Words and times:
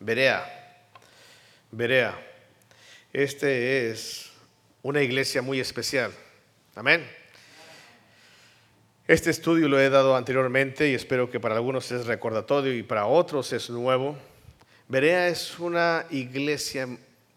Berea. 0.00 0.44
Berea. 1.70 2.18
Este 3.12 3.90
es 3.90 4.30
una 4.82 5.02
iglesia 5.02 5.42
muy 5.42 5.60
especial. 5.60 6.12
Amén. 6.74 7.06
Este 9.08 9.30
estudio 9.30 9.68
lo 9.68 9.80
he 9.80 9.90
dado 9.90 10.14
anteriormente 10.14 10.88
y 10.88 10.94
espero 10.94 11.30
que 11.30 11.40
para 11.40 11.56
algunos 11.56 11.90
es 11.90 12.06
recordatorio 12.06 12.74
y 12.74 12.82
para 12.82 13.06
otros 13.06 13.52
es 13.52 13.70
nuevo. 13.70 14.16
Berea 14.86 15.28
es 15.28 15.58
una 15.58 16.06
iglesia 16.10 16.88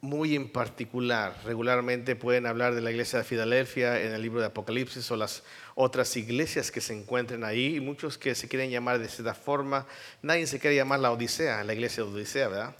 muy 0.01 0.35
en 0.35 0.49
particular. 0.49 1.37
Regularmente 1.45 2.15
pueden 2.15 2.47
hablar 2.47 2.73
de 2.73 2.81
la 2.81 2.89
iglesia 2.89 3.19
de 3.19 3.25
Filadelfia 3.25 4.01
en 4.01 4.13
el 4.13 4.21
libro 4.21 4.39
de 4.39 4.47
Apocalipsis 4.47 5.09
o 5.11 5.15
las 5.15 5.43
otras 5.75 6.17
iglesias 6.17 6.71
que 6.71 6.81
se 6.81 6.97
encuentran 6.97 7.43
ahí. 7.43 7.75
Y 7.75 7.79
muchos 7.79 8.17
que 8.17 8.33
se 8.33 8.47
quieren 8.47 8.71
llamar 8.71 8.99
de 8.99 9.05
esta 9.05 9.35
forma, 9.35 9.85
nadie 10.23 10.47
se 10.47 10.59
quiere 10.59 10.75
llamar 10.75 10.99
la 10.99 11.11
Odisea, 11.11 11.63
la 11.63 11.73
iglesia 11.73 12.03
de 12.03 12.09
Odisea, 12.09 12.47
¿verdad? 12.47 12.75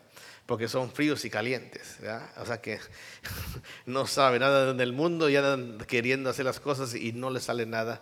Porque 0.47 0.67
son 0.67 0.91
fríos 0.91 1.23
y 1.23 1.29
calientes, 1.29 1.97
¿verdad? 2.01 2.27
O 2.37 2.45
sea 2.45 2.59
que 2.59 2.79
no 3.85 4.07
saben 4.07 4.41
nada 4.41 4.73
del 4.73 4.91
mundo 4.91 5.29
y 5.29 5.35
andan 5.35 5.77
queriendo 5.87 6.31
hacer 6.31 6.45
las 6.45 6.59
cosas 6.59 6.95
y 6.95 7.13
no 7.13 7.29
les 7.29 7.43
sale 7.43 7.67
nada. 7.67 8.01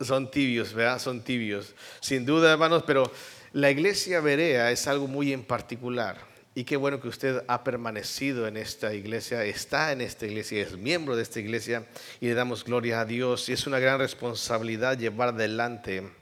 Son 0.00 0.30
tibios, 0.32 0.74
¿verdad? 0.74 0.98
Son 0.98 1.22
tibios. 1.22 1.76
Sin 2.00 2.26
duda, 2.26 2.50
hermanos, 2.52 2.82
pero 2.84 3.12
la 3.52 3.70
iglesia 3.70 4.20
Berea 4.20 4.72
es 4.72 4.88
algo 4.88 5.06
muy 5.06 5.32
en 5.32 5.44
particular. 5.44 6.29
Y 6.60 6.64
qué 6.64 6.76
bueno 6.76 7.00
que 7.00 7.08
usted 7.08 7.42
ha 7.48 7.64
permanecido 7.64 8.46
en 8.46 8.58
esta 8.58 8.92
iglesia, 8.92 9.42
está 9.44 9.92
en 9.92 10.02
esta 10.02 10.26
iglesia, 10.26 10.60
es 10.60 10.76
miembro 10.76 11.16
de 11.16 11.22
esta 11.22 11.40
iglesia 11.40 11.86
y 12.20 12.26
le 12.26 12.34
damos 12.34 12.64
gloria 12.64 13.00
a 13.00 13.06
Dios. 13.06 13.48
Y 13.48 13.54
es 13.54 13.66
una 13.66 13.78
gran 13.78 13.98
responsabilidad 13.98 14.98
llevar 14.98 15.30
adelante 15.30 16.12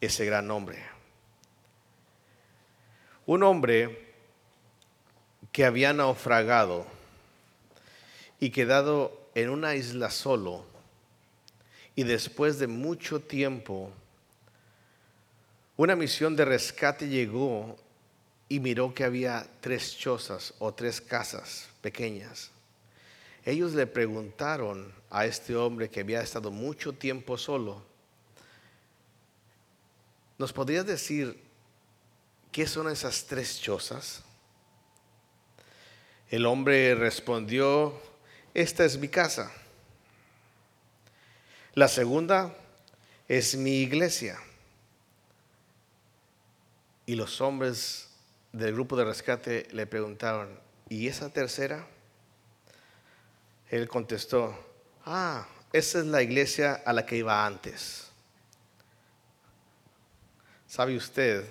ese 0.00 0.24
gran 0.24 0.50
hombre. 0.50 0.82
Un 3.26 3.42
hombre 3.42 4.14
que 5.52 5.66
había 5.66 5.92
naufragado 5.92 6.86
y 8.40 8.48
quedado 8.48 9.28
en 9.34 9.50
una 9.50 9.74
isla 9.74 10.08
solo 10.08 10.64
y 11.94 12.04
después 12.04 12.58
de 12.58 12.66
mucho 12.66 13.20
tiempo 13.20 13.92
una 15.76 15.96
misión 15.96 16.34
de 16.34 16.46
rescate 16.46 17.08
llegó 17.08 17.76
y 18.52 18.60
miró 18.60 18.92
que 18.92 19.02
había 19.02 19.46
tres 19.62 19.96
chozas 19.96 20.52
o 20.58 20.74
tres 20.74 21.00
casas 21.00 21.68
pequeñas. 21.80 22.50
Ellos 23.46 23.72
le 23.72 23.86
preguntaron 23.86 24.92
a 25.08 25.24
este 25.24 25.56
hombre 25.56 25.88
que 25.88 26.00
había 26.00 26.20
estado 26.20 26.50
mucho 26.50 26.92
tiempo 26.92 27.38
solo, 27.38 27.82
¿nos 30.36 30.52
podrías 30.52 30.84
decir 30.84 31.40
qué 32.50 32.66
son 32.66 32.90
esas 32.90 33.24
tres 33.24 33.58
chozas? 33.58 34.22
El 36.28 36.44
hombre 36.44 36.94
respondió, 36.94 37.98
esta 38.52 38.84
es 38.84 38.98
mi 38.98 39.08
casa. 39.08 39.50
La 41.72 41.88
segunda 41.88 42.54
es 43.28 43.56
mi 43.56 43.76
iglesia. 43.76 44.38
Y 47.06 47.14
los 47.14 47.40
hombres 47.40 48.11
del 48.52 48.74
grupo 48.74 48.96
de 48.96 49.04
rescate 49.04 49.66
le 49.72 49.86
preguntaron, 49.86 50.48
¿y 50.88 51.08
esa 51.08 51.30
tercera? 51.30 51.86
Él 53.70 53.88
contestó, 53.88 54.54
ah, 55.06 55.46
esa 55.72 56.00
es 56.00 56.06
la 56.06 56.22
iglesia 56.22 56.74
a 56.84 56.92
la 56.92 57.06
que 57.06 57.16
iba 57.16 57.46
antes. 57.46 58.10
¿Sabe 60.66 60.96
usted 60.96 61.44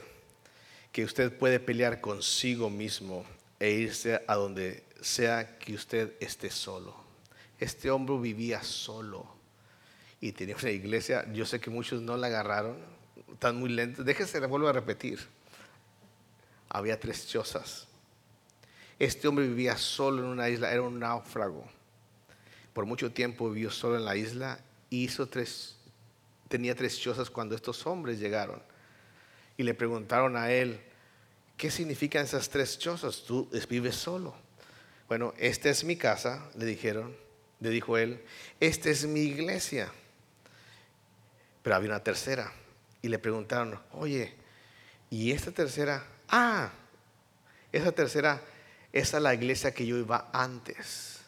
que 0.92 1.04
usted 1.04 1.36
puede 1.36 1.60
pelear 1.60 2.02
consigo 2.02 2.70
mismo 2.70 3.26
e 3.60 3.72
irse 3.72 4.22
a 4.28 4.36
donde 4.36 4.84
sea 5.02 5.58
que 5.58 5.74
usted 5.74 6.14
esté 6.20 6.52
solo? 6.52 6.96
Este 7.60 7.90
hombre 7.90 8.18
vivía 8.20 8.62
solo 8.64 9.26
y 10.20 10.32
tenía 10.32 10.56
una 10.56 10.70
iglesia, 10.70 11.26
yo 11.34 11.46
sé 11.46 11.60
que 11.60 11.72
muchos 11.72 12.02
no 12.02 12.16
la 12.18 12.28
agarraron, 12.28 12.78
están 13.32 13.58
muy 13.58 13.70
lentos, 13.70 14.06
déjese, 14.06 14.40
le 14.40 14.46
vuelvo 14.46 14.68
a 14.68 14.74
repetir 14.74 15.20
había 16.72 17.00
tres 17.00 17.28
chozas. 17.28 17.88
Este 18.98 19.28
hombre 19.28 19.48
vivía 19.48 19.78
solo 19.78 20.24
en 20.24 20.30
una 20.30 20.50
isla, 20.50 20.72
era 20.72 20.82
un 20.82 21.00
náufrago. 21.00 21.66
Por 22.74 22.86
mucho 22.86 23.12
tiempo 23.12 23.50
vivió 23.50 23.70
solo 23.72 23.98
en 23.98 24.06
la 24.06 24.16
isla 24.16 24.60
y 24.90 25.04
hizo 25.04 25.28
tres, 25.28 25.76
tenía 26.48 26.76
tres 26.76 26.98
chozas 27.00 27.30
cuando 27.30 27.56
estos 27.56 27.86
hombres 27.86 28.20
llegaron. 28.20 28.62
Y 29.58 29.64
le 29.64 29.74
preguntaron 29.74 30.38
a 30.38 30.52
él, 30.52 30.80
¿qué 31.58 31.70
significan 31.70 32.24
esas 32.24 32.50
tres 32.50 32.80
chozas? 32.80 33.24
Tú 33.24 33.50
vives 33.70 33.96
solo. 33.96 34.34
Bueno, 35.10 35.34
esta 35.38 35.70
es 35.70 35.84
mi 35.84 35.98
casa, 35.98 36.50
le 36.56 36.66
dijeron, 36.66 37.16
le 37.60 37.70
dijo 37.70 37.98
él, 37.98 38.24
esta 38.62 38.90
es 38.90 39.06
mi 39.06 39.22
iglesia. 39.22 39.92
Pero 41.64 41.76
había 41.76 41.90
una 41.90 42.04
tercera. 42.04 42.54
Y 43.02 43.10
le 43.10 43.20
preguntaron, 43.20 43.80
oye, 43.92 44.34
¿y 45.10 45.32
esta 45.32 45.52
tercera 45.52 46.06
Ah, 46.32 46.72
esa 47.72 47.92
tercera, 47.92 48.42
esa 48.94 49.18
es 49.18 49.24
la 49.24 49.34
iglesia 49.34 49.74
que 49.74 49.86
yo 49.86 49.98
iba 49.98 50.30
antes. 50.34 51.20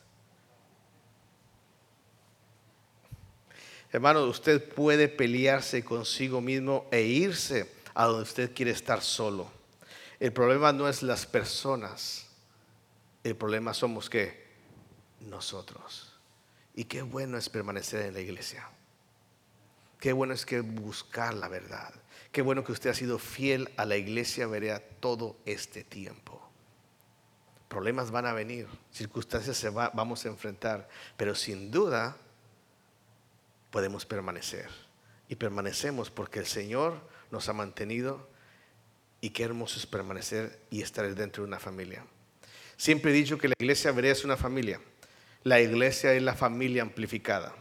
Hermano, 3.91 4.23
usted 4.25 4.73
puede 4.73 5.07
pelearse 5.07 5.83
consigo 5.83 6.41
mismo 6.41 6.87
e 6.89 7.01
irse 7.01 7.71
a 7.93 8.05
donde 8.05 8.23
usted 8.23 8.53
quiere 8.53 8.71
estar 8.71 9.01
solo. 9.01 9.51
El 10.19 10.33
problema 10.33 10.73
no 10.73 10.87
es 10.87 11.03
las 11.03 11.25
personas, 11.25 12.25
el 13.23 13.35
problema 13.35 13.73
somos 13.73 14.09
que 14.09 14.47
nosotros. 15.19 16.13
Y 16.73 16.85
qué 16.85 17.01
bueno 17.01 17.37
es 17.37 17.49
permanecer 17.49 18.05
en 18.05 18.13
la 18.13 18.21
iglesia. 18.21 18.67
Qué 20.03 20.11
bueno 20.11 20.33
es 20.33 20.45
que 20.45 20.59
buscar 20.59 21.33
la 21.33 21.47
verdad. 21.47 21.93
Qué 22.33 22.41
bueno 22.41 22.65
que 22.65 22.73
usted 22.73 22.89
ha 22.89 22.93
sido 22.93 23.17
fiel 23.19 23.69
a 23.77 23.85
la 23.85 23.95
iglesia 23.95 24.47
Berea 24.47 24.83
todo 24.99 25.37
este 25.45 25.85
tiempo. 25.85 26.45
Problemas 27.69 28.11
van 28.11 28.25
a 28.25 28.33
venir, 28.33 28.67
circunstancias 28.91 29.55
se 29.55 29.69
vamos 29.69 30.25
a 30.25 30.27
enfrentar, 30.27 30.89
pero 31.15 31.35
sin 31.35 31.71
duda 31.71 32.17
podemos 33.71 34.05
permanecer. 34.05 34.67
Y 35.29 35.35
permanecemos 35.35 36.11
porque 36.11 36.39
el 36.39 36.47
Señor 36.47 36.99
nos 37.31 37.47
ha 37.47 37.53
mantenido 37.53 38.27
y 39.21 39.29
qué 39.29 39.43
hermoso 39.43 39.79
es 39.79 39.85
permanecer 39.85 40.59
y 40.69 40.81
estar 40.81 41.15
dentro 41.15 41.43
de 41.43 41.47
una 41.47 41.61
familia. 41.61 42.05
Siempre 42.75 43.11
he 43.11 43.15
dicho 43.15 43.37
que 43.37 43.47
la 43.47 43.55
iglesia 43.57 43.93
Berea 43.93 44.11
es 44.11 44.25
una 44.25 44.35
familia. 44.35 44.81
La 45.43 45.61
iglesia 45.61 46.13
es 46.13 46.21
la 46.21 46.35
familia 46.35 46.81
amplificada. 46.81 47.55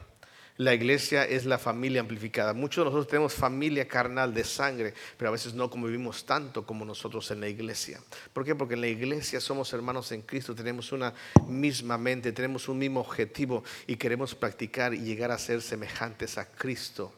La 0.63 0.75
iglesia 0.75 1.25
es 1.25 1.45
la 1.45 1.59
familia 1.59 2.01
amplificada. 2.01 2.55
Muchos 2.55 2.83
de 2.83 2.85
nosotros 2.85 3.09
tenemos 3.09 3.35
familia 3.35 3.89
carnal 3.89 4.33
de 4.33 4.45
sangre, 4.45 4.95
pero 5.17 5.31
a 5.31 5.33
veces 5.33 5.55
no 5.55 5.69
convivimos 5.69 6.25
tanto 6.25 6.65
como 6.65 6.85
nosotros 6.85 7.29
en 7.33 7.41
la 7.41 7.49
iglesia. 7.49 8.01
¿Por 8.33 8.45
qué? 8.45 8.55
Porque 8.55 8.75
en 8.75 8.83
la 8.83 8.87
iglesia 8.87 9.41
somos 9.41 9.73
hermanos 9.73 10.13
en 10.13 10.23
Cristo, 10.23 10.55
tenemos 10.55 10.93
una 10.93 11.15
misma 11.49 11.99
mente, 11.99 12.31
tenemos 12.31 12.69
un 12.69 12.79
mismo 12.79 13.01
objetivo 13.01 13.65
y 13.89 13.97
queremos 13.97 14.37
practicar 14.37 14.95
y 14.95 14.99
llegar 14.99 15.33
a 15.33 15.39
ser 15.39 15.63
semejantes 15.63 16.39
a 16.39 16.47
Cristo. 16.47 17.13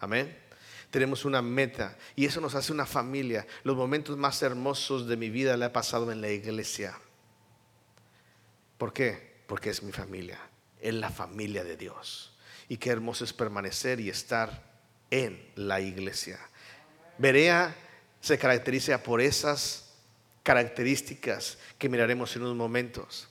Amén 0.00 0.38
tenemos 0.90 1.24
una 1.24 1.40
meta 1.40 1.96
y 2.14 2.26
eso 2.26 2.40
nos 2.42 2.54
hace 2.54 2.70
una 2.70 2.84
familia. 2.84 3.46
Los 3.64 3.76
momentos 3.76 4.18
más 4.18 4.42
hermosos 4.42 5.06
de 5.06 5.16
mi 5.16 5.30
vida 5.30 5.56
le 5.56 5.66
he 5.66 5.70
pasado 5.70 6.12
en 6.12 6.20
la 6.20 6.28
iglesia. 6.28 6.98
¿Por 8.76 8.92
qué? 8.92 9.44
Porque 9.46 9.70
es 9.70 9.82
mi 9.82 9.92
familia, 9.92 10.38
es 10.80 10.92
la 10.92 11.08
familia 11.10 11.64
de 11.64 11.78
Dios 11.78 12.31
y 12.72 12.78
qué 12.78 12.88
hermoso 12.88 13.24
es 13.24 13.34
permanecer 13.34 14.00
y 14.00 14.08
estar 14.08 14.62
en 15.10 15.46
la 15.56 15.82
iglesia. 15.82 16.40
Berea 17.18 17.76
se 18.22 18.38
caracteriza 18.38 19.02
por 19.02 19.20
esas 19.20 19.92
características 20.42 21.58
que 21.76 21.90
miraremos 21.90 22.34
en 22.34 22.44
unos 22.44 22.56
momentos. 22.56 23.28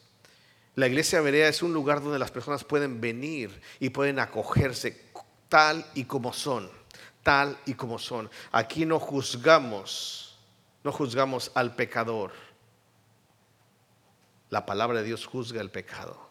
La 0.76 0.86
iglesia 0.86 1.22
Berea 1.22 1.48
es 1.48 1.64
un 1.64 1.74
lugar 1.74 2.04
donde 2.04 2.20
las 2.20 2.30
personas 2.30 2.64
pueden 2.64 3.02
venir 3.02 3.60
y 3.80 3.90
pueden 3.90 4.20
acogerse 4.20 5.06
tal 5.50 5.88
y 5.96 6.04
como 6.04 6.34
son, 6.34 6.70
tal 7.24 7.58
y 7.66 7.74
como 7.74 7.98
son. 7.98 8.30
Aquí 8.52 8.86
no 8.86 9.00
juzgamos, 9.00 10.38
no 10.84 10.92
juzgamos 10.92 11.52
al 11.56 11.76
pecador. 11.76 12.32
La 14.52 14.68
palabra 14.68 15.00
de 15.00 15.08
Dios 15.08 15.26
juzga 15.26 15.62
el 15.62 15.72
pecado 15.72 16.31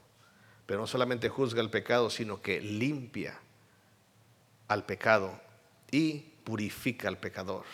pero 0.70 0.82
no 0.82 0.86
solamente 0.86 1.28
juzga 1.28 1.60
el 1.60 1.68
pecado, 1.68 2.10
sino 2.10 2.40
que 2.40 2.60
limpia 2.60 3.36
al 4.68 4.86
pecado 4.86 5.36
y 5.90 6.20
purifica 6.44 7.08
al 7.08 7.18
pecador. 7.18 7.64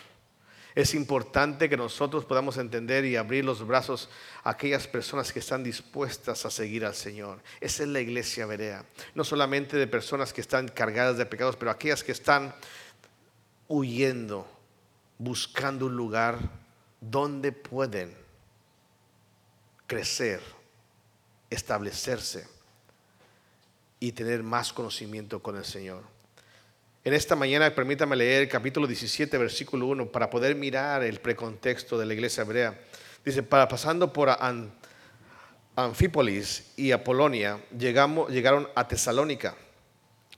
Es 0.75 0.95
importante 0.95 1.69
que 1.69 1.77
nosotros 1.77 2.25
podamos 2.25 2.57
entender 2.57 3.05
y 3.05 3.17
abrir 3.17 3.45
los 3.45 3.67
brazos 3.67 4.09
a 4.43 4.49
aquellas 4.49 4.89
personas 4.89 5.31
que 5.31 5.41
están 5.41 5.63
dispuestas 5.63 6.47
a 6.47 6.51
seguir 6.51 6.87
al 6.87 6.95
Señor. 6.95 7.43
Esa 7.61 7.83
es 7.83 7.91
la 7.91 8.01
iglesia 8.01 8.47
Berea. 8.47 8.87
No 9.15 9.25
solamente 9.25 9.77
de 9.77 9.87
personas 9.87 10.33
que 10.33 10.41
están 10.41 10.67
cargadas 10.67 11.19
de 11.19 11.27
pecados, 11.27 11.57
pero 11.57 11.71
aquellas 11.71 12.03
que 12.03 12.13
están 12.13 12.55
huyendo 13.69 14.51
buscando 15.19 15.85
un 15.85 15.97
lugar 15.97 16.39
donde 17.03 17.53
pueden 17.53 18.17
crecer, 19.87 20.41
establecerse 21.51 22.56
y 24.01 24.13
tener 24.13 24.43
más 24.43 24.73
conocimiento 24.73 25.43
con 25.43 25.57
el 25.57 25.65
Señor. 25.65 26.03
En 27.05 27.15
esta 27.15 27.37
mañana 27.37 27.73
permítame 27.75 28.17
leer 28.17 28.43
el 28.43 28.49
capítulo 28.49 28.87
17, 28.87 29.39
versículo 29.39 29.87
1, 29.87 30.11
para 30.11 30.29
poder 30.29 30.57
mirar 30.57 31.05
el 31.05 31.21
precontexto 31.21 31.97
de 31.97 32.05
la 32.05 32.15
iglesia 32.15 32.43
hebrea. 32.43 32.79
Dice, 33.25 33.43
para 33.45 33.69
pasando 33.69 34.13
por 34.13 34.29
Anfípolis 35.77 36.73
y 36.77 36.91
Apolonia, 36.91 37.61
llegamos, 37.79 38.31
llegaron 38.31 38.69
a 38.75 38.89
Tesalónica, 38.89 39.55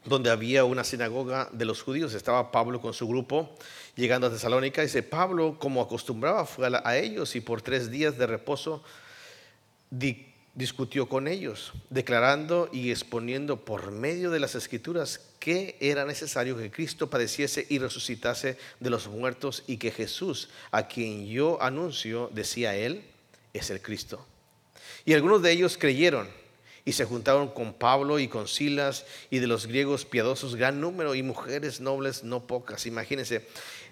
donde 0.04 0.30
había 0.30 0.64
una 0.64 0.84
sinagoga 0.84 1.48
de 1.52 1.64
los 1.64 1.82
judíos. 1.82 2.12
Estaba 2.12 2.52
Pablo 2.52 2.82
con 2.82 2.92
su 2.92 3.08
grupo 3.08 3.56
llegando 3.96 4.26
a 4.26 4.30
Tesalónica. 4.30 4.82
Dice, 4.82 5.02
Pablo, 5.02 5.58
como 5.58 5.80
acostumbraba, 5.80 6.44
fue 6.44 6.70
a 6.84 6.96
ellos 6.98 7.34
y 7.34 7.40
por 7.40 7.62
tres 7.62 7.90
días 7.90 8.18
de 8.18 8.26
reposo 8.26 8.82
discutió 10.58 11.08
con 11.08 11.28
ellos, 11.28 11.72
declarando 11.88 12.68
y 12.72 12.90
exponiendo 12.90 13.64
por 13.64 13.92
medio 13.92 14.32
de 14.32 14.40
las 14.40 14.56
escrituras 14.56 15.20
que 15.38 15.76
era 15.78 16.04
necesario 16.04 16.58
que 16.58 16.72
Cristo 16.72 17.08
padeciese 17.08 17.64
y 17.68 17.78
resucitase 17.78 18.58
de 18.80 18.90
los 18.90 19.06
muertos 19.06 19.62
y 19.68 19.76
que 19.76 19.92
Jesús, 19.92 20.48
a 20.72 20.88
quien 20.88 21.28
yo 21.28 21.62
anuncio, 21.62 22.28
decía 22.34 22.74
él, 22.74 23.04
es 23.54 23.70
el 23.70 23.80
Cristo. 23.80 24.26
Y 25.04 25.14
algunos 25.14 25.42
de 25.42 25.52
ellos 25.52 25.78
creyeron 25.78 26.26
y 26.84 26.92
se 26.92 27.04
juntaron 27.04 27.48
con 27.50 27.72
Pablo 27.74 28.18
y 28.18 28.26
con 28.26 28.48
Silas 28.48 29.06
y 29.30 29.38
de 29.38 29.46
los 29.46 29.68
griegos 29.68 30.06
piadosos 30.06 30.56
gran 30.56 30.80
número 30.80 31.14
y 31.14 31.22
mujeres 31.22 31.80
nobles 31.80 32.24
no 32.24 32.48
pocas. 32.48 32.84
Imagínense, 32.84 33.46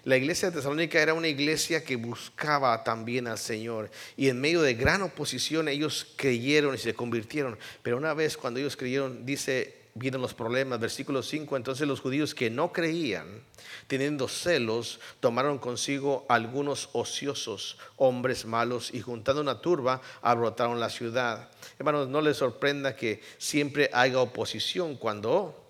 la 0.07 0.15
iglesia 0.15 0.49
de 0.49 0.55
Tesalónica 0.55 1.01
era 1.01 1.13
una 1.13 1.27
iglesia 1.27 1.83
que 1.83 1.97
buscaba 1.97 2.81
también 2.81 3.27
al 3.27 3.37
Señor 3.37 3.91
y 4.15 4.29
en 4.29 4.39
medio 4.39 4.61
de 4.61 4.73
gran 4.73 5.01
oposición 5.01 5.67
ellos 5.67 6.07
creyeron 6.15 6.75
y 6.75 6.77
se 6.77 6.93
convirtieron. 6.93 7.59
Pero 7.83 7.97
una 7.97 8.13
vez 8.13 8.37
cuando 8.37 8.61
ellos 8.61 8.77
creyeron, 8.77 9.25
dice, 9.25 9.75
vienen 9.95 10.21
los 10.21 10.33
problemas, 10.33 10.79
versículo 10.79 11.21
5, 11.21 11.57
entonces 11.57 11.85
los 11.85 11.99
judíos 11.99 12.33
que 12.33 12.49
no 12.49 12.71
creían, 12.71 13.43
teniendo 13.87 14.29
celos, 14.29 15.01
tomaron 15.19 15.57
consigo 15.57 16.25
algunos 16.29 16.87
ociosos, 16.93 17.77
hombres 17.97 18.45
malos, 18.45 18.93
y 18.93 19.01
juntando 19.01 19.41
una 19.41 19.59
turba, 19.59 20.01
abrotaron 20.21 20.79
la 20.79 20.89
ciudad. 20.89 21.49
Hermanos, 21.79 22.07
no 22.07 22.21
les 22.21 22.37
sorprenda 22.37 22.95
que 22.95 23.21
siempre 23.37 23.89
haya 23.91 24.21
oposición 24.21 24.95
cuando 24.95 25.61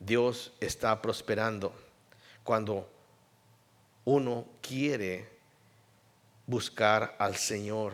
Dios 0.00 0.50
está 0.58 1.00
prosperando, 1.00 1.72
cuando 2.42 2.95
uno 4.06 4.46
quiere 4.62 5.28
buscar 6.46 7.16
al 7.18 7.36
Señor. 7.36 7.92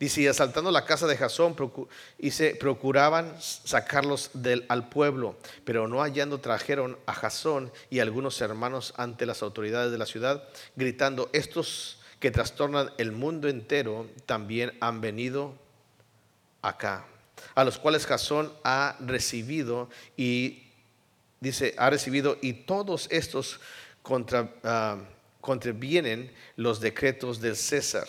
Dice, 0.00 0.22
y 0.22 0.26
asaltando 0.26 0.70
la 0.70 0.84
casa 0.84 1.06
de 1.06 1.16
Jasón, 1.16 1.56
y 2.18 2.30
se 2.30 2.54
procuraban 2.54 3.34
sacarlos 3.40 4.30
del, 4.32 4.64
al 4.68 4.88
pueblo, 4.88 5.36
pero 5.64 5.86
no 5.86 6.00
hallando 6.00 6.38
trajeron 6.38 6.96
a 7.06 7.12
Jasón 7.12 7.72
y 7.90 7.98
algunos 7.98 8.40
hermanos 8.40 8.94
ante 8.96 9.26
las 9.26 9.42
autoridades 9.42 9.92
de 9.92 9.98
la 9.98 10.06
ciudad, 10.06 10.48
gritando, 10.76 11.28
estos 11.32 12.00
que 12.20 12.30
trastornan 12.30 12.90
el 12.96 13.12
mundo 13.12 13.48
entero 13.48 14.08
también 14.24 14.72
han 14.80 15.00
venido 15.00 15.54
acá, 16.62 17.04
a 17.54 17.64
los 17.64 17.78
cuales 17.78 18.06
Jasón 18.06 18.52
ha 18.64 18.96
recibido 19.00 19.90
y 20.16 20.62
dice, 21.40 21.74
ha 21.76 21.90
recibido 21.90 22.38
y 22.40 22.52
todos 22.54 23.08
estos 23.10 23.60
contra... 24.02 24.54
Ah, 24.64 24.98
contravienen 25.48 26.30
los 26.56 26.78
decretos 26.78 27.40
del 27.40 27.56
César, 27.56 28.06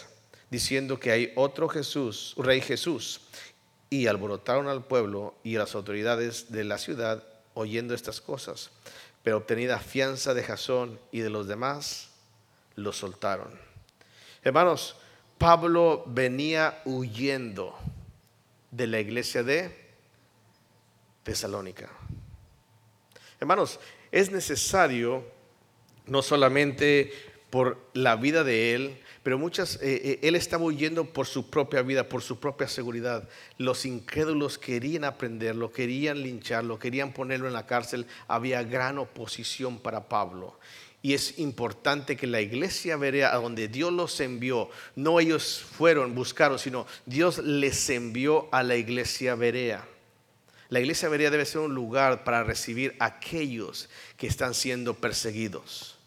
diciendo 0.49 0.99
que 0.99 1.09
hay 1.09 1.31
otro 1.37 1.69
Jesús, 1.69 2.35
rey 2.37 2.59
Jesús. 2.59 3.21
Y 3.89 4.07
alborotaron 4.07 4.67
al 4.67 4.83
pueblo 4.83 5.35
y 5.41 5.55
a 5.55 5.59
las 5.59 5.73
autoridades 5.73 6.51
de 6.51 6.65
la 6.65 6.77
ciudad 6.77 7.23
oyendo 7.53 7.93
estas 7.93 8.19
cosas. 8.19 8.71
Pero 9.23 9.37
obtenida 9.37 9.79
fianza 9.79 10.33
de 10.33 10.43
Jasón 10.43 10.99
y 11.13 11.21
de 11.21 11.29
los 11.29 11.47
demás, 11.47 12.09
lo 12.75 12.91
soltaron. 12.91 13.57
Hermanos, 14.43 14.97
Pablo 15.37 16.03
venía 16.07 16.81
huyendo 16.83 17.73
de 18.69 18.85
la 18.85 18.99
iglesia 18.99 19.43
de 19.43 19.73
Tesalónica. 21.23 21.89
Hermanos, 23.39 23.79
es 24.11 24.29
necesario 24.29 25.39
no 26.09 26.21
solamente 26.21 27.28
por 27.49 27.77
la 27.93 28.15
vida 28.15 28.43
de 28.43 28.75
él, 28.75 28.99
pero 29.23 29.37
muchas, 29.37 29.75
eh, 29.81 30.01
eh, 30.03 30.19
él 30.23 30.35
estaba 30.35 30.63
huyendo 30.63 31.05
por 31.05 31.27
su 31.27 31.49
propia 31.49 31.81
vida, 31.81 32.07
por 32.07 32.21
su 32.21 32.39
propia 32.39 32.67
seguridad. 32.67 33.27
Los 33.57 33.85
incrédulos 33.85 34.57
querían 34.57 35.03
aprenderlo, 35.03 35.71
querían 35.71 36.21
lincharlo, 36.21 36.79
querían 36.79 37.13
ponerlo 37.13 37.47
en 37.47 37.53
la 37.53 37.65
cárcel. 37.65 38.05
Había 38.27 38.63
gran 38.63 38.97
oposición 38.97 39.79
para 39.79 40.07
Pablo. 40.07 40.57
Y 41.01 41.13
es 41.13 41.39
importante 41.39 42.17
que 42.17 42.27
la 42.27 42.41
iglesia 42.41 42.97
vea 42.97 43.33
a 43.33 43.37
donde 43.37 43.67
Dios 43.67 43.93
los 43.93 44.19
envió, 44.19 44.69
no 44.95 45.19
ellos 45.21 45.63
fueron, 45.77 46.13
buscaron, 46.13 46.59
sino 46.59 46.85
Dios 47.05 47.37
les 47.37 47.89
envió 47.89 48.49
a 48.51 48.63
la 48.63 48.75
iglesia 48.75 49.35
Berea. 49.35 49.87
La 50.67 50.81
iglesia 50.81 51.07
Berea 51.07 51.31
debe 51.31 51.45
ser 51.45 51.61
un 51.61 51.73
lugar 51.73 52.25
para 52.25 52.43
recibir 52.43 52.95
a 52.99 53.05
aquellos 53.05 53.89
que 54.17 54.27
están 54.27 54.53
siendo 54.53 54.93
perseguidos 54.93 55.98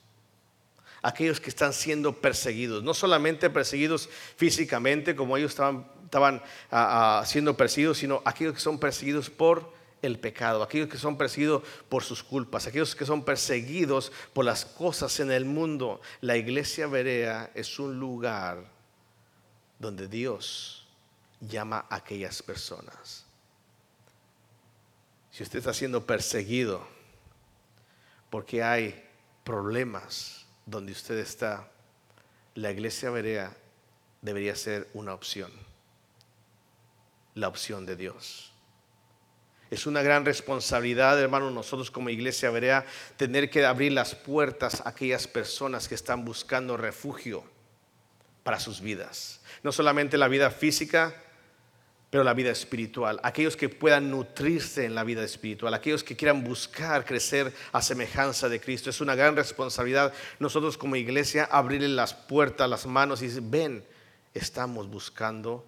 aquellos 1.02 1.40
que 1.40 1.50
están 1.50 1.72
siendo 1.72 2.20
perseguidos, 2.20 2.82
no 2.82 2.94
solamente 2.94 3.50
perseguidos 3.50 4.08
físicamente 4.37 5.16
como 5.16 5.37
ellos 5.37 5.50
estaban, 5.50 5.87
estaban 6.04 6.37
ah, 6.70 7.20
ah, 7.20 7.26
siendo 7.26 7.56
perseguidos, 7.56 7.99
sino 7.99 8.22
aquellos 8.25 8.54
que 8.54 8.60
son 8.60 8.78
perseguidos 8.78 9.28
por 9.28 9.72
el 10.00 10.19
pecado, 10.19 10.62
aquellos 10.62 10.88
que 10.88 10.99
son 10.99 11.16
perseguidos 11.16 11.62
por 11.88 12.02
sus 12.02 12.22
culpas, 12.22 12.66
aquellos 12.66 12.94
que 12.94 13.06
son 13.06 13.25
perseguidos 13.25 14.12
por 14.32 14.44
las 14.44 14.64
cosas 14.64 15.19
en 15.20 15.31
el 15.31 15.44
mundo. 15.44 16.00
La 16.20 16.37
iglesia 16.37 16.87
Berea 16.87 17.50
es 17.54 17.78
un 17.78 17.99
lugar 17.99 18.64
donde 19.78 20.08
Dios 20.08 20.87
llama 21.40 21.87
a 21.88 21.96
aquellas 21.96 22.43
personas. 22.43 23.26
Si 25.31 25.43
usted 25.43 25.60
está 25.60 25.72
siendo 25.72 26.04
perseguido 26.04 26.87
porque 28.28 28.62
hay 28.62 29.08
problemas, 29.44 30.41
donde 30.67 30.93
usted 30.93 31.19
está, 31.19 31.69
la 32.55 32.70
iglesia 32.70 33.11
berea 33.11 33.56
debería 34.21 34.54
ser 34.54 34.88
una 34.95 35.14
opción, 35.14 35.50
la 37.35 37.49
opción 37.49 37.87
de 37.87 37.97
Dios. 37.97 38.52
Es 39.71 39.87
una 39.87 40.02
gran 40.02 40.26
responsabilidad, 40.26 41.19
hermano, 41.19 41.50
nosotros 41.50 41.90
como 41.90 42.11
iglesia 42.11 42.50
berea, 42.50 42.85
tener 43.16 43.49
que 43.49 43.64
abrir 43.64 43.92
las 43.92 44.14
puertas 44.14 44.83
a 44.83 44.90
aquellas 44.90 45.26
personas 45.26 45.88
que 45.88 45.95
están 45.95 46.26
buscando 46.26 46.76
refugio 46.76 47.42
para 48.42 48.61
sus 48.61 48.83
vidas. 48.83 49.40
No 49.62 49.73
solamente 49.73 50.19
la 50.19 50.28
vida 50.28 50.50
física, 50.50 51.14
pero 52.12 52.25
la 52.25 52.35
vida 52.35 52.50
espiritual, 52.50 53.19
aquellos 53.23 53.57
que 53.57 53.71
puedan 53.71 54.11
nutrirse 54.11 54.85
en 54.85 54.95
la 54.95 55.02
vida 55.02 55.25
espiritual, 55.25 55.73
aquellos 55.73 56.04
que 56.04 56.14
quieran 56.14 56.45
buscar 56.45 57.07
crecer 57.07 57.50
a 57.73 57.81
semejanza 57.81 58.50
de 58.50 58.61
Cristo. 58.61 58.90
Es 58.90 59.00
una 59.00 59.14
gran 59.14 59.35
responsabilidad 59.35 60.12
nosotros 60.38 60.76
como 60.76 60.97
iglesia 60.97 61.49
abrirle 61.50 61.88
las 61.88 62.12
puertas, 62.12 62.69
las 62.69 62.85
manos 62.85 63.23
y 63.23 63.28
decir, 63.28 63.42
ven, 63.47 63.83
estamos 64.35 64.90
buscando 64.90 65.64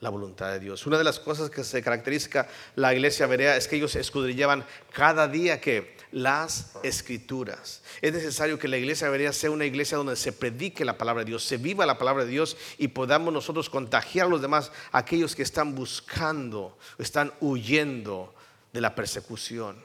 la 0.00 0.10
voluntad 0.10 0.52
de 0.52 0.60
Dios. 0.60 0.86
Una 0.86 0.98
de 0.98 1.04
las 1.04 1.18
cosas 1.18 1.50
que 1.50 1.64
se 1.64 1.82
caracteriza 1.82 2.46
la 2.76 2.94
iglesia 2.94 3.26
berea 3.26 3.56
es 3.56 3.66
que 3.66 3.76
ellos 3.76 3.96
escudrillaban 3.96 4.64
cada 4.92 5.26
día 5.26 5.60
que 5.60 5.96
las 6.12 6.72
escrituras. 6.82 7.82
Es 8.00 8.12
necesario 8.12 8.58
que 8.58 8.68
la 8.68 8.78
iglesia 8.78 9.08
berea 9.10 9.32
sea 9.32 9.50
una 9.50 9.66
iglesia 9.66 9.98
donde 9.98 10.16
se 10.16 10.32
predique 10.32 10.84
la 10.84 10.96
palabra 10.96 11.24
de 11.24 11.30
Dios, 11.30 11.44
se 11.44 11.56
viva 11.56 11.84
la 11.84 11.98
palabra 11.98 12.24
de 12.24 12.30
Dios 12.30 12.56
y 12.78 12.88
podamos 12.88 13.32
nosotros 13.32 13.68
contagiar 13.68 14.26
a 14.26 14.30
los 14.30 14.40
demás, 14.40 14.70
aquellos 14.92 15.34
que 15.34 15.42
están 15.42 15.74
buscando, 15.74 16.78
están 16.98 17.32
huyendo 17.40 18.34
de 18.72 18.80
la 18.80 18.94
persecución. 18.94 19.76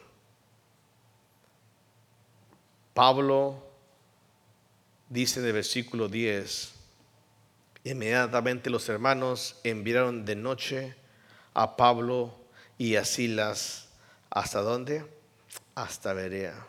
Pablo 2.94 3.64
dice 5.10 5.40
en 5.40 5.48
el 5.48 5.54
versículo 5.54 6.08
10, 6.08 6.73
Inmediatamente 7.84 8.70
los 8.70 8.88
hermanos 8.88 9.58
enviaron 9.64 10.24
de 10.24 10.36
noche 10.36 10.96
a 11.54 11.76
Pablo 11.76 12.34
y 12.78 12.96
a 12.96 13.04
Silas. 13.04 13.90
¿Hasta 14.30 14.62
dónde? 14.62 15.06
Hasta 15.76 16.14
Berea. 16.14 16.66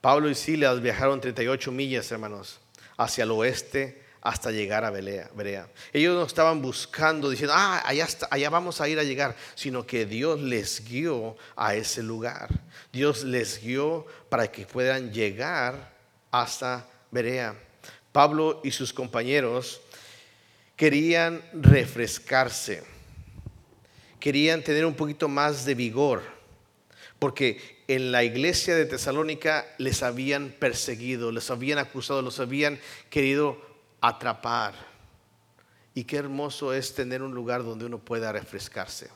Pablo 0.00 0.28
y 0.28 0.34
Silas 0.34 0.80
viajaron 0.80 1.20
38 1.20 1.72
millas, 1.72 2.12
hermanos, 2.12 2.60
hacia 2.96 3.24
el 3.24 3.30
oeste 3.30 4.02
hasta 4.20 4.50
llegar 4.50 4.84
a 4.84 4.90
Berea. 4.90 5.68
Ellos 5.92 6.14
no 6.14 6.24
estaban 6.24 6.60
buscando, 6.60 7.30
diciendo, 7.30 7.54
ah, 7.56 7.82
allá, 7.84 8.06
allá 8.30 8.50
vamos 8.50 8.80
a 8.80 8.88
ir 8.88 8.98
a 8.98 9.04
llegar, 9.04 9.34
sino 9.54 9.86
que 9.86 10.04
Dios 10.04 10.40
les 10.40 10.86
guió 10.86 11.36
a 11.56 11.74
ese 11.74 12.02
lugar. 12.02 12.48
Dios 12.92 13.24
les 13.24 13.62
guió 13.62 14.06
para 14.28 14.52
que 14.52 14.66
puedan 14.66 15.12
llegar 15.12 15.94
hasta 16.30 16.86
Berea. 17.10 17.56
Pablo 18.12 18.60
y 18.64 18.70
sus 18.70 18.92
compañeros 18.92 19.80
querían 20.78 21.42
refrescarse, 21.52 22.84
querían 24.20 24.62
tener 24.62 24.86
un 24.86 24.94
poquito 24.94 25.28
más 25.28 25.64
de 25.64 25.74
vigor, 25.74 26.22
porque 27.18 27.82
en 27.88 28.12
la 28.12 28.22
iglesia 28.22 28.76
de 28.76 28.86
Tesalónica 28.86 29.66
les 29.78 30.04
habían 30.04 30.50
perseguido, 30.50 31.32
les 31.32 31.50
habían 31.50 31.78
acusado, 31.78 32.22
los 32.22 32.38
habían 32.38 32.78
querido 33.10 33.60
atrapar. 34.00 34.74
Y 35.94 36.04
qué 36.04 36.16
hermoso 36.16 36.72
es 36.72 36.94
tener 36.94 37.22
un 37.22 37.34
lugar 37.34 37.64
donde 37.64 37.84
uno 37.84 37.98
pueda 37.98 38.30
refrescarse. 38.30 39.08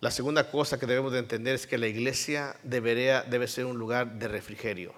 La 0.00 0.10
segunda 0.10 0.50
cosa 0.50 0.76
que 0.76 0.86
debemos 0.86 1.12
de 1.12 1.20
entender 1.20 1.54
es 1.54 1.68
que 1.68 1.78
la 1.78 1.86
iglesia 1.86 2.56
debería, 2.64 3.22
debe 3.22 3.46
ser 3.46 3.66
un 3.66 3.78
lugar 3.78 4.18
de 4.18 4.26
refrigerio 4.26 4.92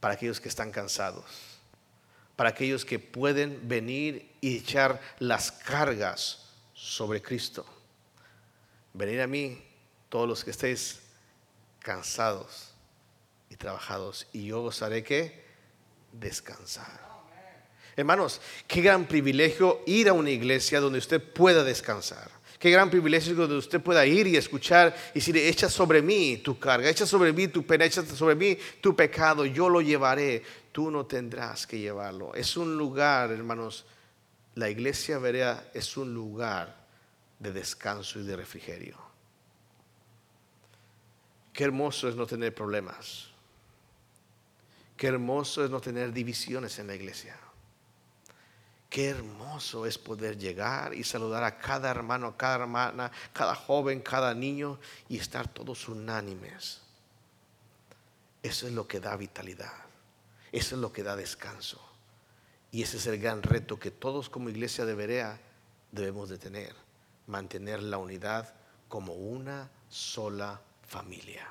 para 0.00 0.14
aquellos 0.14 0.40
que 0.40 0.48
están 0.48 0.72
cansados, 0.72 1.55
para 2.36 2.50
aquellos 2.50 2.84
que 2.84 2.98
pueden 2.98 3.66
venir 3.66 4.30
y 4.40 4.58
echar 4.58 5.00
las 5.18 5.50
cargas 5.50 6.46
sobre 6.74 7.22
Cristo. 7.22 7.64
Venir 8.92 9.22
a 9.22 9.26
mí, 9.26 9.62
todos 10.08 10.28
los 10.28 10.44
que 10.44 10.50
estéis 10.50 11.00
cansados 11.80 12.72
y 13.50 13.56
trabajados, 13.56 14.26
y 14.32 14.46
yo 14.46 14.62
os 14.62 14.82
haré 14.82 15.02
que 15.02 15.44
descansar. 16.12 17.06
Hermanos, 17.96 18.42
qué 18.66 18.82
gran 18.82 19.06
privilegio 19.06 19.82
ir 19.86 20.10
a 20.10 20.12
una 20.12 20.30
iglesia 20.30 20.80
donde 20.80 20.98
usted 20.98 21.22
pueda 21.22 21.64
descansar. 21.64 22.35
Qué 22.58 22.70
gran 22.70 22.88
privilegio 22.88 23.34
donde 23.34 23.56
usted 23.56 23.82
pueda 23.82 24.06
ir 24.06 24.26
y 24.26 24.36
escuchar 24.36 24.96
y 25.14 25.18
decir, 25.18 25.36
echa 25.36 25.68
sobre 25.68 26.00
mí 26.00 26.38
tu 26.38 26.58
carga, 26.58 26.88
echa 26.88 27.06
sobre 27.06 27.32
mí 27.32 27.48
tu 27.48 27.66
pena, 27.66 27.84
echa 27.84 28.04
sobre 28.04 28.34
mí 28.34 28.56
tu 28.80 28.96
pecado, 28.96 29.44
yo 29.44 29.68
lo 29.68 29.80
llevaré, 29.80 30.42
tú 30.72 30.90
no 30.90 31.04
tendrás 31.04 31.66
que 31.66 31.78
llevarlo. 31.78 32.34
Es 32.34 32.56
un 32.56 32.76
lugar, 32.76 33.30
hermanos, 33.30 33.84
la 34.54 34.70
iglesia 34.70 35.18
verea 35.18 35.70
es 35.74 35.96
un 35.96 36.14
lugar 36.14 36.86
de 37.38 37.52
descanso 37.52 38.18
y 38.18 38.24
de 38.24 38.36
refrigerio. 38.36 38.96
Qué 41.52 41.64
hermoso 41.64 42.08
es 42.08 42.16
no 42.16 42.26
tener 42.26 42.54
problemas. 42.54 43.28
Qué 44.96 45.08
hermoso 45.08 45.64
es 45.64 45.70
no 45.70 45.80
tener 45.80 46.12
divisiones 46.12 46.78
en 46.78 46.86
la 46.86 46.94
iglesia. 46.94 47.36
Qué 48.88 49.08
hermoso 49.08 49.84
es 49.84 49.98
poder 49.98 50.38
llegar 50.38 50.94
y 50.94 51.02
saludar 51.02 51.42
a 51.44 51.58
cada 51.58 51.90
hermano, 51.90 52.36
cada 52.36 52.56
hermana, 52.56 53.10
cada 53.32 53.54
joven, 53.54 54.00
cada 54.00 54.32
niño 54.32 54.78
y 55.08 55.18
estar 55.18 55.48
todos 55.48 55.88
unánimes. 55.88 56.80
Eso 58.42 58.66
es 58.66 58.72
lo 58.72 58.86
que 58.86 59.00
da 59.00 59.16
vitalidad. 59.16 59.72
Eso 60.52 60.76
es 60.76 60.80
lo 60.80 60.92
que 60.92 61.02
da 61.02 61.16
descanso. 61.16 61.80
Y 62.70 62.82
ese 62.82 62.98
es 62.98 63.06
el 63.06 63.18
gran 63.18 63.42
reto 63.42 63.78
que 63.78 63.90
todos 63.90 64.30
como 64.30 64.48
iglesia 64.48 64.84
de 64.84 64.94
Berea 64.94 65.40
debemos 65.90 66.28
de 66.28 66.38
tener. 66.38 66.74
Mantener 67.26 67.82
la 67.82 67.98
unidad 67.98 68.54
como 68.88 69.14
una 69.14 69.68
sola 69.88 70.60
familia. 70.86 71.48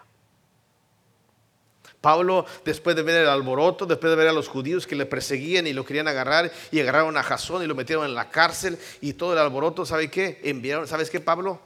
Pablo, 2.05 2.45
después 2.63 2.95
de 2.95 3.01
ver 3.01 3.23
el 3.23 3.27
alboroto, 3.27 3.87
después 3.87 4.11
de 4.11 4.15
ver 4.15 4.27
a 4.27 4.31
los 4.31 4.47
judíos 4.47 4.85
que 4.85 4.95
le 4.95 5.07
perseguían 5.07 5.65
y 5.65 5.73
lo 5.73 5.83
querían 5.83 6.07
agarrar, 6.07 6.51
y 6.69 6.79
agarraron 6.79 7.17
a 7.17 7.23
Jasón 7.23 7.63
y 7.63 7.65
lo 7.65 7.73
metieron 7.73 8.05
en 8.05 8.13
la 8.13 8.29
cárcel, 8.29 8.77
y 9.01 9.13
todo 9.13 9.33
el 9.33 9.39
alboroto, 9.39 9.87
¿sabe 9.87 10.11
qué? 10.11 10.39
Enviaron, 10.43 10.87
¿sabes 10.87 11.09
qué, 11.09 11.19
Pablo? 11.19 11.59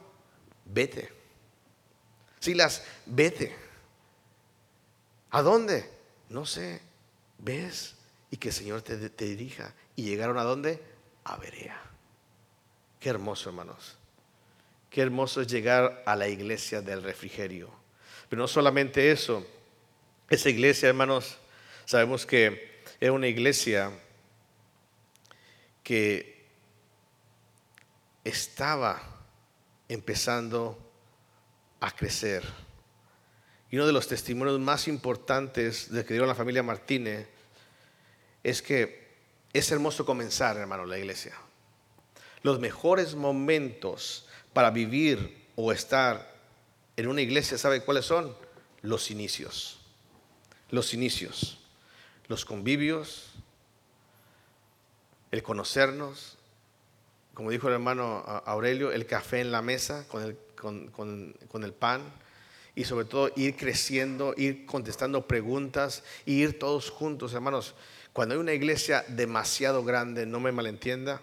Vete. 0.64 1.12
Silas, 2.38 2.82
vete. 3.04 3.54
¿A 5.28 5.42
dónde? 5.42 5.90
No 6.30 6.46
sé. 6.46 6.80
¿Ves? 7.36 7.96
Y 8.30 8.38
que 8.38 8.48
el 8.48 8.54
Señor 8.54 8.80
te, 8.80 9.10
te 9.10 9.24
dirija. 9.26 9.74
¿Y 9.94 10.04
llegaron 10.04 10.38
a 10.38 10.42
dónde? 10.44 10.82
A 11.24 11.36
Berea. 11.36 11.78
Qué 12.98 13.10
hermoso, 13.10 13.50
hermanos. 13.50 13.98
Qué 14.88 15.02
hermoso 15.02 15.42
es 15.42 15.48
llegar 15.48 16.02
a 16.06 16.16
la 16.16 16.28
iglesia 16.28 16.80
del 16.80 17.02
refrigerio. 17.02 17.68
Pero 18.30 18.40
no 18.40 18.48
solamente 18.48 19.10
eso 19.10 19.46
esa 20.30 20.48
iglesia, 20.48 20.88
hermanos, 20.88 21.38
sabemos 21.84 22.24
que 22.24 22.82
era 23.00 23.12
una 23.12 23.26
iglesia 23.26 23.90
que 25.82 26.46
estaba 28.22 29.02
empezando 29.88 30.78
a 31.80 31.90
crecer. 31.90 32.44
Y 33.72 33.76
uno 33.76 33.86
de 33.88 33.92
los 33.92 34.06
testimonios 34.06 34.60
más 34.60 34.86
importantes 34.86 35.90
de 35.90 36.04
que 36.04 36.14
dio 36.14 36.24
la 36.26 36.36
familia 36.36 36.62
Martínez 36.62 37.26
es 38.44 38.62
que 38.62 39.10
es 39.52 39.72
hermoso 39.72 40.06
comenzar, 40.06 40.56
hermano, 40.56 40.86
la 40.86 40.96
iglesia. 40.98 41.34
Los 42.42 42.60
mejores 42.60 43.16
momentos 43.16 44.28
para 44.52 44.70
vivir 44.70 45.48
o 45.56 45.72
estar 45.72 46.38
en 46.96 47.08
una 47.08 47.20
iglesia, 47.20 47.58
¿sabe 47.58 47.82
cuáles 47.82 48.04
son? 48.04 48.36
Los 48.82 49.10
inicios 49.10 49.79
los 50.70 50.94
inicios, 50.94 51.58
los 52.28 52.44
convivios, 52.44 53.32
el 55.30 55.42
conocernos, 55.42 56.38
como 57.34 57.50
dijo 57.50 57.68
el 57.68 57.74
hermano 57.74 58.24
Aurelio, 58.44 58.92
el 58.92 59.06
café 59.06 59.40
en 59.40 59.52
la 59.52 59.62
mesa 59.62 60.06
con 60.08 60.22
el, 60.22 60.36
con, 60.56 61.64
el 61.64 61.72
pan 61.72 62.02
y 62.74 62.84
sobre 62.84 63.06
todo 63.06 63.30
ir 63.36 63.56
creciendo, 63.56 64.34
ir 64.36 64.66
contestando 64.66 65.26
preguntas, 65.26 66.02
ir 66.26 66.58
todos 66.58 66.90
juntos, 66.90 67.32
hermanos. 67.32 67.74
Cuando 68.12 68.34
hay 68.34 68.40
una 68.40 68.52
iglesia 68.52 69.04
demasiado 69.08 69.84
grande, 69.84 70.26
no 70.26 70.40
me 70.40 70.52
malentienda, 70.52 71.20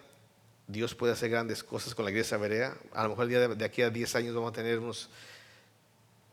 Dios 0.68 0.96
puede 0.96 1.14
hacer 1.14 1.30
grandes 1.30 1.64
cosas 1.64 1.96
con 1.96 2.06
la 2.06 2.12
iglesia 2.12 2.38
Berea. 2.38 2.76
A 2.94 3.04
lo 3.04 3.10
mejor 3.10 3.24
el 3.24 3.30
día 3.30 3.48
de, 3.48 3.66
aquí 3.66 3.82
a 3.82 3.90
10 3.90 4.16
años 4.16 4.36
vamos 4.36 4.50
a 4.52 4.56
tener 4.56 4.80
unos 4.80 5.10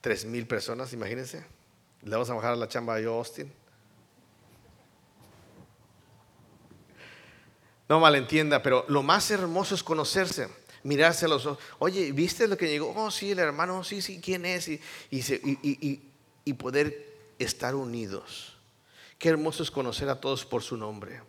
3 0.00 0.25
mil 0.26 0.47
personas, 0.47 0.92
imagínense. 0.92 1.44
Le 2.04 2.11
vamos 2.11 2.28
a 2.28 2.34
bajar 2.34 2.56
la 2.58 2.68
chamba 2.68 2.96
a 2.96 3.00
yo, 3.00 3.14
Austin. 3.14 3.50
No 7.88 8.00
malentienda, 8.00 8.62
pero 8.62 8.84
lo 8.88 9.02
más 9.02 9.30
hermoso 9.30 9.75
es 9.75 9.82
conocerse, 9.82 10.49
mirarse 10.82 11.26
a 11.26 11.28
los 11.28 11.46
ojos. 11.46 11.62
Oye, 11.78 12.12
¿viste 12.12 12.49
lo 12.49 12.56
que 12.56 12.68
llegó? 12.68 12.92
Oh, 12.96 13.11
sí, 13.11 13.30
el 13.30 13.38
hermano, 13.38 13.84
sí, 13.84 14.00
sí, 14.02 14.20
¿quién 14.23 14.46
es? 14.46 14.68
Y, 14.68 14.80
y, 15.11 16.52
poder 16.54 17.14
estar 17.38 17.75
unidos. 17.75 18.56
Qué 19.18 19.28
hermoso 19.30 19.62
es 19.62 19.70
conocer 19.70 20.08
a 20.08 20.20
todos 20.20 20.44
por 20.44 20.62
su 20.62 20.76
nombre. 20.76 21.20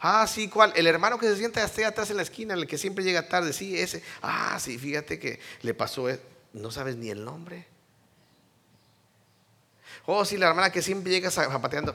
Ah, 0.00 0.26
sí, 0.26 0.48
¿cuál? 0.48 0.72
El 0.76 0.86
hermano 0.86 1.18
que 1.18 1.26
se 1.26 1.36
sienta 1.36 1.64
atrás 1.64 2.10
en 2.10 2.16
la 2.16 2.22
esquina, 2.22 2.54
el 2.54 2.66
que 2.66 2.78
siempre 2.78 3.04
llega 3.04 3.28
tarde, 3.28 3.52
sí, 3.52 3.78
ese. 3.78 4.02
Ah, 4.22 4.58
sí, 4.60 4.78
fíjate 4.78 5.18
que 5.18 5.40
le 5.62 5.74
pasó, 5.74 6.06
no 6.52 6.70
sabes 6.70 6.96
ni 6.96 7.10
el 7.10 7.24
nombre. 7.24 7.66
Oh, 10.12 10.24
sí, 10.24 10.36
la 10.36 10.48
hermana 10.48 10.72
que 10.72 10.82
siempre 10.82 11.12
llega 11.12 11.30
zapateando. 11.30 11.94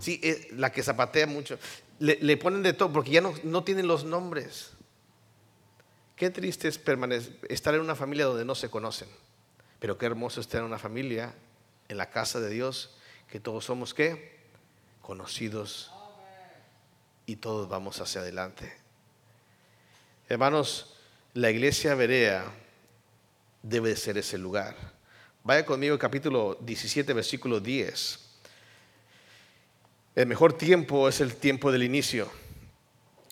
Sí, 0.00 0.18
la 0.52 0.72
que 0.72 0.82
zapatea 0.82 1.26
mucho. 1.26 1.58
Le, 1.98 2.36
ponen 2.38 2.62
de 2.62 2.72
todo 2.72 2.90
porque 2.90 3.10
ya 3.10 3.20
no, 3.20 3.34
no 3.42 3.62
tienen 3.62 3.86
los 3.86 4.04
nombres. 4.04 4.70
Qué 6.16 6.30
triste 6.30 6.66
es 6.68 6.80
estar 7.50 7.74
en 7.74 7.82
una 7.82 7.94
familia 7.94 8.24
donde 8.24 8.46
no 8.46 8.54
se 8.54 8.70
conocen. 8.70 9.06
Pero 9.80 9.98
qué 9.98 10.06
hermoso 10.06 10.40
estar 10.40 10.60
en 10.60 10.66
una 10.66 10.78
familia, 10.78 11.34
en 11.88 11.98
la 11.98 12.08
casa 12.08 12.40
de 12.40 12.48
Dios, 12.48 12.96
que 13.28 13.38
todos 13.38 13.66
somos 13.66 13.92
qué? 13.92 14.40
Conocidos 15.02 15.92
y 17.26 17.36
todos 17.36 17.68
vamos 17.68 18.00
hacia 18.00 18.22
adelante. 18.22 18.72
Hermanos, 20.30 20.96
la 21.34 21.50
iglesia 21.50 21.94
Berea 21.96 22.46
debe 23.62 23.94
ser 23.94 24.16
ese 24.16 24.38
lugar. 24.38 24.91
Vaya 25.44 25.66
conmigo 25.66 25.98
capítulo 25.98 26.56
17, 26.60 27.12
versículo 27.14 27.58
10. 27.58 28.20
El 30.14 30.26
mejor 30.28 30.52
tiempo 30.52 31.08
es 31.08 31.20
el 31.20 31.34
tiempo 31.34 31.72
del 31.72 31.82
inicio. 31.82 32.30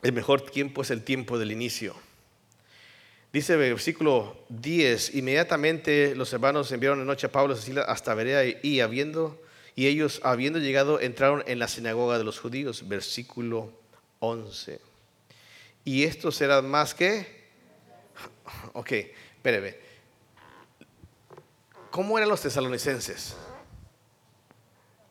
El 0.03 0.13
mejor 0.13 0.41
tiempo 0.41 0.83
es 0.83 0.91
el 0.91 1.05
tiempo 1.05 1.39
del 1.39 1.53
inicio. 1.53 1.95
Dice 3.33 3.53
el 3.53 3.61
versículo 3.61 4.45
10, 4.49 5.15
inmediatamente 5.15 6.17
los 6.17 6.33
hermanos 6.33 6.73
enviaron 6.73 6.99
de 6.99 7.05
noche 7.05 7.29
a 7.29 7.33
Pablo 7.33 7.55
y 7.55 7.79
hasta 7.79 8.13
Berea 8.15 8.59
y, 8.61 8.81
habiendo, 8.81 9.41
y 9.77 9.87
ellos 9.87 10.21
habiendo 10.25 10.59
llegado 10.59 10.99
entraron 10.99 11.45
en 11.47 11.61
la 11.61 11.69
sinagoga 11.69 12.19
de 12.19 12.25
los 12.25 12.41
judíos. 12.41 12.89
Versículo 12.89 13.71
11. 14.19 14.81
Y 15.85 16.03
esto 16.03 16.33
será 16.33 16.61
más 16.61 16.93
que... 16.93 17.39
Ok, 18.73 18.91
espéreme. 19.37 19.90
¿Cómo 21.91 22.17
eran 22.19 22.29
los 22.29 22.41
tesalonicenses? 22.41 23.35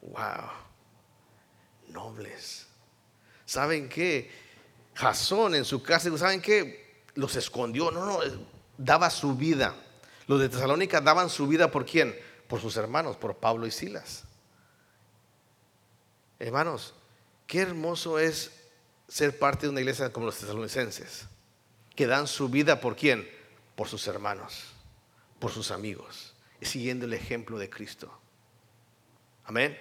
Wow, 0.01 0.50
nobles. 1.89 2.67
¿Saben 3.45 3.89
qué? 3.89 4.31
Jasón 4.95 5.55
en 5.55 5.65
su 5.65 5.81
casa, 5.83 6.15
¿saben 6.17 6.41
qué? 6.41 7.03
Los 7.15 7.36
escondió, 7.36 7.91
no, 7.91 8.05
no, 8.05 8.19
daba 8.77 9.09
su 9.09 9.36
vida. 9.36 9.75
Los 10.27 10.39
de 10.39 10.50
Tesalónica 10.50 11.01
daban 11.01 11.29
su 11.29 11.48
vida 11.48 11.71
por 11.71 11.86
quién? 11.86 12.15
Por 12.48 12.62
sus 12.62 12.77
hermanos, 12.77 13.17
por 13.17 13.38
Pablo 13.38 13.65
y 13.65 13.71
Silas. 13.71 14.24
Hermanos, 16.38 16.93
qué 17.48 17.62
hermoso 17.62 18.19
es 18.19 18.51
ser 19.07 19.38
parte 19.38 19.65
de 19.65 19.71
una 19.71 19.81
iglesia 19.81 20.13
como 20.13 20.27
los 20.27 20.38
tesalonicenses, 20.38 21.25
que 21.95 22.07
dan 22.07 22.27
su 22.27 22.48
vida 22.48 22.79
por 22.79 22.95
quién? 22.95 23.27
Por 23.75 23.88
sus 23.88 24.07
hermanos, 24.07 24.65
por 25.39 25.51
sus 25.51 25.71
amigos, 25.71 26.28
siguiendo 26.65 27.05
el 27.05 27.13
ejemplo 27.13 27.57
de 27.57 27.69
Cristo. 27.69 28.11
Amén. 29.45 29.77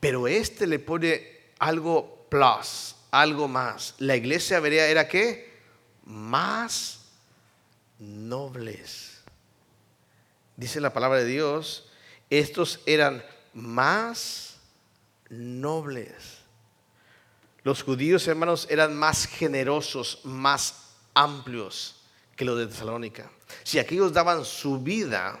Pero 0.00 0.28
este 0.28 0.66
le 0.66 0.78
pone 0.78 1.50
algo 1.58 2.26
plus, 2.28 2.96
algo 3.10 3.48
más. 3.48 3.94
La 3.98 4.16
iglesia 4.16 4.60
vería 4.60 4.86
era 4.86 5.08
qué? 5.08 5.54
Más 6.04 7.06
nobles. 7.98 9.20
Dice 10.56 10.80
la 10.80 10.92
palabra 10.92 11.18
de 11.18 11.26
Dios, 11.26 11.90
estos 12.30 12.80
eran 12.86 13.24
más 13.52 14.58
nobles. 15.28 16.38
Los 17.62 17.82
judíos, 17.82 18.28
hermanos, 18.28 18.66
eran 18.70 18.96
más 18.96 19.26
generosos, 19.26 20.20
más 20.24 20.92
amplios 21.14 21.96
que 22.36 22.44
los 22.44 22.58
de 22.58 22.66
Tesalónica. 22.68 23.30
Si 23.64 23.78
aquellos 23.78 24.12
daban 24.12 24.44
su 24.44 24.78
vida 24.78 25.38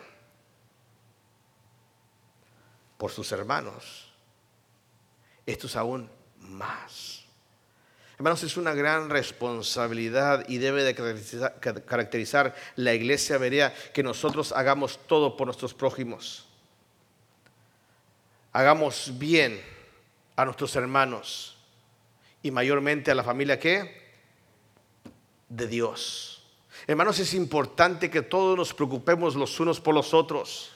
por 2.96 3.10
sus 3.10 3.30
hermanos, 3.32 4.12
estos 5.44 5.76
aún 5.76 6.10
más. 6.40 7.24
Hermanos, 8.16 8.42
es 8.44 8.56
una 8.56 8.72
gran 8.72 9.10
responsabilidad 9.10 10.48
y 10.48 10.56
debe 10.56 10.84
de 10.84 10.94
caracterizar 11.84 12.54
la 12.76 12.94
iglesia 12.94 13.36
vería 13.36 13.74
que 13.92 14.02
nosotros 14.02 14.52
hagamos 14.52 14.98
todo 15.06 15.36
por 15.36 15.46
nuestros 15.46 15.74
prójimos. 15.74 16.46
Hagamos 18.52 19.18
bien 19.18 19.60
a 20.34 20.46
nuestros 20.46 20.74
hermanos 20.76 21.58
y 22.42 22.50
mayormente 22.50 23.10
a 23.10 23.14
la 23.14 23.22
familia 23.22 23.58
que 23.58 24.06
de 25.50 25.66
Dios. 25.66 26.42
Hermanos, 26.86 27.18
es 27.18 27.34
importante 27.34 28.10
que 28.10 28.22
todos 28.22 28.56
nos 28.56 28.72
preocupemos 28.72 29.34
los 29.34 29.60
unos 29.60 29.78
por 29.78 29.94
los 29.94 30.14
otros. 30.14 30.72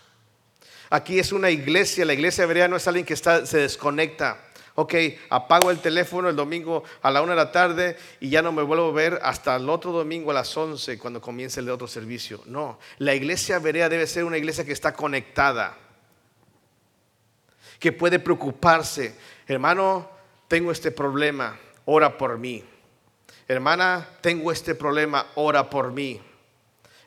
Aquí 0.91 1.21
es 1.21 1.31
una 1.31 1.51
iglesia, 1.51 2.05
la 2.05 2.15
iglesia 2.15 2.45
hebrea 2.45 2.67
no 2.67 2.77
es 2.77 2.89
alguien 2.89 3.07
que 3.07 3.15
está, 3.15 3.47
se 3.47 3.59
desconecta. 3.59 4.39
Ok, 4.75 4.95
apago 5.29 5.71
el 5.71 5.79
teléfono 5.79 6.29
el 6.29 6.37
domingo 6.37 6.83
a 7.03 7.11
la 7.11 7.23
una 7.23 7.33
de 7.33 7.37
la 7.37 7.53
tarde 7.53 7.97
y 8.19 8.31
ya 8.31 8.43
no 8.43 8.51
me 8.51 8.63
vuelvo 8.63 8.89
a 8.89 8.93
ver 8.93 9.21
hasta 9.23 9.55
el 9.57 9.69
otro 9.69 9.93
domingo 9.93 10.31
a 10.31 10.35
las 10.35 10.57
once 10.57 10.99
cuando 10.99 11.21
comience 11.21 11.61
el 11.61 11.71
otro 11.71 11.87
servicio. 11.87 12.43
No, 12.47 12.79
la 12.99 13.15
iglesia 13.15 13.59
verea 13.59 13.89
debe 13.89 14.07
ser 14.07 14.25
una 14.25 14.39
iglesia 14.39 14.65
que 14.65 14.73
está 14.73 14.93
conectada, 14.93 15.77
que 17.79 17.93
puede 17.93 18.19
preocuparse. 18.19 19.15
Hermano, 19.47 20.11
tengo 20.49 20.73
este 20.73 20.91
problema, 20.91 21.59
ora 21.85 22.17
por 22.17 22.39
mí. 22.39 22.65
Hermana, 23.47 24.09
tengo 24.21 24.51
este 24.51 24.75
problema, 24.75 25.27
ora 25.35 25.69
por 25.69 25.93
mí. 25.93 26.21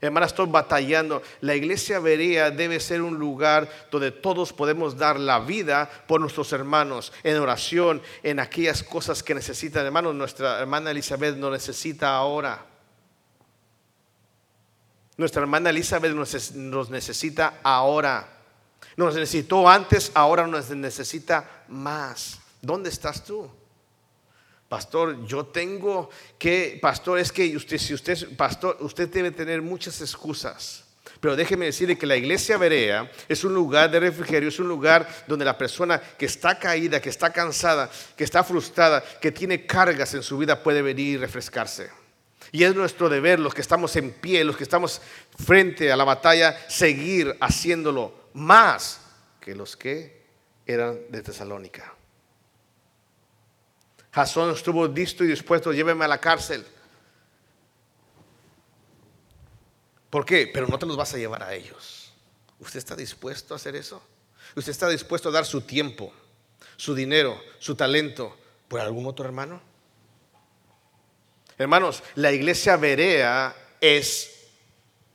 Hermana, 0.04 0.26
estoy 0.26 0.48
batallando. 0.48 1.22
La 1.40 1.56
iglesia 1.56 1.98
vería 1.98 2.52
debe 2.52 2.82
ser 2.82 3.02
un 3.02 3.18
lugar 3.18 3.70
donde 3.90 4.12
todos 4.12 4.52
podemos 4.52 4.98
dar 4.98 5.18
la 5.18 5.40
vida 5.40 5.90
por 6.08 6.20
nuestros 6.20 6.52
hermanos, 6.52 7.14
en 7.24 7.38
oración, 7.38 8.02
en 8.22 8.42
aquellas 8.42 8.84
cosas 8.84 9.24
que 9.24 9.34
necesitan. 9.34 9.86
Hermanos, 9.86 10.14
nuestra 10.14 10.60
hermana 10.60 10.92
Elizabeth 10.92 11.38
nos 11.38 11.54
necesita 11.54 12.14
ahora. 12.14 12.66
Nuestra 15.16 15.42
hermana 15.42 15.70
Elizabeth 15.70 16.14
nos 16.14 16.90
necesita 16.90 17.62
ahora. 17.64 18.28
Nos 18.98 19.16
necesitó 19.16 19.70
antes, 19.70 20.12
ahora 20.16 20.46
nos 20.48 20.70
necesita 20.72 21.64
más. 21.70 22.42
¿Dónde 22.62 22.90
estás 22.90 23.24
tú? 23.24 23.50
Pastor, 24.74 25.24
yo 25.28 25.46
tengo 25.46 26.10
que, 26.40 26.80
pastor, 26.82 27.20
es 27.20 27.32
que 27.32 27.56
usted, 27.56 27.78
si 27.78 27.94
usted 27.94 28.36
pastor, 28.36 28.76
usted 28.80 29.08
debe 29.08 29.30
tener 29.30 29.62
muchas 29.62 30.02
excusas. 30.02 30.84
Pero 31.20 31.36
déjeme 31.36 31.66
decirle 31.68 31.96
que 31.96 32.08
la 32.08 32.16
iglesia 32.16 32.58
Berea 32.58 33.12
es 33.30 33.44
un 33.44 33.54
lugar 33.54 33.92
de 33.92 34.00
refrigerio, 34.00 34.50
es 34.50 34.58
un 34.58 34.68
lugar 34.68 35.08
donde 35.28 35.46
la 35.46 35.60
persona 35.60 36.02
que 36.02 36.26
está 36.26 36.58
caída, 36.58 37.00
que 37.00 37.10
está 37.10 37.32
cansada, 37.32 37.88
que 38.18 38.24
está 38.24 38.44
frustrada, 38.44 39.04
que 39.22 39.32
tiene 39.32 39.68
cargas 39.68 40.16
en 40.16 40.24
su 40.24 40.40
vida 40.40 40.64
puede 40.64 40.82
venir 40.82 41.08
y 41.10 41.18
refrescarse. 41.18 41.92
Y 42.52 42.64
es 42.64 42.74
nuestro 42.74 43.10
deber, 43.10 43.40
los 43.40 43.54
que 43.54 43.62
estamos 43.62 43.96
en 43.96 44.10
pie, 44.10 44.44
los 44.44 44.58
que 44.58 44.64
estamos 44.64 45.04
frente 45.38 45.92
a 45.92 45.96
la 45.96 46.04
batalla, 46.04 46.58
seguir 46.68 47.38
haciéndolo 47.40 48.12
más 48.34 49.02
que 49.40 49.54
los 49.54 49.78
que 49.78 50.24
eran 50.66 51.00
de 51.12 51.22
Tesalónica. 51.22 51.94
Jasón 54.14 54.52
estuvo 54.52 54.88
listo 54.88 55.24
y 55.24 55.28
dispuesto, 55.28 55.74
lléveme 55.74 56.06
a 56.06 56.08
la 56.08 56.20
cárcel. 56.20 56.64
¿Por 60.12 60.24
qué? 60.24 60.52
Pero 60.54 60.68
no 60.68 60.78
te 60.78 60.86
los 60.86 60.96
vas 60.96 61.16
a 61.16 61.18
llevar 61.18 61.42
a 61.42 61.56
ellos. 61.56 62.14
¿Usted 62.60 62.78
está 62.78 62.96
dispuesto 62.96 63.56
a 63.56 63.58
hacer 63.58 63.76
eso? 63.76 64.04
¿Usted 64.56 64.72
está 64.72 64.88
dispuesto 64.88 65.30
a 65.30 65.32
dar 65.32 65.46
su 65.48 65.62
tiempo, 65.62 66.14
su 66.78 66.94
dinero, 66.94 67.42
su 67.58 67.74
talento 67.74 68.38
por 68.68 68.80
algún 68.80 69.08
otro 69.08 69.26
hermano? 69.26 69.60
Hermanos, 71.58 72.04
la 72.14 72.32
iglesia 72.32 72.78
Berea 72.78 73.56
es 73.82 74.48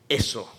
eso. 0.08 0.52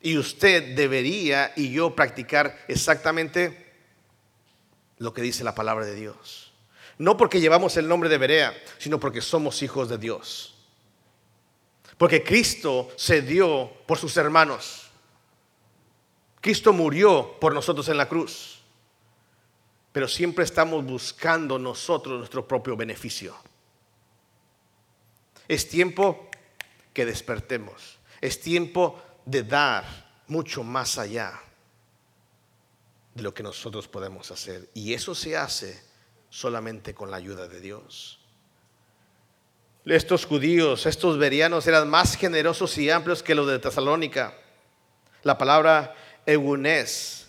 Y 0.00 0.16
usted 0.16 0.76
debería 0.76 1.52
y 1.56 1.72
yo 1.72 1.96
practicar 1.96 2.56
exactamente 2.68 3.74
lo 4.98 5.12
que 5.12 5.22
dice 5.22 5.42
la 5.42 5.56
palabra 5.56 5.84
de 5.84 5.96
Dios. 5.96 6.49
No 7.00 7.16
porque 7.16 7.40
llevamos 7.40 7.78
el 7.78 7.88
nombre 7.88 8.10
de 8.10 8.18
Berea, 8.18 8.54
sino 8.76 9.00
porque 9.00 9.22
somos 9.22 9.62
hijos 9.62 9.88
de 9.88 9.96
Dios. 9.96 10.54
Porque 11.96 12.22
Cristo 12.22 12.90
se 12.94 13.22
dio 13.22 13.72
por 13.86 13.96
sus 13.96 14.18
hermanos. 14.18 14.90
Cristo 16.42 16.74
murió 16.74 17.38
por 17.40 17.54
nosotros 17.54 17.88
en 17.88 17.96
la 17.96 18.06
cruz. 18.06 18.60
Pero 19.92 20.06
siempre 20.08 20.44
estamos 20.44 20.84
buscando 20.84 21.58
nosotros 21.58 22.18
nuestro 22.18 22.46
propio 22.46 22.76
beneficio. 22.76 23.34
Es 25.48 25.70
tiempo 25.70 26.28
que 26.92 27.06
despertemos. 27.06 27.98
Es 28.20 28.42
tiempo 28.42 29.00
de 29.24 29.42
dar 29.42 29.84
mucho 30.26 30.62
más 30.62 30.98
allá 30.98 31.40
de 33.14 33.22
lo 33.22 33.32
que 33.32 33.42
nosotros 33.42 33.88
podemos 33.88 34.30
hacer. 34.30 34.68
Y 34.74 34.92
eso 34.92 35.14
se 35.14 35.34
hace 35.34 35.89
solamente 36.30 36.94
con 36.94 37.10
la 37.10 37.18
ayuda 37.18 37.48
de 37.48 37.60
Dios. 37.60 38.20
Estos 39.84 40.24
judíos, 40.24 40.86
estos 40.86 41.18
verianos 41.18 41.66
eran 41.66 41.88
más 41.88 42.16
generosos 42.16 42.76
y 42.78 42.90
amplios 42.90 43.22
que 43.22 43.34
los 43.34 43.48
de 43.48 43.58
Tesalónica. 43.58 44.34
La 45.22 45.36
palabra 45.36 45.94
eunés 46.26 47.28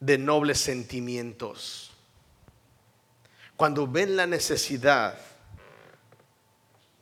de 0.00 0.18
nobles 0.18 0.60
sentimientos. 0.60 1.90
Cuando 3.56 3.86
ven 3.86 4.16
la 4.16 4.26
necesidad, 4.26 5.18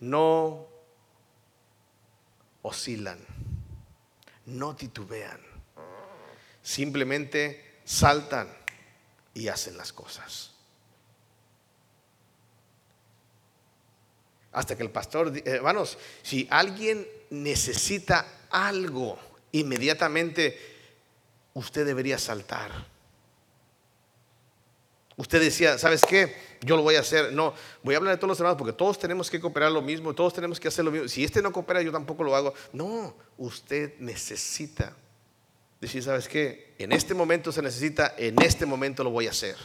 no 0.00 0.68
oscilan, 2.62 3.18
no 4.46 4.76
titubean, 4.76 5.40
simplemente 6.62 7.80
saltan 7.84 8.48
y 9.34 9.48
hacen 9.48 9.76
las 9.76 9.92
cosas. 9.92 10.53
Hasta 14.54 14.76
que 14.76 14.82
el 14.82 14.90
pastor, 14.90 15.32
hermanos, 15.44 15.98
si 16.22 16.46
alguien 16.50 17.06
necesita 17.30 18.46
algo, 18.50 19.18
inmediatamente 19.52 20.58
usted 21.54 21.84
debería 21.84 22.18
saltar. 22.18 22.70
Usted 25.16 25.40
decía, 25.40 25.78
¿sabes 25.78 26.02
qué? 26.02 26.34
Yo 26.62 26.76
lo 26.76 26.82
voy 26.82 26.96
a 26.96 27.00
hacer. 27.00 27.32
No, 27.32 27.54
voy 27.82 27.94
a 27.94 27.98
hablar 27.98 28.14
de 28.14 28.18
todos 28.18 28.30
los 28.30 28.40
hermanos 28.40 28.58
porque 28.58 28.72
todos 28.72 28.98
tenemos 28.98 29.30
que 29.30 29.40
cooperar 29.40 29.70
lo 29.70 29.80
mismo, 29.80 30.14
todos 30.14 30.34
tenemos 30.34 30.58
que 30.58 30.68
hacer 30.68 30.84
lo 30.84 30.90
mismo. 30.90 31.08
Si 31.08 31.22
este 31.22 31.40
no 31.40 31.52
coopera, 31.52 31.82
yo 31.82 31.92
tampoco 31.92 32.24
lo 32.24 32.34
hago. 32.34 32.54
No, 32.72 33.14
usted 33.38 33.94
necesita 34.00 34.96
decir, 35.80 36.02
¿sabes 36.02 36.26
qué? 36.26 36.74
En 36.78 36.90
este 36.90 37.14
momento 37.14 37.52
se 37.52 37.62
necesita, 37.62 38.14
en 38.16 38.40
este 38.42 38.66
momento 38.66 39.04
lo 39.04 39.10
voy 39.10 39.28
a 39.28 39.30
hacer. 39.30 39.56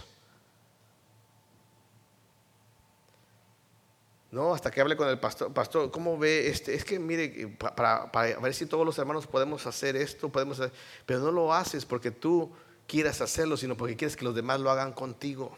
No, 4.31 4.53
hasta 4.53 4.69
que 4.69 4.79
hable 4.79 4.95
con 4.95 5.09
el 5.09 5.19
pastor, 5.19 5.51
pastor, 5.53 5.89
¿cómo 5.89 6.17
ve 6.17 6.49
este? 6.49 6.75
Es 6.75 6.85
que 6.85 6.99
mire, 6.99 7.47
para, 7.57 8.11
ver 8.39 8.53
si 8.53 8.67
todos 8.67 8.85
los 8.85 8.97
hermanos 8.99 9.25
podemos 9.25 9.65
hacer 9.65 9.95
esto, 9.95 10.29
podemos 10.29 10.61
pero 11.05 11.19
no 11.19 11.31
lo 11.31 11.51
haces 11.51 11.83
porque 11.83 12.11
tú 12.11 12.51
quieras 12.87 13.21
hacerlo, 13.21 13.57
sino 13.57 13.75
porque 13.75 13.95
quieres 13.95 14.15
que 14.15 14.25
los 14.25 14.35
demás 14.35 14.59
lo 14.59 14.69
hagan 14.69 14.93
contigo. 14.93 15.57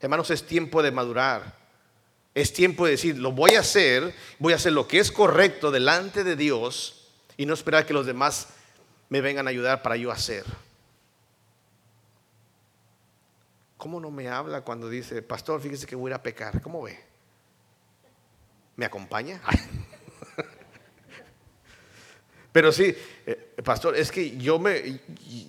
Hermanos, 0.00 0.30
es 0.30 0.46
tiempo 0.46 0.82
de 0.82 0.92
madurar. 0.92 1.58
Es 2.34 2.52
tiempo 2.52 2.84
de 2.84 2.92
decir, 2.92 3.18
lo 3.18 3.32
voy 3.32 3.56
a 3.56 3.60
hacer, 3.60 4.14
voy 4.38 4.52
a 4.52 4.56
hacer 4.56 4.72
lo 4.72 4.86
que 4.86 5.00
es 5.00 5.10
correcto 5.10 5.72
delante 5.72 6.22
de 6.22 6.36
Dios 6.36 7.08
y 7.36 7.44
no 7.44 7.54
esperar 7.54 7.84
que 7.84 7.92
los 7.92 8.06
demás 8.06 8.48
me 9.08 9.20
vengan 9.20 9.48
a 9.48 9.50
ayudar 9.50 9.82
para 9.82 9.96
yo 9.96 10.12
hacer. 10.12 10.44
¿Cómo 13.76 13.98
no 13.98 14.12
me 14.12 14.28
habla 14.28 14.60
cuando 14.60 14.88
dice, 14.88 15.22
pastor, 15.22 15.60
fíjese 15.60 15.86
que 15.86 15.96
voy 15.96 16.12
a 16.12 16.22
pecar? 16.22 16.62
¿Cómo 16.62 16.82
ve? 16.82 17.09
¿Me 18.76 18.84
acompaña? 18.86 19.40
Pero 22.52 22.72
sí, 22.72 22.94
eh, 23.26 23.52
pastor, 23.64 23.96
es 23.96 24.10
que 24.10 24.36
yo 24.36 24.58
me, 24.58 25.00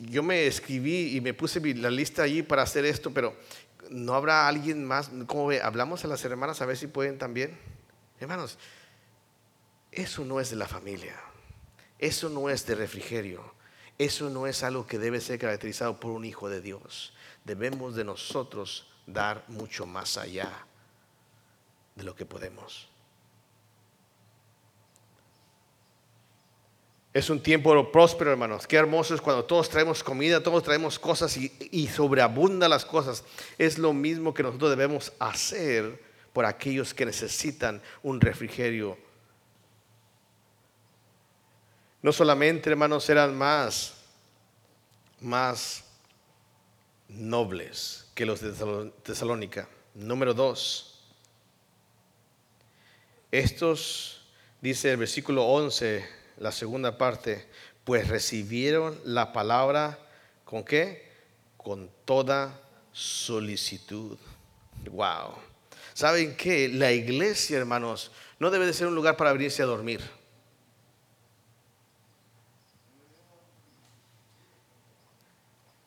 yo 0.04 0.22
me 0.22 0.46
escribí 0.46 1.16
y 1.16 1.22
me 1.22 1.34
puse 1.34 1.60
la 1.74 1.90
lista 1.90 2.24
allí 2.24 2.44
para 2.44 2.62
hacer 2.62 2.86
esto, 2.86 3.12
pero 3.12 3.36
¿no 3.90 4.14
habrá 4.14 4.48
alguien 4.48 4.86
más? 4.86 5.10
¿Cómo 5.26 5.48
ve? 5.48 5.62
Hablamos 5.62 6.06
a 6.06 6.08
las 6.08 6.24
hermanas 6.24 6.62
a 6.62 6.68
ver 6.68 6.78
si 6.78 6.86
pueden 6.86 7.18
también. 7.18 7.58
Hermanos, 8.20 8.60
eso 9.92 10.24
no 10.26 10.40
es 10.40 10.52
de 10.52 10.58
la 10.58 10.68
familia. 10.68 11.20
Eso 11.98 12.30
no 12.30 12.50
es 12.50 12.68
de 12.68 12.76
refrigerio. 12.76 13.54
Eso 13.98 14.30
no 14.30 14.46
es 14.46 14.62
algo 14.62 14.86
que 14.86 15.00
debe 15.00 15.22
ser 15.22 15.40
caracterizado 15.40 16.00
por 16.00 16.12
un 16.12 16.24
hijo 16.24 16.50
de 16.50 16.62
Dios. 16.62 17.14
Debemos 17.46 17.96
de 17.96 18.04
nosotros 18.04 18.88
dar 19.08 19.44
mucho 19.48 19.88
más 19.88 20.18
allá 20.18 20.66
de 21.96 22.04
lo 22.04 22.16
que 22.16 22.26
podemos. 22.28 22.91
Es 27.14 27.30
un 27.30 27.44
tiempo 27.44 27.92
próspero, 27.92 28.32
hermanos. 28.32 28.66
Qué 28.66 28.78
hermoso 28.78 29.14
es 29.14 29.22
cuando 29.22 29.44
todos 29.44 29.70
traemos 29.70 30.02
comida, 30.02 30.42
todos 30.42 30.64
traemos 30.64 30.98
cosas 30.98 31.36
y, 31.36 31.52
y 31.72 31.88
sobreabunda 31.88 32.70
las 32.70 32.86
cosas. 32.86 33.24
Es 33.58 33.78
lo 33.78 33.92
mismo 33.92 34.34
que 34.34 34.44
nosotros 34.44 34.70
debemos 34.70 35.12
hacer 35.20 36.02
por 36.32 36.46
aquellos 36.46 36.94
que 36.94 37.06
necesitan 37.06 37.82
un 38.02 38.22
refrigerio. 38.22 38.98
No 42.02 42.14
solamente, 42.14 42.70
hermanos, 42.70 43.10
eran 43.10 43.38
más, 43.38 43.94
más 45.20 45.84
nobles 47.10 48.08
que 48.16 48.26
los 48.26 48.40
de 48.40 48.92
Tesalónica. 49.04 49.68
Número 49.94 50.34
dos, 50.34 51.04
estos, 53.32 54.22
dice 54.62 54.92
el 54.92 54.98
versículo 54.98 55.46
11, 55.46 56.21
la 56.38 56.52
segunda 56.52 56.98
parte, 56.98 57.48
pues 57.84 58.08
recibieron 58.08 59.00
la 59.04 59.34
palabra 59.34 60.00
con 60.46 60.64
qué? 60.64 61.10
Con 61.58 61.90
toda 62.06 62.60
solicitud. 62.92 64.18
Wow. 64.90 65.36
¿Saben 65.94 66.36
qué? 66.36 66.70
La 66.70 66.92
iglesia, 66.92 67.58
hermanos, 67.58 68.12
no 68.40 68.50
debe 68.50 68.66
de 68.66 68.74
ser 68.74 68.88
un 68.88 68.96
lugar 68.96 69.18
para 69.18 69.34
venirse 69.34 69.62
a 69.62 69.66
dormir. 69.66 70.02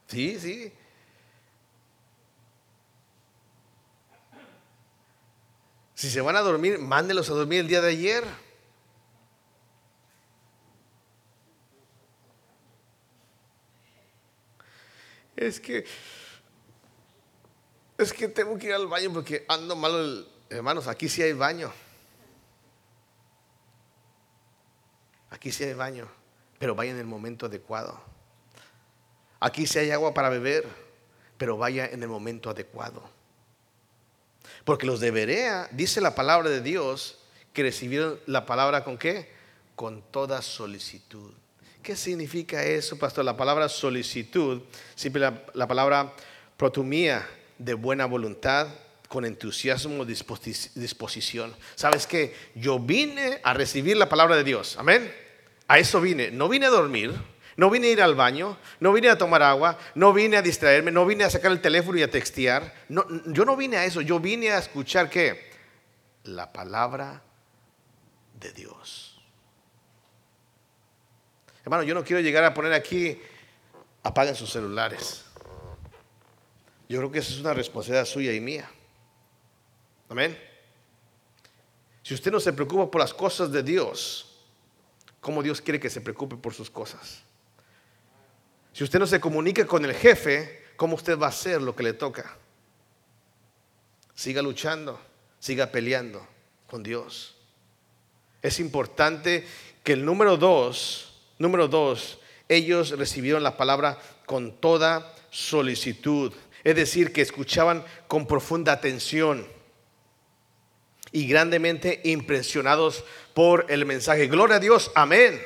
Sí, 0.06 0.38
sí. 0.38 0.72
Si 5.94 6.10
se 6.10 6.20
van 6.20 6.36
a 6.36 6.40
dormir, 6.40 6.78
mándelos 6.78 7.30
a 7.30 7.34
dormir 7.34 7.60
el 7.60 7.68
día 7.68 7.80
de 7.80 7.88
ayer. 7.88 8.24
Es 15.36 15.60
que, 15.60 15.84
es 17.98 18.12
que 18.12 18.28
tengo 18.28 18.56
que 18.58 18.66
ir 18.66 18.74
al 18.74 18.86
baño 18.86 19.12
porque 19.12 19.44
ando 19.48 19.76
malo. 19.76 20.26
Hermanos, 20.50 20.86
aquí 20.86 21.08
sí 21.08 21.22
hay 21.22 21.32
baño. 21.32 21.72
Aquí 25.30 25.50
sí 25.50 25.64
hay 25.64 25.74
baño, 25.74 26.08
pero 26.58 26.74
vaya 26.74 26.92
en 26.92 26.98
el 26.98 27.06
momento 27.06 27.46
adecuado. 27.46 28.00
Aquí 29.40 29.66
sí 29.66 29.78
hay 29.78 29.90
agua 29.90 30.14
para 30.14 30.28
beber, 30.28 30.66
pero 31.36 31.58
vaya 31.58 31.86
en 31.86 32.02
el 32.02 32.08
momento 32.08 32.50
adecuado. 32.50 33.02
Porque 34.64 34.86
los 34.86 35.00
de 35.00 35.10
Berea, 35.10 35.68
dice 35.72 36.00
la 36.00 36.14
palabra 36.14 36.48
de 36.48 36.60
Dios, 36.60 37.18
que 37.52 37.62
recibieron 37.62 38.20
la 38.26 38.46
palabra 38.46 38.84
con 38.84 38.96
qué? 38.96 39.32
Con 39.74 40.02
toda 40.02 40.40
solicitud. 40.40 41.32
¿Qué 41.84 41.96
significa 41.96 42.64
eso, 42.64 42.98
pastor? 42.98 43.26
La 43.26 43.36
palabra 43.36 43.68
solicitud, 43.68 44.62
siempre 44.94 45.20
la, 45.20 45.68
palabra 45.68 46.14
protumía 46.56 47.28
de 47.58 47.74
buena 47.74 48.06
voluntad, 48.06 48.68
con 49.06 49.26
entusiasmo, 49.26 50.06
disposición. 50.06 51.54
¿Sabes 51.74 52.06
qué? 52.06 52.34
Yo 52.54 52.78
vine 52.78 53.38
a 53.44 53.52
recibir 53.52 53.98
la 53.98 54.08
palabra 54.08 54.34
de 54.34 54.44
Dios. 54.44 54.76
Amén. 54.78 55.14
A 55.68 55.78
eso 55.78 56.00
vine. 56.00 56.30
No 56.30 56.48
vine 56.48 56.64
a 56.64 56.70
dormir. 56.70 57.12
No 57.56 57.68
vine 57.68 57.88
a 57.88 57.90
ir 57.92 58.02
al 58.02 58.16
baño, 58.16 58.58
no 58.80 58.92
vine 58.92 59.10
a 59.10 59.16
tomar 59.16 59.40
agua, 59.42 59.78
no 59.94 60.12
vine 60.12 60.36
a 60.36 60.42
distraerme, 60.42 60.90
no 60.90 61.06
vine 61.06 61.22
a 61.22 61.30
sacar 61.30 61.52
el 61.52 61.60
teléfono 61.60 61.96
y 61.98 62.02
a 62.02 62.10
textear. 62.10 62.74
No, 62.88 63.06
yo 63.26 63.44
no 63.44 63.56
vine 63.56 63.76
a 63.76 63.84
eso, 63.84 64.00
yo 64.00 64.18
vine 64.18 64.50
a 64.50 64.58
escuchar 64.58 65.08
qué? 65.08 65.52
La 66.24 66.52
palabra 66.52 67.22
de 68.40 68.50
Dios. 68.52 69.13
Hermano, 71.64 71.82
yo 71.82 71.94
no 71.94 72.04
quiero 72.04 72.20
llegar 72.20 72.44
a 72.44 72.52
poner 72.52 72.74
aquí, 72.74 73.18
apaguen 74.02 74.34
sus 74.34 74.50
celulares. 74.50 75.24
Yo 76.88 76.98
creo 76.98 77.10
que 77.10 77.20
esa 77.20 77.32
es 77.32 77.40
una 77.40 77.54
responsabilidad 77.54 78.04
suya 78.04 78.32
y 78.32 78.40
mía. 78.40 78.70
Amén. 80.10 80.38
Si 82.02 82.12
usted 82.12 82.30
no 82.30 82.38
se 82.38 82.52
preocupa 82.52 82.90
por 82.90 83.00
las 83.00 83.14
cosas 83.14 83.50
de 83.50 83.62
Dios, 83.62 84.36
¿cómo 85.20 85.42
Dios 85.42 85.62
quiere 85.62 85.80
que 85.80 85.88
se 85.88 86.02
preocupe 86.02 86.36
por 86.36 86.52
sus 86.52 86.68
cosas? 86.68 87.22
Si 88.74 88.84
usted 88.84 88.98
no 88.98 89.06
se 89.06 89.20
comunica 89.20 89.66
con 89.66 89.86
el 89.86 89.94
jefe, 89.94 90.64
¿cómo 90.76 90.96
usted 90.96 91.18
va 91.18 91.26
a 91.26 91.30
hacer 91.30 91.62
lo 91.62 91.74
que 91.74 91.82
le 91.82 91.94
toca? 91.94 92.36
Siga 94.14 94.42
luchando, 94.42 95.00
siga 95.38 95.68
peleando 95.68 96.26
con 96.66 96.82
Dios. 96.82 97.36
Es 98.42 98.60
importante 98.60 99.46
que 99.82 99.94
el 99.94 100.04
número 100.04 100.36
dos 100.36 101.13
Número 101.38 101.68
dos, 101.68 102.18
ellos 102.48 102.90
recibieron 102.90 103.42
la 103.42 103.56
palabra 103.56 103.98
con 104.26 104.52
toda 104.60 105.14
solicitud, 105.30 106.32
es 106.62 106.76
decir, 106.76 107.12
que 107.12 107.22
escuchaban 107.22 107.84
con 108.06 108.26
profunda 108.26 108.72
atención 108.72 109.46
y 111.12 111.26
grandemente 111.26 112.00
impresionados 112.04 113.04
por 113.34 113.66
el 113.68 113.84
mensaje. 113.86 114.26
Gloria 114.26 114.56
a 114.56 114.60
Dios, 114.60 114.90
amén. 114.94 115.40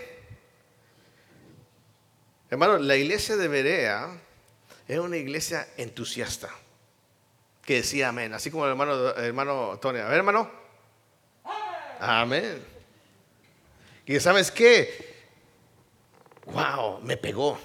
Hermano, 2.51 2.79
la 2.79 2.97
iglesia 2.97 3.37
de 3.37 3.49
Berea 3.49 4.21
era 4.87 5.03
una 5.03 5.17
iglesia 5.17 5.69
entusiasta 5.77 6.49
que 7.65 7.75
decía 7.75 8.09
amén, 8.09 8.33
así 8.33 8.51
como 8.51 8.65
el 8.65 8.71
hermano, 8.71 9.15
hermano 9.17 9.79
Tony. 9.79 9.99
A 9.99 10.09
ver, 10.09 10.19
hermano. 10.19 10.51
Amén. 12.01 12.65
Y 14.07 14.19
sabes 14.21 14.51
qué? 14.51 15.08
Wow, 16.53 17.01
me 17.03 17.17
pegó. 17.17 17.59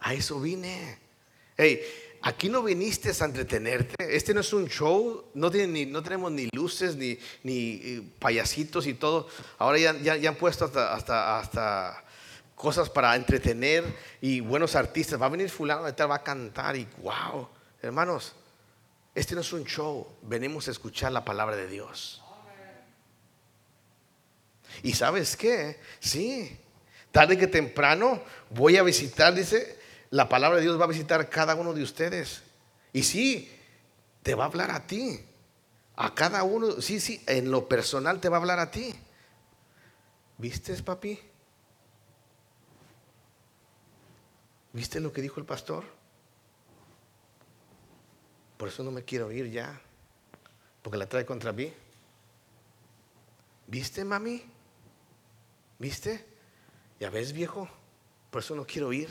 A 0.00 0.14
eso 0.14 0.40
vine. 0.40 0.98
Hey, 1.56 1.80
aquí 2.22 2.48
no 2.48 2.62
viniste 2.62 3.10
a 3.18 3.24
entretenerte. 3.24 3.94
Este 3.98 4.34
no 4.34 4.40
es 4.40 4.52
un 4.52 4.66
show. 4.68 5.24
No, 5.34 5.50
tiene 5.50 5.86
no 5.86 6.02
tenemos 6.02 6.32
ni 6.32 6.48
luces, 6.52 6.96
ni, 6.96 7.18
ni 7.42 7.80
eh, 7.82 8.02
payasitos 8.18 8.86
y 8.86 8.94
todo. 8.94 9.28
Ahora 9.58 9.78
ya, 9.78 9.96
ya, 9.96 10.28
han 10.28 10.36
puesto 10.36 10.64
hasta, 10.66 10.94
hasta, 10.94 11.38
hasta, 11.38 12.04
cosas 12.54 12.88
para 12.88 13.14
entretener 13.16 13.84
y 14.20 14.40
buenos 14.40 14.74
artistas. 14.74 15.20
Va 15.20 15.26
a 15.26 15.30
venir 15.30 15.50
fulano 15.50 15.84
de 15.84 15.92
tal, 15.92 16.10
va 16.10 16.16
a 16.16 16.22
cantar 16.22 16.76
y 16.76 16.86
wow. 16.98 17.48
Hermanos, 17.82 18.34
este 19.14 19.34
no 19.34 19.40
es 19.40 19.52
un 19.52 19.64
show. 19.64 20.06
Venimos 20.22 20.68
a 20.68 20.70
escuchar 20.70 21.12
la 21.12 21.24
palabra 21.24 21.56
de 21.56 21.68
Dios. 21.68 22.22
¿Y 24.82 24.92
sabes 24.92 25.36
qué? 25.36 25.78
Sí, 26.00 26.58
tarde 27.14 27.38
que 27.38 27.46
temprano 27.46 28.20
voy 28.50 28.76
a 28.76 28.82
visitar, 28.82 29.32
dice, 29.34 29.78
la 30.10 30.28
palabra 30.28 30.56
de 30.56 30.64
Dios 30.64 30.80
va 30.80 30.84
a 30.86 30.88
visitar 30.88 31.30
cada 31.30 31.54
uno 31.54 31.72
de 31.72 31.84
ustedes. 31.84 32.42
Y 32.92 33.04
sí, 33.04 33.56
te 34.24 34.34
va 34.34 34.42
a 34.42 34.46
hablar 34.48 34.72
a 34.72 34.88
ti. 34.88 35.24
A 35.94 36.12
cada 36.12 36.42
uno, 36.42 36.80
sí, 36.80 36.98
sí, 36.98 37.22
en 37.28 37.52
lo 37.52 37.68
personal 37.68 38.20
te 38.20 38.28
va 38.28 38.38
a 38.38 38.40
hablar 38.40 38.58
a 38.58 38.72
ti. 38.72 38.92
¿Viste, 40.38 40.74
papi? 40.82 41.20
¿Viste 44.72 44.98
lo 44.98 45.12
que 45.12 45.22
dijo 45.22 45.38
el 45.38 45.46
pastor? 45.46 45.84
Por 48.56 48.70
eso 48.70 48.82
no 48.82 48.90
me 48.90 49.04
quiero 49.04 49.30
ir 49.30 49.52
ya, 49.52 49.80
porque 50.82 50.98
la 50.98 51.08
trae 51.08 51.24
contra 51.24 51.52
mí. 51.52 51.72
¿Viste, 53.68 54.04
mami? 54.04 54.42
¿Viste? 55.78 56.33
Ya 57.04 57.10
ves, 57.10 57.34
viejo, 57.34 57.68
por 58.30 58.40
eso 58.40 58.54
no 58.54 58.66
quiero 58.66 58.90
ir. 58.90 59.10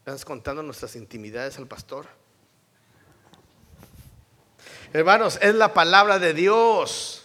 Estás 0.00 0.26
contando 0.26 0.62
nuestras 0.62 0.94
intimidades 0.94 1.56
al 1.56 1.66
pastor. 1.66 2.06
Hermanos, 4.92 5.38
es 5.40 5.54
la 5.54 5.72
palabra 5.72 6.18
de 6.18 6.34
Dios. 6.34 7.24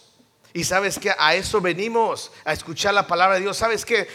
Y 0.54 0.64
sabes 0.64 0.98
que 0.98 1.14
a 1.18 1.34
eso 1.34 1.60
venimos, 1.60 2.32
a 2.46 2.54
escuchar 2.54 2.94
la 2.94 3.06
palabra 3.06 3.34
de 3.34 3.42
Dios. 3.42 3.58
Sabes 3.58 3.84
que 3.84 4.08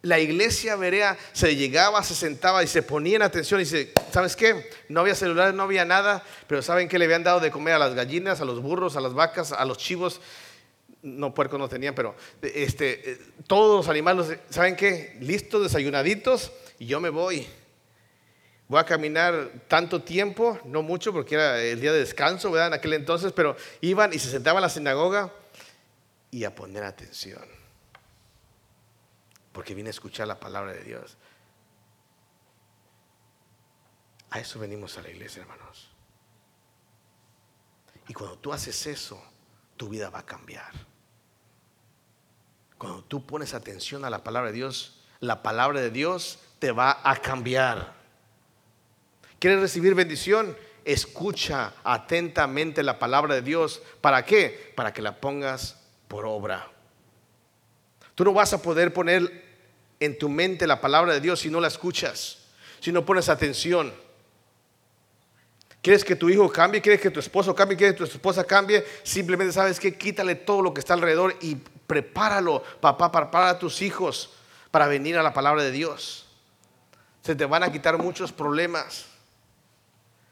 la 0.00 0.18
iglesia 0.18 0.74
Berea 0.74 1.16
se 1.32 1.54
llegaba, 1.54 2.02
se 2.02 2.16
sentaba 2.16 2.64
y 2.64 2.66
se 2.66 2.82
ponía 2.82 3.14
en 3.14 3.22
atención 3.22 3.60
y 3.60 3.62
dice, 3.62 3.92
¿sabes 4.10 4.34
qué? 4.34 4.68
No 4.88 5.02
había 5.02 5.14
celulares, 5.14 5.54
no 5.54 5.62
había 5.62 5.84
nada, 5.84 6.24
pero 6.48 6.60
¿saben 6.60 6.88
qué 6.88 6.98
le 6.98 7.04
habían 7.04 7.22
dado 7.22 7.38
de 7.38 7.52
comer 7.52 7.74
a 7.74 7.78
las 7.78 7.94
gallinas, 7.94 8.40
a 8.40 8.44
los 8.44 8.60
burros, 8.60 8.96
a 8.96 9.00
las 9.00 9.14
vacas, 9.14 9.52
a 9.52 9.64
los 9.64 9.78
chivos? 9.78 10.20
No, 11.02 11.34
puercos 11.34 11.58
no 11.58 11.68
tenían, 11.68 11.94
pero 11.94 12.14
este, 12.40 13.18
todos 13.46 13.84
los 13.84 13.88
animales, 13.88 14.38
¿saben 14.50 14.76
qué? 14.76 15.16
Listos, 15.20 15.62
desayunaditos, 15.62 16.52
y 16.78 16.86
yo 16.86 17.00
me 17.00 17.10
voy. 17.10 17.46
Voy 18.68 18.80
a 18.80 18.84
caminar 18.84 19.50
tanto 19.68 20.02
tiempo, 20.02 20.58
no 20.64 20.82
mucho 20.82 21.12
porque 21.12 21.34
era 21.34 21.60
el 21.60 21.80
día 21.80 21.92
de 21.92 21.98
descanso, 21.98 22.50
¿verdad? 22.50 22.68
En 22.68 22.74
aquel 22.74 22.92
entonces, 22.92 23.32
pero 23.32 23.56
iban 23.80 24.12
y 24.12 24.18
se 24.18 24.30
sentaban 24.30 24.60
en 24.60 24.62
la 24.62 24.68
sinagoga 24.68 25.32
y 26.30 26.44
a 26.44 26.54
poner 26.54 26.84
atención 26.84 27.42
porque 29.52 29.74
vine 29.74 29.88
a 29.88 29.90
escuchar 29.90 30.26
la 30.26 30.40
palabra 30.40 30.72
de 30.72 30.82
Dios. 30.82 31.16
A 34.30 34.40
eso 34.40 34.58
venimos 34.58 34.96
a 34.96 35.02
la 35.02 35.10
iglesia, 35.10 35.42
hermanos. 35.42 35.90
Y 38.08 38.14
cuando 38.14 38.38
tú 38.38 38.52
haces 38.52 38.86
eso, 38.86 39.22
tu 39.76 39.88
vida 39.88 40.10
va 40.10 40.20
a 40.20 40.26
cambiar. 40.26 40.72
Cuando 42.82 43.04
tú 43.04 43.24
pones 43.24 43.54
atención 43.54 44.04
a 44.04 44.10
la 44.10 44.24
palabra 44.24 44.50
de 44.50 44.56
Dios, 44.56 44.94
la 45.20 45.40
palabra 45.40 45.80
de 45.80 45.90
Dios 45.90 46.40
te 46.58 46.72
va 46.72 46.98
a 47.04 47.14
cambiar. 47.14 47.92
¿Quieres 49.38 49.60
recibir 49.60 49.94
bendición? 49.94 50.56
Escucha 50.84 51.74
atentamente 51.84 52.82
la 52.82 52.98
palabra 52.98 53.36
de 53.36 53.42
Dios. 53.42 53.80
¿Para 54.00 54.24
qué? 54.24 54.72
Para 54.74 54.92
que 54.92 55.00
la 55.00 55.20
pongas 55.20 55.80
por 56.08 56.26
obra. 56.26 56.72
Tú 58.16 58.24
no 58.24 58.32
vas 58.32 58.52
a 58.52 58.60
poder 58.60 58.92
poner 58.92 59.44
en 60.00 60.18
tu 60.18 60.28
mente 60.28 60.66
la 60.66 60.80
palabra 60.80 61.12
de 61.12 61.20
Dios 61.20 61.38
si 61.38 61.50
no 61.50 61.60
la 61.60 61.68
escuchas, 61.68 62.38
si 62.80 62.90
no 62.90 63.06
pones 63.06 63.28
atención. 63.28 63.94
¿Quieres 65.82 66.04
que 66.04 66.14
tu 66.14 66.30
hijo 66.30 66.48
cambie? 66.50 66.80
¿Quieres 66.80 67.00
que 67.00 67.10
tu 67.10 67.18
esposo 67.18 67.52
cambie? 67.56 67.76
¿Quieres 67.76 67.96
que 67.96 68.04
tu 68.04 68.04
esposa 68.04 68.44
cambie? 68.44 68.86
Simplemente 69.02 69.52
sabes 69.52 69.80
que 69.80 69.98
quítale 69.98 70.36
todo 70.36 70.62
lo 70.62 70.72
que 70.72 70.78
está 70.78 70.94
alrededor 70.94 71.36
y 71.40 71.56
prepáralo, 71.56 72.62
papá, 72.80 73.10
prepara 73.10 73.50
a 73.50 73.58
tus 73.58 73.82
hijos 73.82 74.32
para 74.70 74.86
venir 74.86 75.18
a 75.18 75.24
la 75.24 75.34
palabra 75.34 75.64
de 75.64 75.72
Dios. 75.72 76.28
Se 77.22 77.34
te 77.34 77.44
van 77.46 77.64
a 77.64 77.72
quitar 77.72 77.98
muchos 77.98 78.32
problemas. 78.32 79.06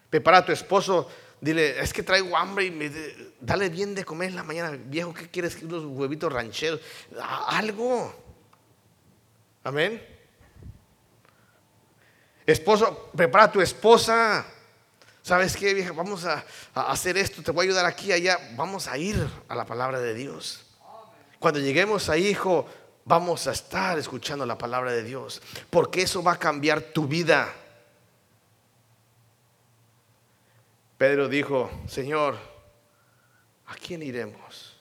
Prepara 0.09 0.39
a 0.39 0.47
tu 0.47 0.53
esposo, 0.53 1.11
dile, 1.41 1.81
es 1.81 1.93
que 1.93 2.05
traigo 2.05 2.37
hambre 2.37 2.67
y 2.67 3.27
dale 3.41 3.71
bien 3.71 3.97
de 3.97 4.05
comer 4.05 4.31
en 4.31 4.37
la 4.37 4.45
mañana. 4.45 4.79
Viejo, 4.85 5.13
¿qué 5.13 5.29
quieres? 5.29 5.61
Unos 5.63 5.85
huevitos 5.85 6.33
rancheros. 6.33 6.81
Algo. 7.49 8.15
Amén. 9.65 10.01
Esposo, 12.47 13.11
prepara 13.17 13.45
a 13.45 13.53
tu 13.53 13.61
esposa. 13.61 14.47
¿Sabes 15.23 15.57
qué, 15.57 15.75
vieja? 15.75 15.93
Vamos 15.93 16.25
a, 16.25 16.45
hacer 16.75 17.17
esto, 17.19 17.43
te 17.43 17.51
voy 17.51 17.67
a 17.67 17.69
ayudar 17.69 17.87
aquí, 17.87 18.13
allá. 18.13 18.39
Vamos 18.57 18.89
a 18.89 18.97
ir 18.97 19.29
a 19.49 19.55
la 19.55 19.67
palabra 19.67 20.01
de 20.01 20.15
Dios. 20.15 20.65
Cuando 21.39 21.61
lleguemos 21.61 22.09
ahí, 22.09 22.29
hijo, 22.29 22.67
vamos 23.05 23.47
a 23.47 23.53
estar 23.53 23.99
escuchando 23.99 24.47
la 24.47 24.57
palabra 24.57 24.93
de 24.93 25.03
Dios. 25.03 25.43
Porque 25.69 26.03
eso 26.03 26.23
va 26.23 26.33
a 26.33 26.39
cambiar 26.39 26.81
tu 26.81 27.07
vida. 27.07 27.53
Pedro 30.97 31.29
dijo, 31.29 31.71
Señor, 31.87 32.39
¿a 33.67 33.75
quién 33.75 34.03
iremos? 34.03 34.77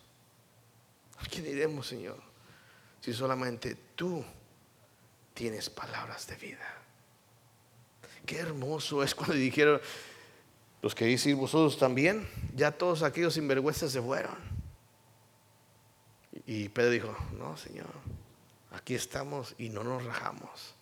¿A 1.18 1.26
quién 1.26 1.46
iremos, 1.46 1.88
Señor? 1.88 2.22
Si 3.02 3.14
solamente 3.14 3.76
tú 3.96 4.24
tienes 5.34 5.70
palabras 5.70 6.28
de 6.28 6.36
vida. 6.36 6.76
Qué 8.26 8.38
hermoso 8.40 9.02
es 9.02 9.16
cuando 9.16 9.36
dijeron, 9.36 9.82
los 10.82 10.96
que 10.96 11.06
dicen 11.06 11.38
vosotros 11.38 11.78
también, 11.78 12.28
ya 12.56 12.72
todos 12.72 13.04
aquellos 13.04 13.34
sinvergüenzas 13.34 13.92
se 13.92 14.02
fueron. 14.02 14.36
Y 16.46 16.70
Pedro 16.70 16.92
dijo, 16.92 17.18
no, 17.38 17.58
Señor, 17.58 17.88
aquí 18.72 18.96
estamos 18.96 19.56
y 19.58 19.70
no 19.70 19.84
nos 19.84 20.04
rajamos. 20.04 20.74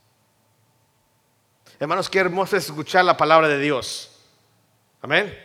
Hermanos, 1.80 2.10
qué 2.10 2.20
hermoso 2.20 2.58
es 2.58 2.66
escuchar 2.66 3.06
la 3.06 3.18
palabra 3.18 3.48
de 3.48 3.60
Dios. 3.60 4.12
Amén. 5.02 5.38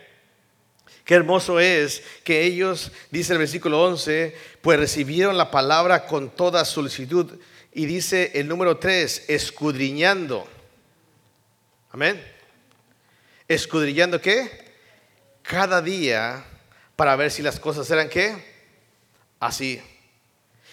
Qué 1.05 1.15
hermoso 1.15 1.59
es 1.59 2.03
que 2.23 2.43
ellos, 2.43 2.91
dice 3.11 3.33
el 3.33 3.39
versículo 3.39 3.83
11, 3.83 4.35
pues 4.61 4.79
recibieron 4.79 5.37
la 5.37 5.51
palabra 5.51 6.05
con 6.05 6.29
toda 6.29 6.63
solicitud 6.63 7.39
y 7.73 7.85
dice 7.85 8.31
el 8.35 8.47
número 8.47 8.77
3, 8.77 9.25
escudriñando. 9.29 10.47
Amén. 11.91 12.32
Escudriñando 13.47 14.21
qué? 14.21 14.73
Cada 15.41 15.81
día 15.81 16.45
para 16.95 17.15
ver 17.15 17.31
si 17.31 17.41
las 17.41 17.59
cosas 17.59 17.89
eran 17.91 18.09
qué? 18.09 18.35
Así. 19.39 19.81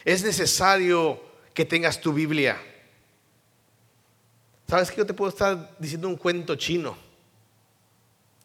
Es 0.05 0.23
necesario 0.23 1.23
que 1.55 1.65
tengas 1.65 2.01
tu 2.01 2.13
Biblia. 2.13 2.61
¿Sabes 4.69 4.91
que 4.91 4.99
yo 4.99 5.07
te 5.07 5.15
puedo 5.15 5.31
estar 5.31 5.77
diciendo 5.79 6.09
un 6.09 6.17
cuento 6.17 6.55
chino? 6.55 6.97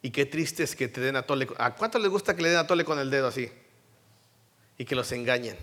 Y 0.01 0.09
qué 0.11 0.25
triste 0.25 0.63
es 0.63 0.75
que 0.75 0.87
te 0.87 1.01
den 1.01 1.15
a 1.15 1.23
tole. 1.23 1.47
¿A 1.57 1.75
cuánto 1.75 1.99
les 1.99 2.09
gusta 2.09 2.35
que 2.35 2.41
le 2.41 2.49
den 2.49 2.57
a 2.57 2.67
tole 2.67 2.83
con 2.83 2.99
el 2.99 3.09
dedo 3.09 3.27
así? 3.27 3.51
Y 4.77 4.85
que 4.85 4.95
los 4.95 5.11
engañen. 5.11 5.57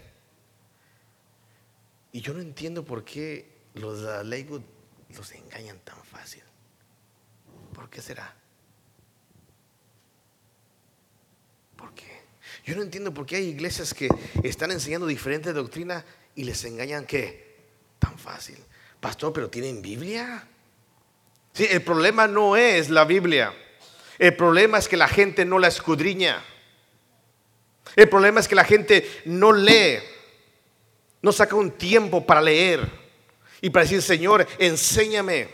Y 2.13 2.21
yo 2.21 2.35
no 2.35 2.41
entiendo 2.41 2.85
por 2.85 3.05
qué 3.05 3.51
los 3.75 4.03
de 4.03 4.25
Lakewood 4.25 4.63
los 5.17 5.33
engañan 5.33 5.79
tan 5.81 6.03
fácil. 6.05 6.43
¿Por 7.75 7.89
qué 7.89 8.01
será? 8.03 8.42
¿Por 11.83 11.93
qué? 11.95 12.23
Yo 12.65 12.77
no 12.77 12.83
entiendo 12.83 13.13
por 13.13 13.27
qué 13.27 13.35
hay 13.35 13.49
iglesias 13.49 13.93
que 13.93 14.09
están 14.45 14.71
enseñando 14.71 15.09
diferente 15.09 15.53
doctrina 15.53 16.05
y 16.37 16.45
les 16.45 16.65
engañan 16.65 17.07
qué? 17.07 17.57
Tan 17.99 18.17
fácil. 18.17 18.57
Pastor, 19.01 19.33
pero 19.33 19.51
tienen 19.51 19.83
Biblia. 19.83 20.47
Sí, 21.53 21.67
el 21.69 21.83
problema 21.83 22.29
no 22.29 22.57
es 22.57 22.89
la 22.89 23.05
Biblia. 23.05 23.53
El 24.17 24.37
problema 24.37 24.79
es 24.79 24.87
que 24.87 24.97
la 24.97 25.09
gente 25.09 25.45
no 25.45 25.59
la 25.59 25.67
escudriña. 25.67 26.41
El 27.97 28.09
problema 28.09 28.39
es 28.39 28.47
que 28.47 28.55
la 28.55 28.65
gente 28.65 29.11
no 29.25 29.53
lee 29.53 29.99
no 31.21 31.33
saca 31.33 31.57
un 31.57 31.73
tiempo 31.73 32.25
para 32.25 32.41
leer 32.41 32.89
y 33.61 33.71
para 33.71 33.83
decir, 33.83 34.03
Señor, 34.03 34.47
enséñame, 34.59 35.49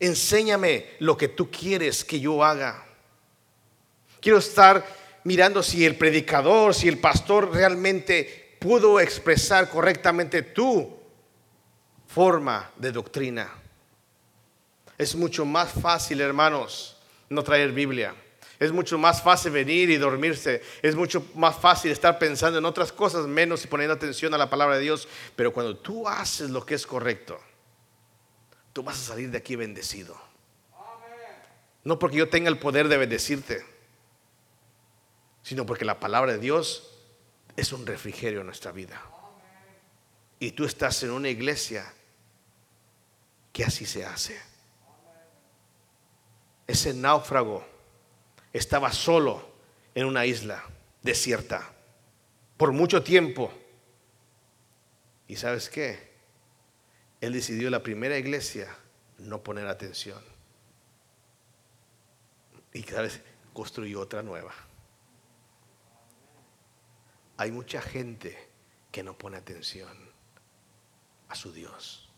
enséñame 0.00 0.96
lo 0.98 1.16
que 1.16 1.28
tú 1.28 1.48
quieres 1.48 2.04
que 2.04 2.18
yo 2.18 2.42
haga. 2.42 2.83
Quiero 4.24 4.38
estar 4.38 4.82
mirando 5.24 5.62
si 5.62 5.84
el 5.84 5.96
predicador, 5.96 6.74
si 6.74 6.88
el 6.88 6.96
pastor 6.96 7.52
realmente 7.52 8.56
pudo 8.58 8.98
expresar 8.98 9.68
correctamente 9.68 10.40
tu 10.40 10.96
forma 12.06 12.70
de 12.76 12.90
doctrina. 12.90 13.52
Es 14.96 15.14
mucho 15.14 15.44
más 15.44 15.72
fácil, 15.72 16.22
hermanos, 16.22 16.96
no 17.28 17.44
traer 17.44 17.72
Biblia. 17.72 18.14
Es 18.58 18.72
mucho 18.72 18.96
más 18.96 19.20
fácil 19.20 19.52
venir 19.52 19.90
y 19.90 19.98
dormirse. 19.98 20.62
Es 20.80 20.94
mucho 20.94 21.26
más 21.34 21.56
fácil 21.56 21.92
estar 21.92 22.18
pensando 22.18 22.58
en 22.58 22.64
otras 22.64 22.92
cosas 22.92 23.26
menos 23.26 23.62
y 23.62 23.68
poniendo 23.68 23.92
atención 23.92 24.32
a 24.32 24.38
la 24.38 24.48
palabra 24.48 24.76
de 24.76 24.84
Dios. 24.84 25.06
Pero 25.36 25.52
cuando 25.52 25.76
tú 25.76 26.08
haces 26.08 26.48
lo 26.48 26.64
que 26.64 26.76
es 26.76 26.86
correcto, 26.86 27.38
tú 28.72 28.82
vas 28.82 28.96
a 28.96 29.12
salir 29.12 29.30
de 29.30 29.36
aquí 29.36 29.54
bendecido. 29.54 30.18
No 31.82 31.98
porque 31.98 32.16
yo 32.16 32.30
tenga 32.30 32.48
el 32.48 32.56
poder 32.56 32.88
de 32.88 32.96
bendecirte, 32.96 33.73
sino 35.44 35.66
porque 35.66 35.84
la 35.84 36.00
palabra 36.00 36.32
de 36.32 36.38
Dios 36.38 36.90
es 37.54 37.72
un 37.72 37.86
refrigerio 37.86 38.40
en 38.40 38.46
nuestra 38.46 38.72
vida. 38.72 39.00
Y 40.40 40.52
tú 40.52 40.64
estás 40.64 41.02
en 41.02 41.10
una 41.10 41.28
iglesia 41.28 41.92
que 43.52 43.62
así 43.62 43.84
se 43.84 44.06
hace. 44.06 44.40
Ese 46.66 46.94
náufrago 46.94 47.64
estaba 48.54 48.90
solo 48.90 49.46
en 49.94 50.06
una 50.06 50.24
isla 50.24 50.64
desierta 51.02 51.70
por 52.56 52.72
mucho 52.72 53.02
tiempo. 53.02 53.52
¿Y 55.28 55.36
sabes 55.36 55.68
qué? 55.68 56.14
Él 57.20 57.34
decidió 57.34 57.68
la 57.68 57.82
primera 57.82 58.16
iglesia 58.16 58.74
no 59.18 59.42
poner 59.42 59.66
atención. 59.66 60.22
Y 62.72 62.82
sabes, 62.82 63.20
construyó 63.52 64.00
otra 64.00 64.22
nueva. 64.22 64.54
Hay 67.36 67.50
mucha 67.50 67.80
gente 67.82 68.36
que 68.90 69.02
no 69.02 69.18
pone 69.18 69.36
atención 69.36 69.96
a 71.28 71.34
su 71.34 71.52
Dios. 71.52 72.08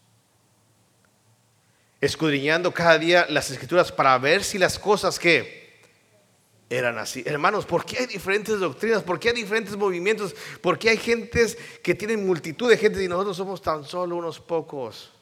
Escudriñando 2.00 2.72
cada 2.72 2.98
día 2.98 3.26
las 3.30 3.50
escrituras 3.50 3.90
para 3.90 4.18
ver 4.18 4.44
si 4.44 4.58
las 4.58 4.78
cosas 4.78 5.18
que 5.18 5.80
eran 6.68 6.98
así. 6.98 7.22
Hermanos, 7.24 7.64
¿por 7.64 7.84
qué 7.84 7.98
hay 8.00 8.06
diferentes 8.06 8.58
doctrinas? 8.58 9.02
¿Por 9.02 9.18
qué 9.18 9.28
hay 9.28 9.34
diferentes 9.34 9.76
movimientos? 9.76 10.34
¿Por 10.60 10.78
qué 10.78 10.90
hay 10.90 10.96
gentes 10.96 11.56
que 11.82 11.94
tienen 11.94 12.26
multitud 12.26 12.68
de 12.68 12.76
gente 12.76 13.02
y 13.02 13.08
nosotros 13.08 13.36
somos 13.36 13.62
tan 13.62 13.84
solo 13.84 14.16
unos 14.16 14.40
pocos? 14.40 15.12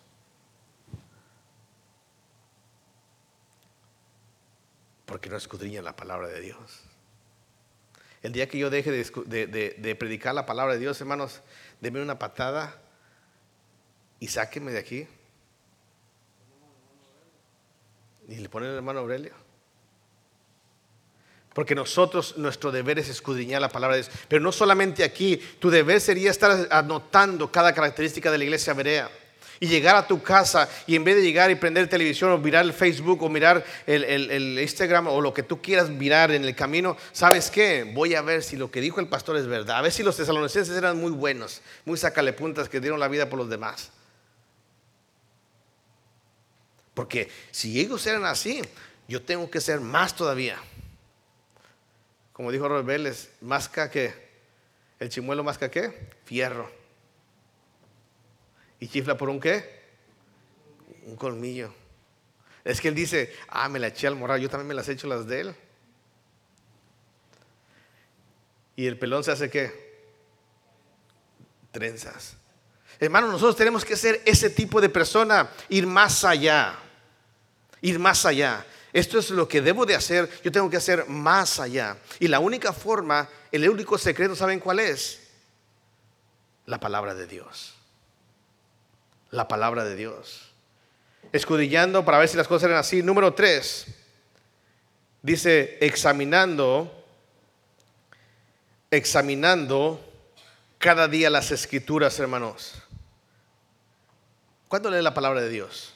Porque 5.04 5.28
no 5.28 5.36
escudriñan 5.36 5.84
la 5.84 5.94
palabra 5.94 6.28
de 6.28 6.40
Dios. 6.40 6.82
El 8.24 8.32
día 8.32 8.48
que 8.48 8.56
yo 8.56 8.70
deje 8.70 8.90
de, 8.90 9.96
predicar 9.96 10.34
la 10.34 10.46
palabra 10.46 10.72
de 10.72 10.80
Dios, 10.80 10.98
hermanos, 10.98 11.42
denme 11.82 12.00
una 12.00 12.18
patada 12.18 12.74
y 14.18 14.28
sáquenme 14.28 14.72
de 14.72 14.78
aquí. 14.78 15.06
Y 18.26 18.36
le 18.36 18.48
ponen 18.48 18.70
el 18.70 18.76
hermano 18.76 19.00
Aurelio. 19.00 19.34
Porque 21.52 21.74
nosotros, 21.74 22.38
nuestro 22.38 22.72
deber 22.72 22.98
es 22.98 23.10
escudriñar 23.10 23.60
la 23.60 23.68
palabra 23.68 23.96
de 23.96 24.04
Dios. 24.04 24.14
Pero 24.26 24.42
no 24.42 24.52
solamente 24.52 25.04
aquí, 25.04 25.36
tu 25.58 25.68
deber 25.68 26.00
sería 26.00 26.30
estar 26.30 26.66
anotando 26.70 27.52
cada 27.52 27.74
característica 27.74 28.30
de 28.30 28.38
la 28.38 28.44
iglesia 28.44 28.72
berea. 28.72 29.10
Y 29.64 29.66
llegar 29.66 29.96
a 29.96 30.06
tu 30.06 30.22
casa 30.22 30.68
y 30.86 30.94
en 30.94 31.04
vez 31.04 31.16
de 31.16 31.22
llegar 31.22 31.50
y 31.50 31.54
prender 31.54 31.88
televisión 31.88 32.30
o 32.32 32.38
mirar 32.38 32.64
el 32.64 32.72
Facebook 32.72 33.22
o 33.22 33.28
mirar 33.28 33.64
el, 33.86 34.58
Instagram 34.58 35.08
o 35.08 35.20
lo 35.20 35.32
que 35.32 35.42
tú 35.42 35.62
quieras 35.62 35.88
mirar 35.88 36.32
en 36.32 36.44
el 36.44 36.54
camino, 36.54 36.96
¿sabes 37.12 37.50
qué? 37.50 37.90
Voy 37.94 38.14
a 38.14 38.22
ver 38.22 38.42
si 38.42 38.56
lo 38.56 38.70
que 38.70 38.80
dijo 38.80 39.00
el 39.00 39.08
pastor 39.08 39.36
es 39.36 39.46
verdad. 39.46 39.78
A 39.78 39.82
ver 39.82 39.92
si 39.92 40.02
los 40.02 40.16
tesalonicenses 40.16 40.76
eran 40.76 41.00
muy 41.00 41.12
buenos, 41.12 41.62
muy 41.84 41.98
puntas 42.36 42.68
que 42.68 42.80
dieron 42.80 43.00
la 43.00 43.08
vida 43.08 43.28
por 43.28 43.38
los 43.38 43.48
demás. 43.48 43.90
Porque 46.92 47.28
si 47.50 47.80
ellos 47.80 48.06
eran 48.06 48.24
así, 48.24 48.62
yo 49.08 49.22
tengo 49.22 49.50
que 49.50 49.60
ser 49.60 49.80
más 49.80 50.14
todavía 50.14 50.58
como 52.34 52.50
dijo 52.50 52.68
Robert 52.68 52.84
Vélez, 52.84 53.30
masca 53.42 53.88
que, 53.88 54.12
el 54.98 55.08
chimuelo 55.08 55.44
masca 55.44 55.70
qué? 55.70 56.10
Fierro. 56.24 56.68
¿Y 58.80 58.88
chifla 58.88 59.16
por 59.16 59.28
un 59.28 59.40
qué? 59.40 59.82
Un 61.06 61.16
colmillo. 61.16 61.74
Es 62.64 62.80
que 62.80 62.88
él 62.88 62.94
dice, 62.94 63.32
ah, 63.48 63.68
me 63.68 63.78
la 63.78 63.88
eché 63.88 64.06
al 64.06 64.16
moral, 64.16 64.40
yo 64.40 64.48
también 64.48 64.68
me 64.68 64.74
las 64.74 64.88
he 64.88 64.92
hecho 64.92 65.06
las 65.06 65.26
de 65.26 65.40
él. 65.40 65.56
Y 68.76 68.86
el 68.86 68.98
pelón 68.98 69.22
se 69.22 69.32
hace 69.32 69.50
qué? 69.50 69.84
Trenzas. 71.70 72.36
Hermano, 72.98 73.28
nosotros 73.28 73.56
tenemos 73.56 73.84
que 73.84 73.96
ser 73.96 74.22
ese 74.24 74.50
tipo 74.50 74.80
de 74.80 74.88
persona, 74.88 75.50
ir 75.68 75.86
más 75.86 76.24
allá, 76.24 76.78
ir 77.82 77.98
más 77.98 78.24
allá. 78.24 78.64
Esto 78.92 79.18
es 79.18 79.30
lo 79.30 79.48
que 79.48 79.60
debo 79.60 79.84
de 79.84 79.94
hacer, 79.94 80.30
yo 80.42 80.52
tengo 80.52 80.70
que 80.70 80.76
hacer 80.76 81.06
más 81.08 81.58
allá. 81.60 81.98
Y 82.20 82.28
la 82.28 82.38
única 82.38 82.72
forma, 82.72 83.28
el 83.50 83.68
único 83.68 83.98
secreto, 83.98 84.34
¿saben 84.36 84.60
cuál 84.60 84.78
es? 84.78 85.20
La 86.66 86.78
palabra 86.80 87.14
de 87.14 87.26
Dios. 87.26 87.73
La 89.34 89.48
palabra 89.48 89.82
de 89.82 89.96
Dios. 89.96 90.42
Escudillando 91.32 92.04
para 92.04 92.18
ver 92.18 92.28
si 92.28 92.36
las 92.36 92.46
cosas 92.46 92.68
eran 92.68 92.78
así. 92.78 93.02
Número 93.02 93.34
tres, 93.34 93.86
dice, 95.22 95.76
examinando, 95.80 97.04
examinando 98.92 100.00
cada 100.78 101.08
día 101.08 101.30
las 101.30 101.50
escrituras, 101.50 102.16
hermanos. 102.20 102.80
¿Cuándo 104.68 104.88
lee 104.88 105.02
la 105.02 105.14
palabra 105.14 105.40
de 105.40 105.48
Dios? 105.48 105.94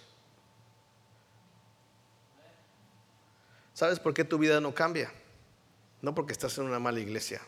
¿Sabes 3.72 4.00
por 4.00 4.14
qué 4.14 4.24
tu 4.24 4.38
vida 4.38 4.60
no 4.60 4.74
cambia? 4.74 5.12
No 6.02 6.12
porque 6.12 6.32
estás 6.32 6.58
en 6.58 6.64
una 6.64 6.80
mala 6.80 6.98
iglesia. 6.98 7.40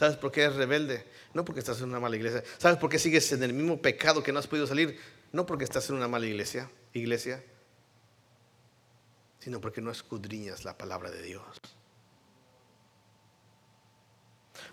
¿Sabes 0.00 0.16
por 0.16 0.32
qué 0.32 0.44
eres 0.44 0.56
rebelde? 0.56 1.04
No 1.34 1.44
porque 1.44 1.60
estás 1.60 1.78
en 1.82 1.90
una 1.90 2.00
mala 2.00 2.16
iglesia. 2.16 2.42
¿Sabes 2.56 2.78
por 2.78 2.88
qué 2.88 2.98
sigues 2.98 3.30
en 3.32 3.42
el 3.42 3.52
mismo 3.52 3.82
pecado 3.82 4.22
que 4.22 4.32
no 4.32 4.38
has 4.38 4.46
podido 4.46 4.66
salir? 4.66 4.98
No 5.30 5.44
porque 5.44 5.64
estás 5.64 5.90
en 5.90 5.96
una 5.96 6.08
mala 6.08 6.24
iglesia, 6.24 6.70
iglesia, 6.94 7.44
sino 9.40 9.60
porque 9.60 9.82
no 9.82 9.90
escudriñas 9.90 10.64
la 10.64 10.78
palabra 10.78 11.10
de 11.10 11.20
Dios. 11.20 11.44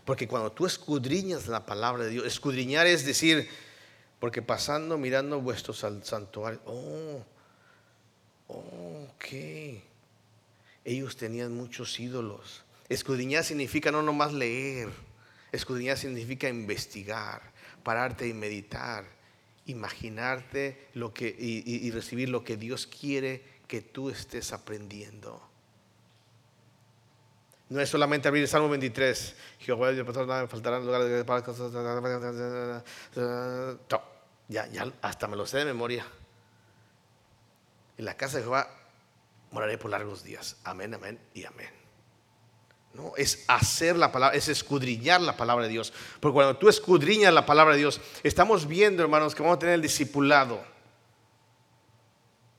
Porque 0.06 0.30
cuando 0.30 0.54
tú 0.54 0.66
escudriñas 0.66 1.48
la 1.48 1.66
palabra 1.66 2.06
de 2.06 2.12
Dios, 2.12 2.26
escudriñar 2.26 2.88
es 2.88 3.06
decir, 3.06 3.50
porque 4.22 4.42
pasando, 4.42 4.98
mirando 4.98 5.42
vuestros 5.42 5.80
santuarios, 6.04 6.62
oh, 6.66 7.22
ok. 8.48 9.26
Ellos 10.86 11.18
tenían 11.18 11.54
muchos 11.54 12.00
ídolos. 12.00 12.64
Escudriñar 12.88 13.44
significa 13.44 13.92
no 13.92 14.02
nomás 14.02 14.32
leer. 14.32 14.88
Escudriñar 15.52 15.98
significa 15.98 16.50
investigar, 16.50 17.42
pararte 17.84 18.28
y 18.28 18.34
meditar, 18.34 19.06
imaginarte 19.66 20.88
lo 20.94 21.14
que, 21.14 21.34
y, 21.38 21.90
recibir 21.92 22.30
lo 22.30 22.44
que 22.44 22.58
Dios 22.58 22.88
quiere 22.88 23.44
que 23.68 23.82
tú 23.82 24.10
estés 24.10 24.54
aprendiendo. 24.54 25.42
No 27.70 27.82
es 27.82 27.90
solamente 27.90 28.30
abrir 28.30 28.44
el 28.44 28.50
Salmo 28.50 28.70
23. 28.70 29.36
Jehová, 29.60 29.92
me 29.92 30.06
faltarán 30.48 30.86
de 30.86 31.24
ya, 34.48 34.66
ya, 34.68 34.94
hasta 35.02 35.28
me 35.28 35.36
lo 35.36 35.46
sé 35.46 35.58
de 35.58 35.66
memoria. 35.66 36.06
En 37.98 38.06
la 38.06 38.16
casa 38.16 38.38
de 38.38 38.44
Jehová 38.44 38.70
moraré 39.52 39.78
por 39.78 39.92
largos 39.92 40.24
días. 40.24 40.58
Amén, 40.64 40.94
amén 40.94 41.20
y 41.34 41.44
amén. 41.46 41.77
No, 42.98 43.14
es 43.16 43.46
hacer 43.48 43.96
la 43.96 44.12
palabra, 44.12 44.36
es 44.36 44.48
escudriñar 44.48 45.22
la 45.22 45.38
palabra 45.38 45.66
de 45.66 45.72
Dios. 45.72 45.94
Porque 46.20 46.34
cuando 46.34 46.58
tú 46.58 46.68
escudriñas 46.68 47.32
la 47.32 47.46
palabra 47.46 47.76
de 47.76 47.80
Dios, 47.80 48.02
estamos 48.24 48.68
viendo, 48.68 49.04
hermanos, 49.04 49.36
que 49.36 49.44
vamos 49.44 49.58
a 49.58 49.60
tener 49.60 49.76
el 49.76 49.84
discipulado. 49.84 50.64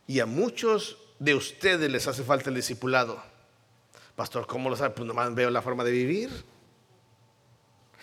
Y 0.06 0.20
a 0.20 0.26
muchos 0.26 0.96
de 1.18 1.34
ustedes 1.34 1.90
les 1.90 2.06
hace 2.06 2.22
falta 2.22 2.50
el 2.50 2.54
discipulado. 2.54 3.20
Pastor, 4.14 4.46
¿cómo 4.46 4.70
lo 4.70 4.76
sabe? 4.76 4.90
Pues 4.90 5.08
nomás 5.08 5.34
veo 5.34 5.50
la 5.50 5.60
forma 5.60 5.82
de 5.82 5.90
vivir. 5.90 6.30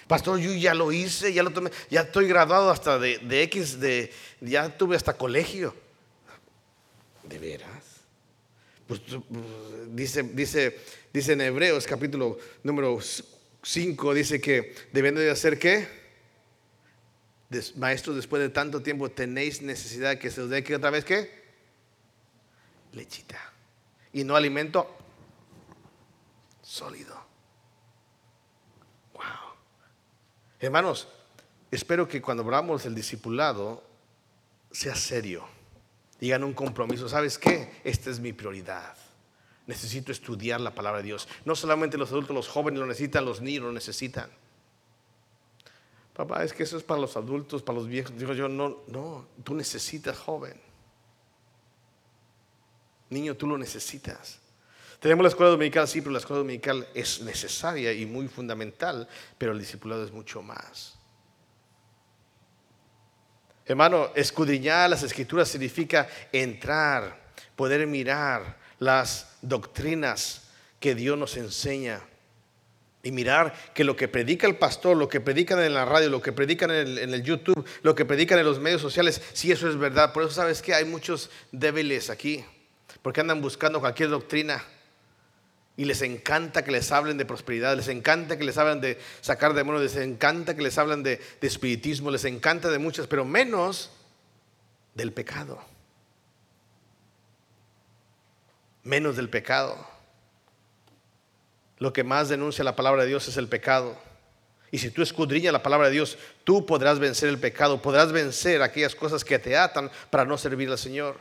Pastor, 0.05 0.37
yo 0.37 0.51
ya 0.53 0.73
lo 0.73 0.91
hice, 0.91 1.31
ya 1.31 1.41
lo 1.41 1.51
tomé, 1.51 1.71
ya 1.89 2.01
estoy 2.01 2.27
graduado 2.27 2.69
hasta 2.69 2.99
de, 2.99 3.17
de 3.19 3.43
X, 3.43 3.79
de, 3.79 4.13
ya 4.41 4.77
tuve 4.77 4.97
hasta 4.97 5.17
colegio. 5.17 5.73
¿De 7.23 7.39
veras? 7.39 7.84
Pues, 8.87 9.01
dice, 9.89 10.23
dice, 10.23 10.79
dice 11.11 11.33
en 11.33 11.41
Hebreos 11.41 11.87
capítulo 11.87 12.37
número 12.63 12.99
5, 13.63 14.13
dice 14.13 14.39
que 14.39 14.75
debiendo 14.91 15.21
de 15.21 15.31
hacer 15.31 15.57
qué? 15.57 16.05
maestros, 17.75 18.15
después 18.15 18.41
de 18.41 18.49
tanto 18.49 18.81
tiempo 18.81 19.09
tenéis 19.09 19.61
necesidad 19.61 20.17
que 20.17 20.29
se 20.29 20.41
os 20.41 20.49
dé 20.49 20.63
que 20.63 20.75
otra 20.75 20.89
vez 20.89 21.05
qué? 21.05 21.45
Lechita. 22.91 23.39
Y 24.11 24.23
no 24.23 24.35
alimento 24.35 24.93
sólido. 26.61 27.15
Wow. 29.13 29.23
Hermanos, 30.59 31.07
espero 31.71 32.07
que 32.07 32.21
cuando 32.21 32.43
hablamos 32.43 32.85
el 32.85 32.93
discipulado 32.93 33.83
sea 34.71 34.95
serio 34.95 35.54
digan 36.19 36.43
un 36.43 36.53
compromiso, 36.53 37.09
¿sabes 37.09 37.37
qué? 37.37 37.81
Esta 37.83 38.09
es 38.09 38.19
mi 38.19 38.33
prioridad. 38.33 38.95
Necesito 39.67 40.11
estudiar 40.11 40.61
la 40.61 40.75
palabra 40.75 40.99
de 40.99 41.07
Dios. 41.07 41.27
No 41.43 41.55
solamente 41.55 41.97
los 41.97 42.11
adultos, 42.11 42.35
los 42.35 42.47
jóvenes 42.47 42.79
lo 42.79 42.85
necesitan, 42.85 43.25
los 43.25 43.41
niños 43.41 43.63
lo 43.63 43.71
necesitan. 43.71 44.29
Papá, 46.13 46.43
es 46.43 46.53
que 46.53 46.63
eso 46.63 46.77
es 46.77 46.83
para 46.83 47.01
los 47.01 47.17
adultos, 47.17 47.61
para 47.61 47.77
los 47.77 47.87
viejos. 47.87 48.17
Digo 48.17 48.33
yo, 48.33 48.47
no, 48.47 48.83
no, 48.87 49.27
tú 49.43 49.53
necesitas 49.53 50.17
joven. 50.17 50.59
Niño, 53.09 53.35
tú 53.35 53.47
lo 53.47 53.57
necesitas. 53.57 54.39
Tenemos 54.99 55.23
la 55.23 55.29
escuela 55.29 55.51
dominical, 55.51 55.87
sí, 55.87 56.01
pero 56.01 56.11
la 56.11 56.19
escuela 56.19 56.39
dominical 56.39 56.87
es 56.93 57.21
necesaria 57.21 57.91
y 57.91 58.05
muy 58.05 58.27
fundamental, 58.27 59.07
pero 59.37 59.51
el 59.51 59.59
discipulado 59.59 60.05
es 60.05 60.11
mucho 60.11 60.41
más. 60.41 60.94
Hermano, 63.65 64.11
escudriñar 64.15 64.89
las 64.89 65.01
escrituras 65.01 65.49
significa 65.49 66.07
entrar, 66.31 67.19
poder 67.55 67.87
mirar 67.87 68.57
las 68.79 69.37
doctrinas 69.41 70.43
que 70.79 70.93
Dios 70.93 71.17
nos 71.17 71.35
enseña. 71.37 72.01
Y 73.01 73.11
mirar 73.11 73.53
que 73.75 73.83
lo 73.83 73.95
que 73.95 74.07
predica 74.07 74.47
el 74.47 74.57
pastor, 74.57 74.97
lo 74.97 75.07
que 75.07 75.21
predican 75.21 75.59
en 75.59 75.75
la 75.75 75.85
radio, 75.85 76.09
lo 76.09 76.21
que 76.21 76.31
predican 76.31 76.71
en 76.71 77.13
el, 77.13 77.23
YouTube, 77.23 77.63
lo 77.83 77.93
que 77.93 78.03
predican 78.03 78.39
en 78.39 78.45
los 78.45 78.59
medios 78.59 78.81
sociales, 78.81 79.21
si 79.33 79.51
eso 79.51 79.69
es 79.69 79.77
verdad. 79.77 80.11
Por 80.11 80.23
eso 80.23 80.31
sabes 80.31 80.63
que 80.63 80.73
hay 80.73 80.85
muchos 80.85 81.29
débiles 81.51 82.09
aquí, 82.09 82.43
porque 83.03 83.21
andan 83.21 83.41
buscando 83.41 83.79
cualquier 83.79 84.09
doctrina 84.09 84.63
y 85.77 85.85
les 85.85 86.01
encanta 86.01 86.63
que 86.63 86.71
les 86.71 86.91
hablen 86.91 87.17
de 87.17 87.25
prosperidad, 87.25 87.75
les 87.75 87.89
encanta 87.89 88.37
que 88.37 88.43
les 88.43 88.57
hablen 88.57 88.79
de 88.79 88.97
sacar 89.21 89.53
demonios, 89.53 89.83
les 89.83 89.95
encanta 89.97 90.55
que 90.55 90.61
les 90.61 90.77
hablen 90.77 91.03
de, 91.03 91.19
de 91.41 91.47
espiritismo, 91.47 92.11
les 92.11 92.25
encanta 92.25 92.69
de 92.69 92.79
muchas, 92.79 93.07
pero 93.07 93.25
menos 93.25 93.91
del 94.93 95.11
pecado. 95.11 95.61
Menos 98.83 99.15
del 99.15 99.29
pecado. 99.29 99.95
lo 101.77 101.91
que 101.91 102.03
más 102.03 102.29
denuncia 102.29 102.63
la 102.63 102.75
palabra 102.75 103.03
de 103.03 103.09
Dios 103.09 103.27
es 103.27 103.37
el 103.37 103.47
pecado. 103.49 103.97
Y 104.71 104.77
si 104.77 104.91
tú 104.91 105.01
escudriñas 105.01 105.53
la 105.53 105.63
palabra 105.63 105.87
de 105.87 105.93
Dios, 105.93 106.17
tú 106.43 106.65
podrás 106.65 106.99
vencer 106.99 107.29
el 107.29 107.37
pecado, 107.37 107.81
podrás 107.81 108.11
vencer 108.11 108.61
aquellas 108.61 108.95
cosas 108.95 109.23
que 109.23 109.39
te 109.39 109.57
atan 109.57 109.91
para 110.09 110.25
no 110.25 110.37
servir 110.37 110.69
al 110.69 110.77
Señor. 110.77 111.17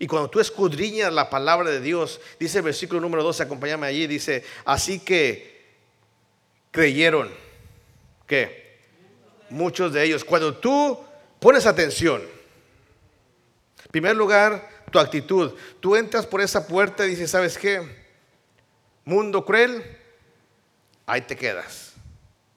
Y 0.00 0.06
cuando 0.06 0.30
tú 0.30 0.40
escudriñas 0.40 1.12
la 1.12 1.28
palabra 1.28 1.68
de 1.68 1.78
Dios, 1.78 2.22
dice 2.38 2.58
el 2.58 2.64
versículo 2.64 3.02
número 3.02 3.22
12, 3.22 3.42
acompáñame 3.42 3.86
allí, 3.86 4.06
dice, 4.06 4.42
así 4.64 4.98
que 4.98 5.60
creyeron 6.70 7.30
que 8.26 8.78
muchos 9.50 9.92
de 9.92 10.02
ellos, 10.02 10.24
cuando 10.24 10.56
tú 10.56 10.98
pones 11.38 11.66
atención, 11.66 12.22
en 12.22 13.90
primer 13.90 14.16
lugar, 14.16 14.86
tu 14.90 14.98
actitud, 14.98 15.52
tú 15.80 15.94
entras 15.94 16.24
por 16.24 16.40
esa 16.40 16.66
puerta 16.66 17.04
y 17.04 17.10
dices, 17.10 17.30
¿sabes 17.30 17.58
qué? 17.58 17.86
Mundo 19.04 19.44
cruel, 19.44 19.84
ahí 21.04 21.20
te 21.20 21.36
quedas. 21.36 21.92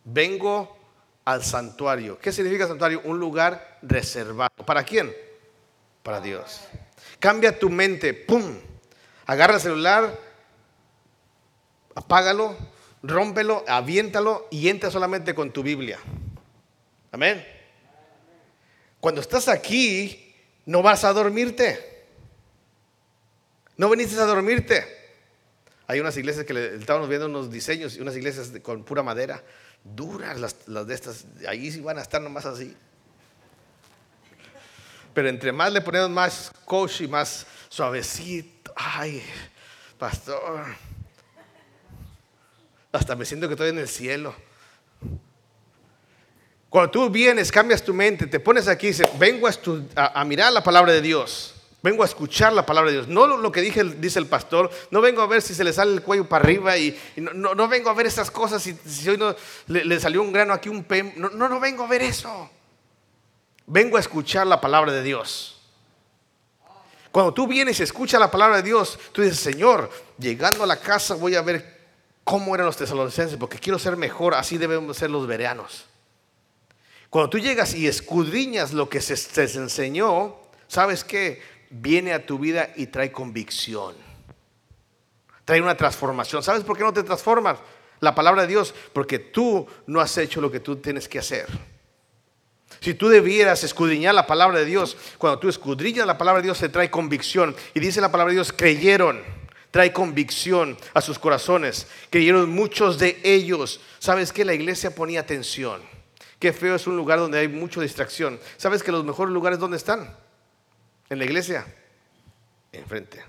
Vengo 0.05 0.77
al 1.25 1.43
santuario. 1.43 2.17
¿Qué 2.19 2.31
significa 2.31 2.67
santuario? 2.67 3.01
Un 3.03 3.19
lugar 3.19 3.79
reservado. 3.81 4.65
¿Para 4.65 4.83
quién? 4.83 5.13
Para 6.03 6.21
Dios. 6.21 6.61
Cambia 7.23 7.57
tu 7.57 7.69
mente, 7.69 8.13
¡pum! 8.13 8.43
Agarra 9.27 9.53
el 9.53 9.61
celular, 9.61 10.19
apágalo, 11.95 12.57
rómpelo, 13.01 13.63
aviéntalo 13.65 14.49
y 14.51 14.67
entra 14.67 14.91
solamente 14.91 15.33
con 15.33 15.53
tu 15.53 15.63
Biblia. 15.63 15.99
Amén. 17.13 17.47
Cuando 18.99 19.21
estás 19.21 19.47
aquí, 19.47 20.35
no 20.65 20.81
vas 20.81 21.05
a 21.05 21.13
dormirte. 21.13 22.03
No 23.77 23.89
viniste 23.89 24.19
a 24.19 24.25
dormirte. 24.25 24.85
Hay 25.87 26.01
unas 26.01 26.17
iglesias 26.17 26.45
que 26.45 26.53
le, 26.53 26.75
estábamos 26.75 27.07
viendo 27.07 27.27
unos 27.27 27.49
diseños, 27.49 27.95
y 27.95 28.01
unas 28.01 28.17
iglesias 28.17 28.51
con 28.61 28.83
pura 28.83 29.01
madera, 29.01 29.41
duras 29.81 30.41
las, 30.41 30.67
las 30.67 30.85
de 30.87 30.93
estas, 30.93 31.23
ahí 31.47 31.71
sí 31.71 31.79
van 31.79 31.99
a 31.99 32.01
estar 32.01 32.21
nomás 32.21 32.45
así. 32.45 32.75
Pero 35.13 35.29
entre 35.29 35.51
más 35.51 35.71
le 35.71 35.81
ponemos 35.81 36.09
más 36.09 36.51
coach 36.65 37.01
y 37.01 37.07
más 37.07 37.45
suavecito, 37.69 38.73
ay, 38.75 39.23
pastor, 39.97 40.65
hasta 42.91 43.15
me 43.15 43.25
siento 43.25 43.47
que 43.47 43.53
estoy 43.53 43.69
en 43.69 43.79
el 43.79 43.87
cielo. 43.87 44.35
Cuando 46.69 46.89
tú 46.89 47.09
vienes, 47.09 47.51
cambias 47.51 47.83
tu 47.83 47.93
mente, 47.93 48.25
te 48.25 48.39
pones 48.39 48.67
aquí 48.67 48.87
y 48.87 48.89
dices, 48.89 49.07
vengo 49.19 49.47
a, 49.95 50.25
mirar 50.25 50.51
la 50.51 50.63
palabra 50.63 50.91
de 50.91 51.01
Dios. 51.01 51.53
Vengo 51.83 52.01
a 52.01 52.05
escuchar 52.05 52.53
la 52.53 52.65
palabra 52.65 52.89
de 52.89 52.97
Dios. 52.97 53.07
No 53.07 53.27
lo 53.27 53.51
que 53.51 53.61
dice 53.61 54.19
el 54.19 54.25
pastor. 54.25 54.71
No 54.89 55.01
vengo 55.01 55.21
a 55.21 55.27
ver 55.27 55.43
si 55.43 55.53
se 55.53 55.63
le 55.63 55.71
sale 55.71 55.93
el 55.93 56.01
cuello 56.01 56.27
para 56.27 56.43
arriba. 56.43 56.75
Y, 56.77 56.97
no, 57.17 57.53
no, 57.53 57.67
vengo 57.67 57.91
a 57.91 57.93
ver 57.93 58.07
esas 58.07 58.31
cosas. 58.31 58.63
Si, 58.63 58.73
si 58.87 59.07
hoy 59.09 59.17
no, 59.17 59.35
le, 59.67 59.99
salió 59.99 60.23
un 60.23 60.31
grano 60.31 60.53
aquí, 60.53 60.69
un 60.69 60.83
pem. 60.83 61.11
No, 61.15 61.29
no, 61.29 61.47
no 61.47 61.59
vengo 61.59 61.83
a 61.83 61.87
ver 61.87 62.01
eso. 62.01 62.49
Vengo 63.65 63.97
a 63.97 63.99
escuchar 63.99 64.47
la 64.47 64.59
palabra 64.59 64.91
de 64.91 65.03
Dios. 65.03 65.61
Cuando 67.11 67.33
tú 67.33 67.47
vienes 67.47 67.79
y 67.79 67.83
escuchas 67.83 68.19
la 68.19 68.31
palabra 68.31 68.57
de 68.57 68.63
Dios, 68.63 68.97
tú 69.11 69.21
dices, 69.21 69.39
Señor, 69.39 69.89
llegando 70.17 70.63
a 70.63 70.67
la 70.67 70.79
casa 70.79 71.15
voy 71.15 71.35
a 71.35 71.41
ver 71.41 71.81
cómo 72.23 72.55
eran 72.55 72.65
los 72.65 72.77
tesalonicenses, 72.77 73.37
porque 73.37 73.59
quiero 73.59 73.77
ser 73.77 73.97
mejor, 73.97 74.33
así 74.33 74.57
debemos 74.57 74.97
ser 74.97 75.11
los 75.11 75.27
vereanos. 75.27 75.85
Cuando 77.09 77.29
tú 77.29 77.37
llegas 77.37 77.75
y 77.75 77.87
escudriñas 77.87 78.73
lo 78.73 78.89
que 78.89 78.99
se, 78.99 79.15
se 79.15 79.43
enseñó, 79.43 80.37
¿sabes 80.67 81.03
qué? 81.03 81.41
viene 81.73 82.13
a 82.13 82.25
tu 82.25 82.37
vida 82.37 82.69
y 82.75 82.87
trae 82.87 83.11
convicción. 83.11 83.95
Trae 85.45 85.61
una 85.61 85.75
transformación. 85.75 86.43
¿Sabes 86.43 86.63
por 86.63 86.77
qué 86.77 86.83
no 86.83 86.93
te 86.93 87.03
transformas? 87.03 87.59
La 87.99 88.13
palabra 88.13 88.43
de 88.43 88.47
Dios, 88.47 88.73
porque 88.93 89.19
tú 89.19 89.67
no 89.87 89.99
has 89.99 90.17
hecho 90.17 90.39
lo 90.39 90.51
que 90.51 90.59
tú 90.59 90.75
tienes 90.77 91.07
que 91.07 91.19
hacer. 91.19 91.47
Si 92.83 92.93
tú 92.93 93.07
debieras 93.07 93.63
escudriñar 93.63 94.13
la 94.13 94.27
palabra 94.27 94.59
de 94.59 94.65
Dios, 94.65 94.97
cuando 95.17 95.39
tú 95.39 95.47
escudriñas 95.47 96.05
la 96.05 96.17
palabra 96.17 96.41
de 96.41 96.47
Dios, 96.47 96.57
se 96.57 96.67
trae 96.67 96.91
convicción. 96.91 97.55
Y 97.73 97.79
dice 97.79 98.01
la 98.01 98.11
palabra 98.11 98.31
de 98.31 98.35
Dios, 98.35 98.51
creyeron, 98.51 99.23
trae 99.71 99.93
convicción 99.93 100.77
a 100.93 100.99
sus 100.99 101.17
corazones. 101.17 101.87
Creyeron 102.09 102.49
muchos 102.49 102.99
de 102.99 103.21
ellos. 103.23 103.79
¿Sabes 103.99 104.33
que 104.33 104.43
la 104.43 104.53
iglesia 104.53 104.93
ponía 104.93 105.21
atención? 105.21 105.81
Qué 106.39 106.51
feo 106.51 106.75
es 106.75 106.85
un 106.85 106.97
lugar 106.97 107.19
donde 107.19 107.39
hay 107.39 107.47
mucha 107.47 107.79
distracción. 107.79 108.37
¿Sabes 108.57 108.83
que 108.83 108.91
los 108.91 109.05
mejores 109.05 109.33
lugares 109.33 109.59
dónde 109.59 109.77
están? 109.77 110.17
En 111.09 111.19
la 111.19 111.23
iglesia, 111.23 111.65
enfrente. 112.73 113.23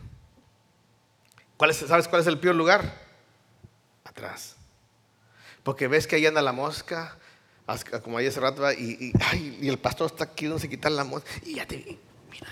¿Cuál 1.56 1.72
¿Sabes 1.72 2.08
cuál 2.08 2.22
es 2.22 2.26
el 2.26 2.40
peor 2.40 2.56
lugar? 2.56 3.00
Atrás. 4.02 4.56
Porque 5.62 5.86
ves 5.86 6.08
que 6.08 6.16
ahí 6.16 6.26
anda 6.26 6.42
la 6.42 6.50
mosca, 6.50 7.16
como 8.02 8.18
ahí 8.18 8.26
hace 8.26 8.40
rato, 8.40 8.70
y, 8.72 9.12
y, 9.60 9.68
el 9.68 9.78
pastor 9.78 10.06
está 10.06 10.34
queriendo 10.34 10.60
quitar 10.68 10.92
la 10.92 11.04
mosca, 11.04 11.30
y 11.44 11.54
ya 11.54 11.66
te 11.66 11.76
mira. 12.30 12.48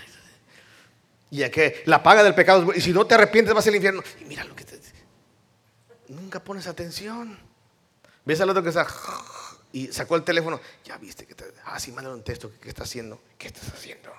Y 1.29 1.37
ya 1.37 1.51
que 1.51 1.83
la 1.85 2.01
paga 2.01 2.23
del 2.23 2.35
pecado, 2.35 2.73
y 2.73 2.81
si 2.81 2.91
no 2.91 3.05
te 3.05 3.15
arrepientes 3.15 3.53
vas 3.53 3.67
al 3.67 3.75
infierno, 3.75 4.03
y 4.21 4.25
mira 4.25 4.43
lo 4.43 4.55
que 4.55 4.65
te... 4.65 4.79
Nunca 6.09 6.43
pones 6.43 6.67
atención. 6.67 7.37
Ves 8.25 8.41
al 8.41 8.49
otro 8.49 8.63
que 8.63 8.69
está, 8.69 8.87
y 9.71 9.87
sacó 9.87 10.15
el 10.15 10.23
teléfono, 10.23 10.59
ya 10.83 10.97
viste 10.97 11.25
que 11.25 11.35
te... 11.35 11.45
Ah, 11.65 11.79
sí, 11.79 11.91
manda 11.91 12.13
un 12.13 12.23
texto, 12.23 12.51
¿qué 12.61 12.69
está 12.69 12.83
haciendo? 12.83 13.21
¿Qué 13.37 13.47
estás 13.47 13.67
haciendo? 13.69 14.11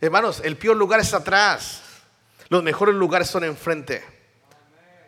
Hermanos, 0.00 0.42
el 0.44 0.56
peor 0.58 0.76
lugar 0.76 1.00
es 1.00 1.14
atrás. 1.14 1.82
Los 2.50 2.62
mejores 2.62 2.94
lugares 2.94 3.28
son 3.28 3.44
enfrente. 3.44 4.13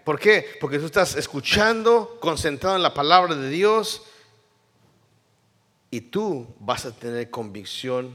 ¿Por 0.07 0.20
qué? 0.20 0.57
Porque 0.61 0.78
tú 0.78 0.86
estás 0.86 1.16
escuchando, 1.16 2.18
concentrado 2.20 2.76
en 2.76 2.82
la 2.84 2.94
palabra 2.94 3.34
de 3.34 3.50
Dios 3.50 4.04
y 5.90 6.00
tú 6.00 6.46
vas 6.61 6.84
a 6.84 6.92
tener 6.92 7.28
convicción 7.28 8.14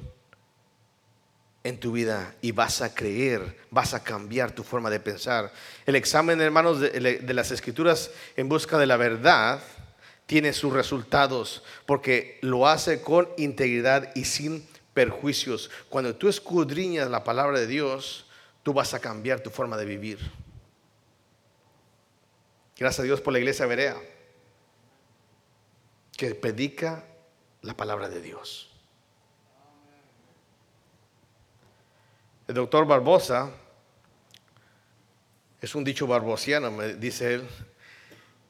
en 1.66 1.82
tu 1.82 1.92
vida 1.92 2.34
y 2.42 2.54
vas 2.54 2.82
a 2.82 2.96
creer, 2.96 3.58
vas 3.72 3.94
a 3.94 4.02
cambiar 4.02 4.54
tu 4.54 4.64
forma 4.64 4.90
de 4.90 5.02
pensar. 5.02 5.52
El 5.86 5.98
examen, 5.98 6.40
hermanos, 6.40 6.80
de, 6.80 6.92
de 6.92 7.34
las 7.34 7.52
escrituras 7.52 8.10
en 8.38 8.48
busca 8.48 8.78
de 8.78 8.86
la 8.86 8.96
verdad 8.96 9.62
tiene 10.28 10.54
sus 10.54 10.72
resultados 10.72 11.62
porque 11.86 12.40
lo 12.40 12.70
hace 12.70 13.02
con 13.02 13.28
integridad 13.36 14.16
y 14.16 14.24
sin 14.24 14.66
perjuicios. 14.94 15.70
Cuando 15.90 16.16
tú 16.16 16.30
escudriñas 16.30 17.12
la 17.12 17.26
palabra 17.26 17.60
de 17.60 17.68
Dios, 17.68 18.28
tú 18.64 18.72
vas 18.72 18.94
a 18.94 19.02
cambiar 19.02 19.42
tu 19.42 19.50
forma 19.50 19.76
de 19.76 19.84
vivir. 19.84 20.41
Gracias 22.82 23.02
a 23.02 23.04
Dios 23.04 23.22
por 23.22 23.32
la 23.32 23.38
iglesia 23.38 23.68
Berea, 23.68 23.96
que 26.18 26.34
predica 26.34 27.06
la 27.62 27.78
palabra 27.78 28.10
de 28.10 28.24
Dios. 28.24 28.72
El 32.48 32.56
doctor 32.56 32.88
Barbosa, 32.88 33.52
es 35.62 35.76
un 35.76 35.84
dicho 35.84 36.08
barbosiano, 36.08 36.72
me 36.72 36.96
dice 36.96 37.36
él, 37.36 37.48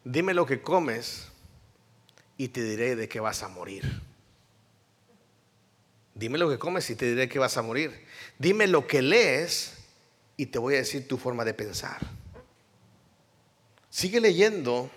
dime 0.05 0.33
lo 0.33 0.45
que 0.45 0.61
comes 0.61 1.27
y 2.37 2.47
te 2.47 2.63
diré 2.63 2.95
de 2.95 3.09
qué 3.09 3.19
vas 3.19 3.43
a 3.43 3.49
morir. 3.49 3.83
Dime 6.15 6.37
lo 6.37 6.49
que 6.49 6.57
comes 6.57 6.89
y 6.89 6.95
te 6.95 7.05
diré 7.05 7.27
que 7.27 7.37
vas 7.37 7.57
a 7.57 7.63
morir. 7.63 8.05
Dime 8.39 8.67
lo 8.67 8.87
que 8.87 9.01
lees 9.01 9.73
y 10.37 10.45
te 10.45 10.57
voy 10.57 10.75
a 10.75 10.77
decir 10.77 11.05
tu 11.05 11.17
forma 11.17 11.43
de 11.43 11.53
pensar. 11.53 12.20
Sigue 13.91 14.21
leyendo 14.21 14.89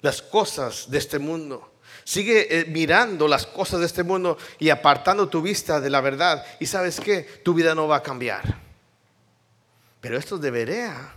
las 0.00 0.22
cosas 0.22 0.90
de 0.90 0.98
este 0.98 1.18
mundo. 1.18 1.74
Sigue 2.02 2.60
eh, 2.60 2.64
mirando 2.64 3.28
las 3.28 3.46
cosas 3.46 3.80
de 3.80 3.86
este 3.86 4.02
mundo 4.02 4.38
y 4.58 4.70
apartando 4.70 5.28
tu 5.28 5.42
vista 5.42 5.80
de 5.80 5.90
la 5.90 6.00
verdad. 6.00 6.44
Y 6.58 6.66
sabes 6.66 6.98
que 6.98 7.22
tu 7.44 7.54
vida 7.54 7.74
no 7.74 7.86
va 7.86 7.96
a 7.96 8.02
cambiar. 8.02 8.58
Pero 10.00 10.16
estos 10.16 10.40
de 10.40 10.50
Berea, 10.50 11.14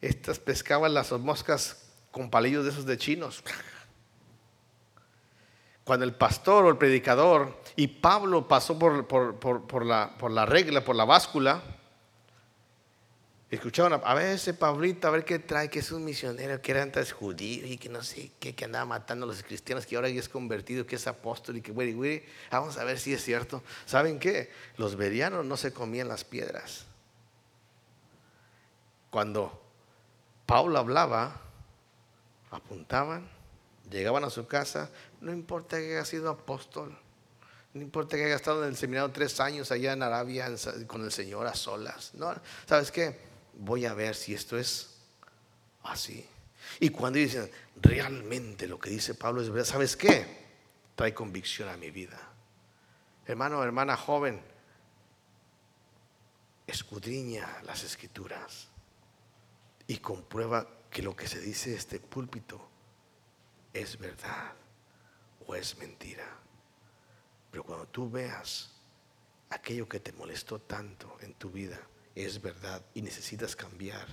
estas 0.00 0.38
pescaban 0.38 0.94
las 0.94 1.10
moscas 1.12 1.82
con 2.12 2.30
palillos 2.30 2.64
de 2.64 2.70
esos 2.70 2.86
de 2.86 2.96
chinos 2.96 3.42
cuando 5.82 6.04
el 6.04 6.14
pastor 6.14 6.66
o 6.66 6.68
el 6.68 6.76
predicador, 6.76 7.60
y 7.74 7.88
Pablo 7.88 8.46
pasó 8.46 8.78
por 8.78 9.84
la 9.84 10.46
regla, 10.46 10.84
por 10.84 10.94
la 10.94 11.04
báscula, 11.04 11.62
escuchaban 13.50 14.00
a, 14.04 14.14
ver 14.14 14.28
ese 14.28 14.54
Pablito, 14.54 15.08
a 15.08 15.10
ver 15.10 15.24
qué 15.24 15.40
trae, 15.40 15.68
que 15.68 15.80
es 15.80 15.90
un 15.90 16.04
misionero, 16.04 16.62
que 16.62 16.70
era 16.70 16.82
antes 16.82 17.12
judío 17.12 17.66
y 17.66 17.78
que 17.78 17.88
no 17.88 18.02
sé 18.02 18.30
qué, 18.38 18.54
que 18.54 18.64
andaba 18.64 18.84
matando 18.84 19.24
a 19.24 19.28
los 19.28 19.42
cristianos, 19.42 19.86
que 19.86 19.96
ahora 19.96 20.08
ya 20.08 20.20
es 20.20 20.28
convertido, 20.28 20.86
que 20.86 20.96
es 20.96 21.06
apóstol 21.08 21.56
y 21.56 21.60
que 21.60 21.72
güey, 21.72 21.92
güey, 21.92 22.22
vamos 22.50 22.78
a 22.78 22.84
ver 22.84 22.98
si 23.00 23.12
es 23.12 23.24
cierto. 23.24 23.62
¿Saben 23.86 24.20
qué? 24.20 24.50
Los 24.76 24.94
verianos 24.94 25.44
no 25.44 25.56
se 25.56 25.72
comían 25.72 26.06
las 26.06 26.22
piedras. 26.22 26.86
Cuando 29.10 29.60
Pablo 30.46 30.78
hablaba, 30.78 31.40
apuntaban, 32.52 33.28
llegaban 33.90 34.22
a 34.22 34.30
su 34.30 34.46
casa, 34.46 34.90
no 35.20 35.32
importa 35.32 35.78
que 35.78 35.96
haya 35.96 36.04
sido 36.04 36.30
apóstol, 36.30 36.96
No 37.72 37.82
importa 37.82 38.16
que 38.16 38.24
haya 38.24 38.36
estado 38.36 38.64
en 38.64 38.70
el 38.70 38.76
seminario 38.76 39.10
tres 39.12 39.38
años 39.38 39.70
allá 39.70 39.92
en 39.92 40.02
Arabia 40.02 40.48
con 40.86 41.04
el 41.04 41.12
Señor 41.12 41.46
a 41.46 41.54
solas. 41.54 42.12
No, 42.14 42.34
¿sabes 42.66 42.90
qué? 42.90 43.29
Voy 43.54 43.86
a 43.86 43.94
ver 43.94 44.14
si 44.14 44.34
esto 44.34 44.58
es 44.58 44.98
así. 45.82 46.26
Y 46.78 46.90
cuando 46.90 47.18
dicen, 47.18 47.50
realmente 47.76 48.66
lo 48.66 48.78
que 48.78 48.90
dice 48.90 49.14
Pablo 49.14 49.42
es 49.42 49.50
verdad, 49.50 49.66
¿sabes 49.66 49.96
qué? 49.96 50.26
Trae 50.94 51.14
convicción 51.14 51.68
a 51.68 51.76
mi 51.76 51.90
vida. 51.90 52.18
Hermano, 53.26 53.62
hermana 53.62 53.96
joven, 53.96 54.40
escudriña 56.66 57.62
las 57.64 57.82
escrituras 57.82 58.68
y 59.86 59.98
comprueba 59.98 60.66
que 60.90 61.02
lo 61.02 61.16
que 61.16 61.26
se 61.26 61.40
dice 61.40 61.74
este 61.74 62.00
púlpito 62.00 62.60
es 63.72 63.98
verdad 63.98 64.52
o 65.46 65.54
es 65.54 65.76
mentira. 65.78 66.26
Pero 67.50 67.64
cuando 67.64 67.86
tú 67.86 68.10
veas 68.10 68.70
aquello 69.50 69.88
que 69.88 70.00
te 70.00 70.12
molestó 70.12 70.60
tanto 70.60 71.16
en 71.20 71.34
tu 71.34 71.50
vida 71.50 71.78
es 72.24 72.40
verdad 72.40 72.82
y 72.94 73.02
necesitas 73.02 73.54
cambiar, 73.54 74.06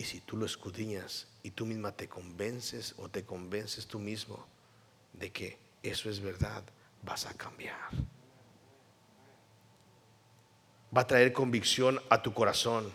y 0.00 0.04
si 0.04 0.18
tú 0.20 0.38
lo 0.38 0.46
escudriñas 0.46 1.26
y 1.42 1.50
tú 1.50 1.66
misma 1.66 1.92
te 1.92 2.08
convences 2.08 2.94
o 2.96 3.10
te 3.10 3.22
convences 3.22 3.86
tú 3.86 3.98
mismo 3.98 4.46
de 5.12 5.30
que 5.30 5.58
eso 5.82 6.08
es 6.08 6.20
verdad, 6.20 6.62
vas 7.02 7.26
a 7.26 7.34
cambiar. 7.34 7.76
Va 10.96 11.02
a 11.02 11.06
traer 11.06 11.34
convicción 11.34 12.00
a 12.08 12.22
tu 12.22 12.32
corazón. 12.32 12.90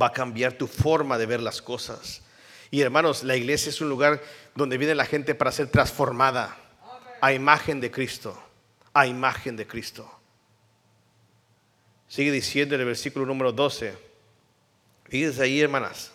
Va 0.00 0.06
a 0.06 0.12
cambiar 0.12 0.54
tu 0.54 0.66
forma 0.66 1.18
de 1.18 1.26
ver 1.26 1.42
las 1.42 1.60
cosas. 1.60 2.22
Y 2.70 2.80
hermanos, 2.80 3.22
la 3.22 3.36
iglesia 3.36 3.68
es 3.68 3.82
un 3.82 3.90
lugar 3.90 4.22
donde 4.54 4.78
viene 4.78 4.94
la 4.94 5.04
gente 5.04 5.34
para 5.34 5.52
ser 5.52 5.66
transformada 5.66 6.56
a 7.20 7.34
imagen 7.34 7.80
de 7.80 7.90
Cristo. 7.90 8.42
A 8.94 9.06
imagen 9.06 9.56
de 9.56 9.66
Cristo. 9.66 10.10
Sigue 12.12 12.30
diciendo 12.30 12.74
en 12.74 12.82
el 12.82 12.88
versículo 12.88 13.24
número 13.24 13.52
12 13.52 13.94
Fíjense 15.08 15.42
ahí, 15.42 15.62
hermanas. 15.62 16.12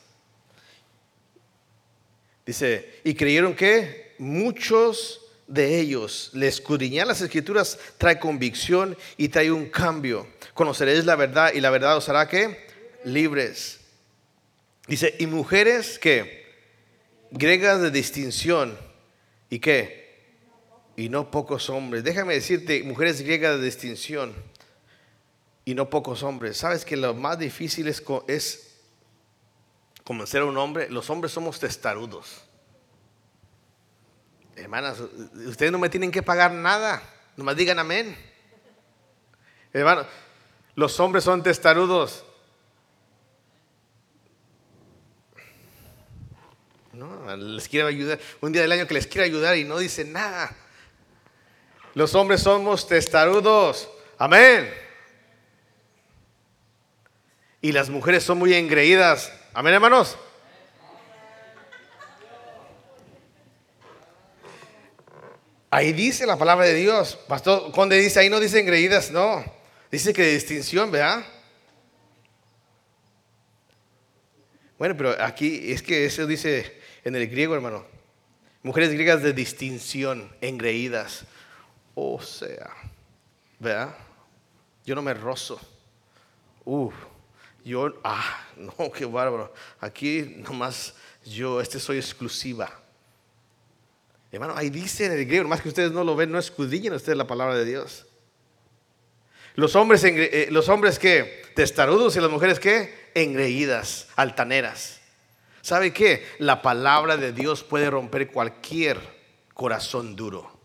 Dice, 2.45 2.99
y 3.03 3.15
creyeron 3.15 3.55
que 3.55 4.13
muchos 4.19 5.21
de 5.47 5.79
ellos, 5.79 6.29
le 6.33 6.47
escudriñar 6.47 7.07
las 7.07 7.21
escrituras 7.21 7.79
trae 7.97 8.19
convicción 8.19 8.95
y 9.17 9.29
trae 9.29 9.51
un 9.51 9.69
cambio. 9.69 10.27
Conoceréis 10.53 11.03
la 11.03 11.15
verdad 11.15 11.51
y 11.55 11.61
la 11.61 11.71
verdad 11.71 11.97
os 11.97 12.09
hará 12.09 12.27
que 12.27 12.67
libres. 13.03 13.79
Dice, 14.87 15.15
y 15.17 15.25
mujeres 15.25 15.97
que 15.97 16.45
griegas 17.31 17.81
de 17.81 17.89
distinción 17.89 18.77
y 19.49 19.57
qué? 19.57 20.27
Y 20.95 21.09
no 21.09 21.31
pocos 21.31 21.71
hombres. 21.71 22.03
Déjame 22.03 22.35
decirte, 22.35 22.83
mujeres 22.83 23.21
griegas 23.21 23.57
de 23.57 23.65
distinción 23.65 24.35
y 25.67 25.75
no 25.75 25.89
pocos 25.89 26.23
hombres. 26.23 26.55
Sabes 26.55 26.85
que 26.85 26.95
lo 26.95 27.13
más 27.13 27.37
difícil 27.37 27.89
es, 27.89 28.01
es 28.27 28.77
convencer 30.05 30.41
a 30.41 30.45
un 30.45 30.57
hombre, 30.57 30.89
los 30.89 31.09
hombres 31.09 31.33
somos 31.33 31.59
testarudos. 31.59 32.41
Hermanas, 34.55 34.97
ustedes 35.45 35.69
no 35.69 35.77
me 35.77 35.89
tienen 35.89 36.09
que 36.09 36.23
pagar 36.23 36.53
nada, 36.53 37.03
nomás 37.35 37.57
digan 37.57 37.79
amén. 37.79 38.17
Hermano, 39.73 40.05
los 40.75 40.97
hombres 41.01 41.25
son 41.25 41.43
testarudos. 41.43 42.23
No, 46.93 47.35
les 47.35 47.67
quiero 47.67 47.87
ayudar. 47.87 48.21
Un 48.39 48.53
día 48.53 48.61
del 48.61 48.71
año 48.71 48.87
que 48.87 48.93
les 48.93 49.05
quiero 49.05 49.25
ayudar 49.25 49.57
y 49.57 49.65
no 49.65 49.79
dicen 49.79 50.13
nada. 50.13 50.55
Los 51.93 52.15
hombres 52.15 52.41
somos 52.41 52.87
testarudos. 52.87 53.89
Amén. 54.17 54.86
Y 57.61 57.71
las 57.71 57.89
mujeres 57.89 58.23
son 58.23 58.37
muy 58.37 58.53
engreídas. 58.53 59.31
Amén, 59.53 59.73
hermanos. 59.73 60.17
Ahí 65.69 65.91
dice 65.91 66.25
la 66.25 66.37
palabra 66.37 66.65
de 66.65 66.75
Dios. 66.75 67.17
Pastor 67.27 67.71
Conde 67.71 67.97
dice, 67.97 68.19
ahí 68.19 68.29
no 68.29 68.39
dice 68.39 68.59
engreídas, 68.59 69.11
no. 69.11 69.43
Dice 69.91 70.13
que 70.13 70.23
de 70.23 70.33
distinción, 70.33 70.91
¿verdad? 70.91 71.25
Bueno, 74.77 74.95
pero 74.95 75.15
aquí 75.21 75.71
es 75.71 75.81
que 75.81 76.05
eso 76.05 76.25
dice 76.27 76.79
en 77.03 77.15
el 77.15 77.27
griego, 77.27 77.55
hermano. 77.55 77.85
Mujeres 78.63 78.91
griegas 78.91 79.23
de 79.23 79.33
distinción, 79.33 80.35
engreídas. 80.41 81.25
O 81.95 82.21
sea, 82.21 82.69
¿verdad? 83.59 83.95
Yo 84.85 84.93
no 84.93 85.01
me 85.01 85.13
rozo. 85.13 85.59
Uf. 86.63 86.93
Yo, 87.67 87.93
ah, 88.01 88.45
no, 88.55 88.91
qué 88.91 89.05
bárbaro. 89.05 89.53
Aquí 89.81 90.35
nomás 90.37 90.95
yo, 91.25 91.59
este 91.59 91.79
soy 91.79 91.97
exclusiva. 91.97 92.71
Hermano, 94.31 94.53
ahí 94.55 94.69
dice 94.69 95.05
en 95.05 95.11
el 95.11 95.25
griego, 95.25 95.47
más 95.49 95.61
que 95.61 95.67
ustedes 95.67 95.91
no 95.91 96.05
lo 96.05 96.15
ven, 96.15 96.31
no 96.31 96.39
escudillen 96.39 96.93
ustedes 96.93 97.17
la 97.17 97.27
palabra 97.27 97.55
de 97.55 97.65
Dios. 97.65 98.05
Los 99.55 99.75
hombres, 99.75 100.01
eh, 100.05 100.47
los 100.49 100.69
hombres 100.69 100.97
que 100.97 101.43
testarudos 101.55 102.15
y 102.15 102.21
las 102.21 102.29
mujeres 102.29 102.59
que 102.59 103.09
engreídas, 103.13 104.07
altaneras. 104.15 105.01
¿Sabe 105.61 105.91
qué? 105.91 106.25
La 106.37 106.61
palabra 106.61 107.17
de 107.17 107.33
Dios 107.33 107.63
puede 107.63 107.89
romper 107.89 108.31
cualquier 108.31 108.97
corazón 109.53 110.15
duro. 110.15 110.57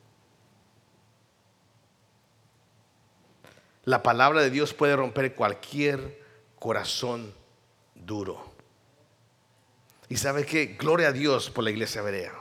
La 3.85 4.05
palabra 4.05 4.43
de 4.43 4.51
Dios 4.51 4.73
puede 4.73 4.95
romper 4.95 5.35
cualquier 5.35 6.22
corazón 6.63 7.35
duro. 7.93 8.55
Y 10.09 10.17
sabe 10.17 10.47
que 10.47 10.77
gloria 10.79 11.09
a 11.09 11.13
Dios 11.13 11.51
por 11.51 11.65
la 11.65 11.71
iglesia 11.71 12.03
berea. 12.03 12.33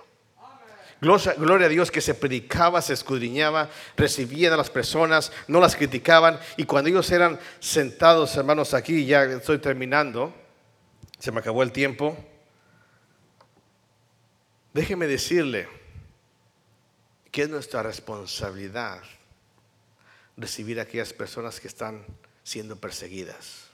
Gloria, 1.01 1.65
a 1.65 1.69
Dios 1.69 1.89
que 1.89 2.01
se 2.01 2.13
predicaba, 2.13 2.83
se 2.83 2.93
escudriñaba, 2.93 3.71
recibían 3.97 4.53
a 4.53 4.57
las 4.57 4.69
personas, 4.69 5.31
no 5.47 5.59
las 5.59 5.75
criticaban. 5.75 6.39
Y 6.55 6.65
cuando 6.65 6.91
ellos 6.91 7.09
eran 7.09 7.39
sentados, 7.59 8.35
hermanos, 8.35 8.75
aquí, 8.75 9.07
ya 9.07 9.23
estoy 9.23 9.57
terminando, 9.57 10.31
se 11.17 11.31
me 11.31 11.39
acabó 11.39 11.63
el 11.63 11.71
tiempo. 11.71 12.15
Déjeme 14.71 15.07
decirle 15.07 15.67
que 17.31 17.41
es 17.41 17.49
nuestra 17.49 17.81
responsabilidad 17.81 19.01
recibir 20.37 20.79
a 20.79 20.83
aquellas 20.83 21.11
personas 21.11 21.59
que 21.59 21.67
están 21.67 22.05
siendo 22.43 22.75
perseguidas. 22.75 23.70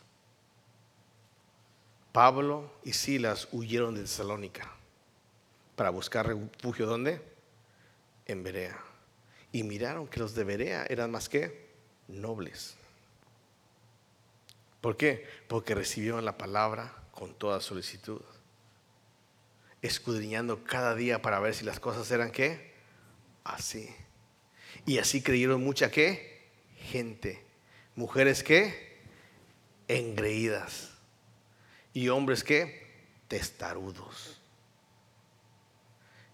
Pablo 2.17 2.71
y 2.83 2.93
Silas 2.93 3.47
huyeron 3.51 3.93
de 3.93 4.01
Tesalónica 4.01 4.73
para 5.75 5.91
buscar 5.91 6.25
refugio 6.25 6.87
¿dónde? 6.87 7.21
En 8.25 8.41
Berea. 8.41 8.75
Y 9.51 9.61
miraron 9.61 10.07
que 10.07 10.19
los 10.19 10.33
de 10.33 10.43
Berea 10.43 10.87
eran 10.89 11.11
más 11.11 11.29
que 11.29 11.67
nobles. 12.07 12.75
¿Por 14.81 14.97
qué? 14.97 15.27
Porque 15.47 15.75
recibieron 15.75 16.25
la 16.25 16.39
palabra 16.39 16.91
con 17.11 17.35
toda 17.35 17.61
solicitud. 17.61 18.21
Escudriñando 19.83 20.63
cada 20.63 20.95
día 20.95 21.21
para 21.21 21.39
ver 21.39 21.53
si 21.53 21.65
las 21.65 21.79
cosas 21.79 22.09
eran 22.09 22.31
qué? 22.31 22.73
Así. 23.43 23.95
Y 24.87 24.97
así 24.97 25.21
creyeron 25.21 25.63
mucha 25.63 25.91
qué? 25.91 26.49
Gente. 26.79 27.45
Mujeres 27.95 28.41
que 28.41 29.03
engreídas 29.87 30.96
y 31.97 32.09
hombres 32.09 32.43
que 32.43 32.85
testarudos. 33.27 34.39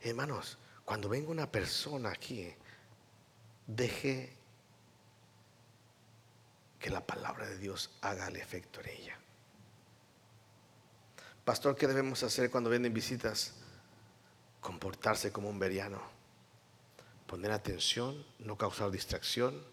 Hermanos, 0.02 0.58
cuando 0.84 1.08
venga 1.08 1.30
una 1.30 1.50
persona 1.50 2.10
aquí, 2.10 2.54
deje 3.66 4.36
que 6.78 6.90
la 6.90 7.08
palabra 7.08 7.48
de 7.48 7.58
Dios 7.60 7.92
haga 8.02 8.28
el 8.28 8.36
efecto 8.36 8.82
en 8.82 8.90
ella. 8.90 9.18
Pastor, 11.46 11.78
¿qué 11.78 11.88
debemos 11.88 12.24
hacer 12.24 12.52
cuando 12.52 12.70
vienen 12.70 12.94
visitas? 12.94 13.54
Comportarse 14.60 15.32
como 15.32 15.48
un 15.50 15.60
veriano, 15.60 16.02
poner 17.26 17.54
atención, 17.54 18.26
no 18.40 18.58
causar 18.58 18.92
distracción, 18.92 19.64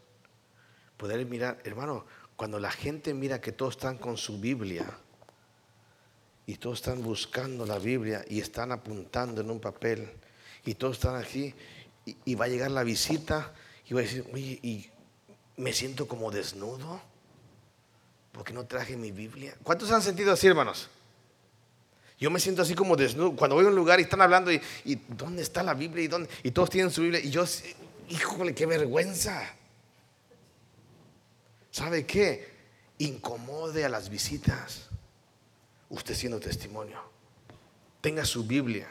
poder 0.96 1.26
mirar, 1.26 1.60
hermano, 1.64 2.06
cuando 2.36 2.60
la 2.60 2.70
gente 2.70 3.12
mira 3.12 3.40
que 3.40 3.50
todos 3.50 3.74
están 3.74 3.98
con 3.98 4.16
su 4.16 4.38
Biblia, 4.38 4.86
y 6.46 6.56
todos 6.56 6.78
están 6.78 7.02
buscando 7.02 7.64
la 7.66 7.78
Biblia 7.78 8.24
y 8.28 8.40
están 8.40 8.72
apuntando 8.72 9.40
en 9.40 9.50
un 9.50 9.60
papel 9.60 10.08
y 10.64 10.74
todos 10.74 10.96
están 10.96 11.16
aquí 11.16 11.54
y, 12.24 12.34
va 12.34 12.46
a 12.46 12.48
llegar 12.48 12.70
la 12.70 12.82
visita 12.82 13.52
y 13.88 13.94
va 13.94 14.00
a 14.00 14.02
decir, 14.02 14.24
oye, 14.32 14.58
y 14.62 14.88
me 15.56 15.72
siento 15.72 16.08
como 16.08 16.30
desnudo 16.30 17.00
porque 18.32 18.52
no 18.52 18.64
traje 18.64 18.96
mi 18.96 19.12
Biblia. 19.12 19.54
¿Cuántos 19.62 19.90
han 19.90 20.02
sentido 20.02 20.32
así, 20.32 20.46
hermanos? 20.46 20.88
Yo 22.18 22.30
me 22.30 22.38
siento 22.38 22.62
así 22.62 22.74
como 22.74 22.96
desnudo. 22.96 23.34
Cuando 23.34 23.56
voy 23.56 23.64
a 23.64 23.68
un 23.68 23.74
lugar 23.74 23.98
y 23.98 24.02
están 24.02 24.20
hablando 24.20 24.52
y, 24.52 24.60
¿dónde 25.08 25.42
está 25.42 25.62
la 25.62 25.74
Biblia? 25.74 26.04
¿Y, 26.04 26.08
dónde? 26.08 26.28
y 26.42 26.50
todos 26.50 26.70
tienen 26.70 26.90
su 26.90 27.02
Biblia 27.02 27.20
y 27.20 27.30
yo 27.30 27.44
híjole, 28.10 28.54
qué 28.54 28.66
vergüenza. 28.66 29.54
¿Sabe 31.70 32.04
qué? 32.04 32.50
Incomode 32.98 33.84
a 33.84 33.88
las 33.88 34.08
visitas. 34.08 34.88
Usted 35.90 36.14
siendo 36.14 36.40
testimonio. 36.40 37.02
Tenga 38.00 38.24
su 38.24 38.44
Biblia. 38.44 38.88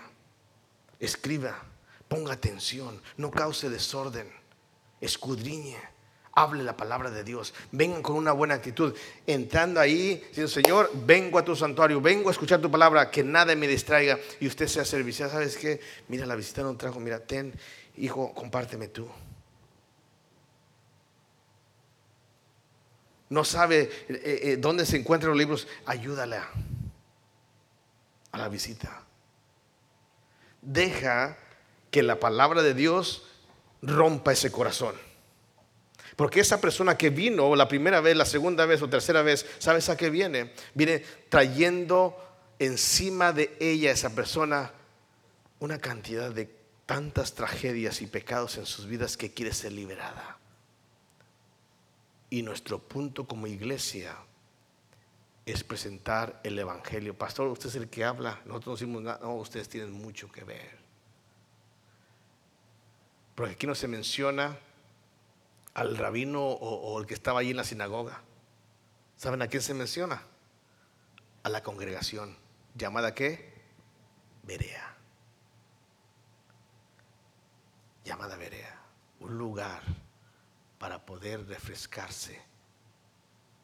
Escriba. 0.99 1.63
Ponga 2.07 2.33
atención. 2.33 3.01
No 3.17 3.31
cause 3.31 3.69
desorden. 3.69 4.31
Escudriñe 5.01 5.77
hable 6.33 6.63
la 6.63 6.75
palabra 6.77 7.09
de 7.09 7.23
Dios. 7.23 7.53
Vengan 7.71 8.01
con 8.01 8.15
una 8.15 8.31
buena 8.31 8.55
actitud. 8.55 8.93
Entrando 9.25 9.79
ahí, 9.79 10.23
diciendo, 10.27 10.47
Señor, 10.47 10.91
vengo 11.05 11.39
a 11.39 11.45
tu 11.45 11.55
santuario, 11.55 12.01
vengo 12.01 12.29
a 12.29 12.31
escuchar 12.31 12.61
tu 12.61 12.71
palabra, 12.71 13.09
que 13.11 13.23
nada 13.23 13.55
me 13.55 13.67
distraiga 13.67 14.17
y 14.39 14.47
usted 14.47 14.67
sea 14.67 14.85
servicial. 14.85 15.29
¿Sabes 15.29 15.57
qué? 15.57 15.79
Mira, 16.07 16.25
la 16.25 16.35
visita 16.35 16.61
no 16.61 16.75
trajo, 16.77 16.99
mira, 16.99 17.19
ten, 17.19 17.53
hijo, 17.97 18.33
compárteme 18.33 18.87
tú. 18.87 19.07
No 23.29 23.43
sabe 23.43 23.89
eh, 24.07 24.39
eh, 24.43 24.57
dónde 24.57 24.85
se 24.85 24.97
encuentran 24.97 25.29
los 25.29 25.37
libros, 25.37 25.67
ayúdala 25.85 26.49
la 28.39 28.49
visita. 28.49 29.03
Deja 30.61 31.37
que 31.91 32.03
la 32.03 32.19
palabra 32.19 32.61
de 32.61 32.73
Dios 32.73 33.23
rompa 33.81 34.33
ese 34.33 34.51
corazón. 34.51 34.95
Porque 36.15 36.41
esa 36.41 36.59
persona 36.59 36.97
que 36.97 37.09
vino 37.09 37.55
la 37.55 37.67
primera 37.67 38.01
vez, 38.01 38.15
la 38.15 38.25
segunda 38.25 38.65
vez 38.65 38.81
o 38.81 38.89
tercera 38.89 39.21
vez, 39.21 39.45
¿sabes 39.59 39.87
a 39.89 39.95
qué 39.95 40.09
viene? 40.09 40.53
Viene 40.73 40.99
trayendo 41.29 42.17
encima 42.59 43.31
de 43.31 43.55
ella, 43.59 43.91
esa 43.91 44.09
persona, 44.09 44.73
una 45.59 45.77
cantidad 45.77 46.31
de 46.31 46.49
tantas 46.85 47.35
tragedias 47.35 48.01
y 48.01 48.07
pecados 48.07 48.57
en 48.57 48.65
sus 48.65 48.85
vidas 48.85 49.15
que 49.15 49.33
quiere 49.33 49.53
ser 49.53 49.71
liberada. 49.71 50.37
Y 52.29 52.41
nuestro 52.41 52.79
punto 52.79 53.25
como 53.25 53.47
iglesia 53.47 54.15
es 55.51 55.63
presentar 55.63 56.39
el 56.43 56.59
Evangelio. 56.59 57.17
Pastor, 57.17 57.47
usted 57.47 57.69
es 57.69 57.75
el 57.75 57.89
que 57.89 58.03
habla, 58.03 58.41
nosotros 58.45 58.67
no 58.67 58.73
decimos 58.73 59.01
nada, 59.01 59.19
no, 59.21 59.35
ustedes 59.35 59.67
tienen 59.69 59.91
mucho 59.91 60.31
que 60.31 60.43
ver. 60.43 60.77
Porque 63.35 63.53
aquí 63.53 63.67
no 63.67 63.73
se 63.73 63.87
menciona 63.87 64.57
al 65.73 65.97
rabino 65.97 66.43
o, 66.43 66.99
el 66.99 67.07
que 67.07 67.13
estaba 67.13 67.39
allí 67.39 67.51
en 67.51 67.57
la 67.57 67.63
sinagoga. 67.63 68.21
¿Saben 69.15 69.41
a 69.41 69.47
quién 69.47 69.61
se 69.61 69.73
menciona? 69.73 70.21
A 71.43 71.49
la 71.49 71.63
congregación. 71.63 72.37
¿Llamada 72.75 73.15
qué? 73.15 73.53
Berea. 74.43 74.97
Llamada 78.03 78.35
Berea. 78.35 78.81
Un 79.19 79.37
lugar 79.37 79.83
para 80.77 81.05
poder 81.05 81.47
refrescarse 81.47 82.48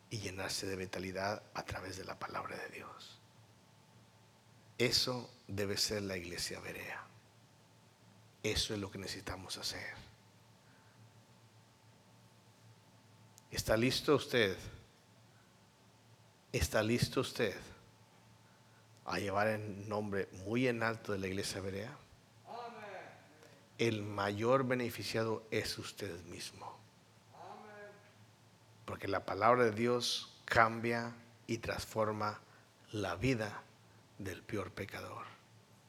y 0.10 0.20
llenarse 0.20 0.68
de 0.68 0.76
vitalidad 0.76 1.41
a 1.53 1.64
través 1.64 1.97
de 1.97 2.06
la 2.06 2.18
palabra 2.18 2.56
de 2.56 2.70
Dios. 2.70 3.20
Eso 4.78 5.30
debe 5.47 5.78
ser 5.78 6.03
la 6.03 6.18
iglesia 6.18 6.60
Berea. 6.60 7.03
Eso 8.43 8.74
es 8.74 8.80
lo 8.80 8.91
que 8.91 8.99
necesitamos 8.99 9.58
hacer. 9.58 9.95
¿Está 13.51 13.78
listo 13.78 14.16
usted? 14.16 14.58
¿Está 16.51 16.84
listo 16.84 17.22
usted 17.22 17.56
a 19.06 19.20
llevar 19.20 19.47
el 19.47 19.88
nombre 19.88 20.28
muy 20.45 20.68
en 20.68 20.84
alto 20.84 21.14
de 21.14 21.20
la 21.20 21.28
iglesia 21.28 21.62
Berea? 21.62 21.97
El 23.78 24.03
mayor 24.03 24.66
beneficiado 24.66 25.45
es 25.51 25.78
usted 25.78 26.18
mismo. 26.26 26.74
Porque 28.86 29.07
la 29.07 29.25
palabra 29.25 29.65
de 29.65 29.71
Dios 29.71 30.41
cambia 30.45 31.13
y 31.47 31.57
transforma 31.57 32.39
la 32.91 33.15
vida 33.15 33.61
del 34.17 34.41
peor 34.41 34.71
pecador. 34.71 35.34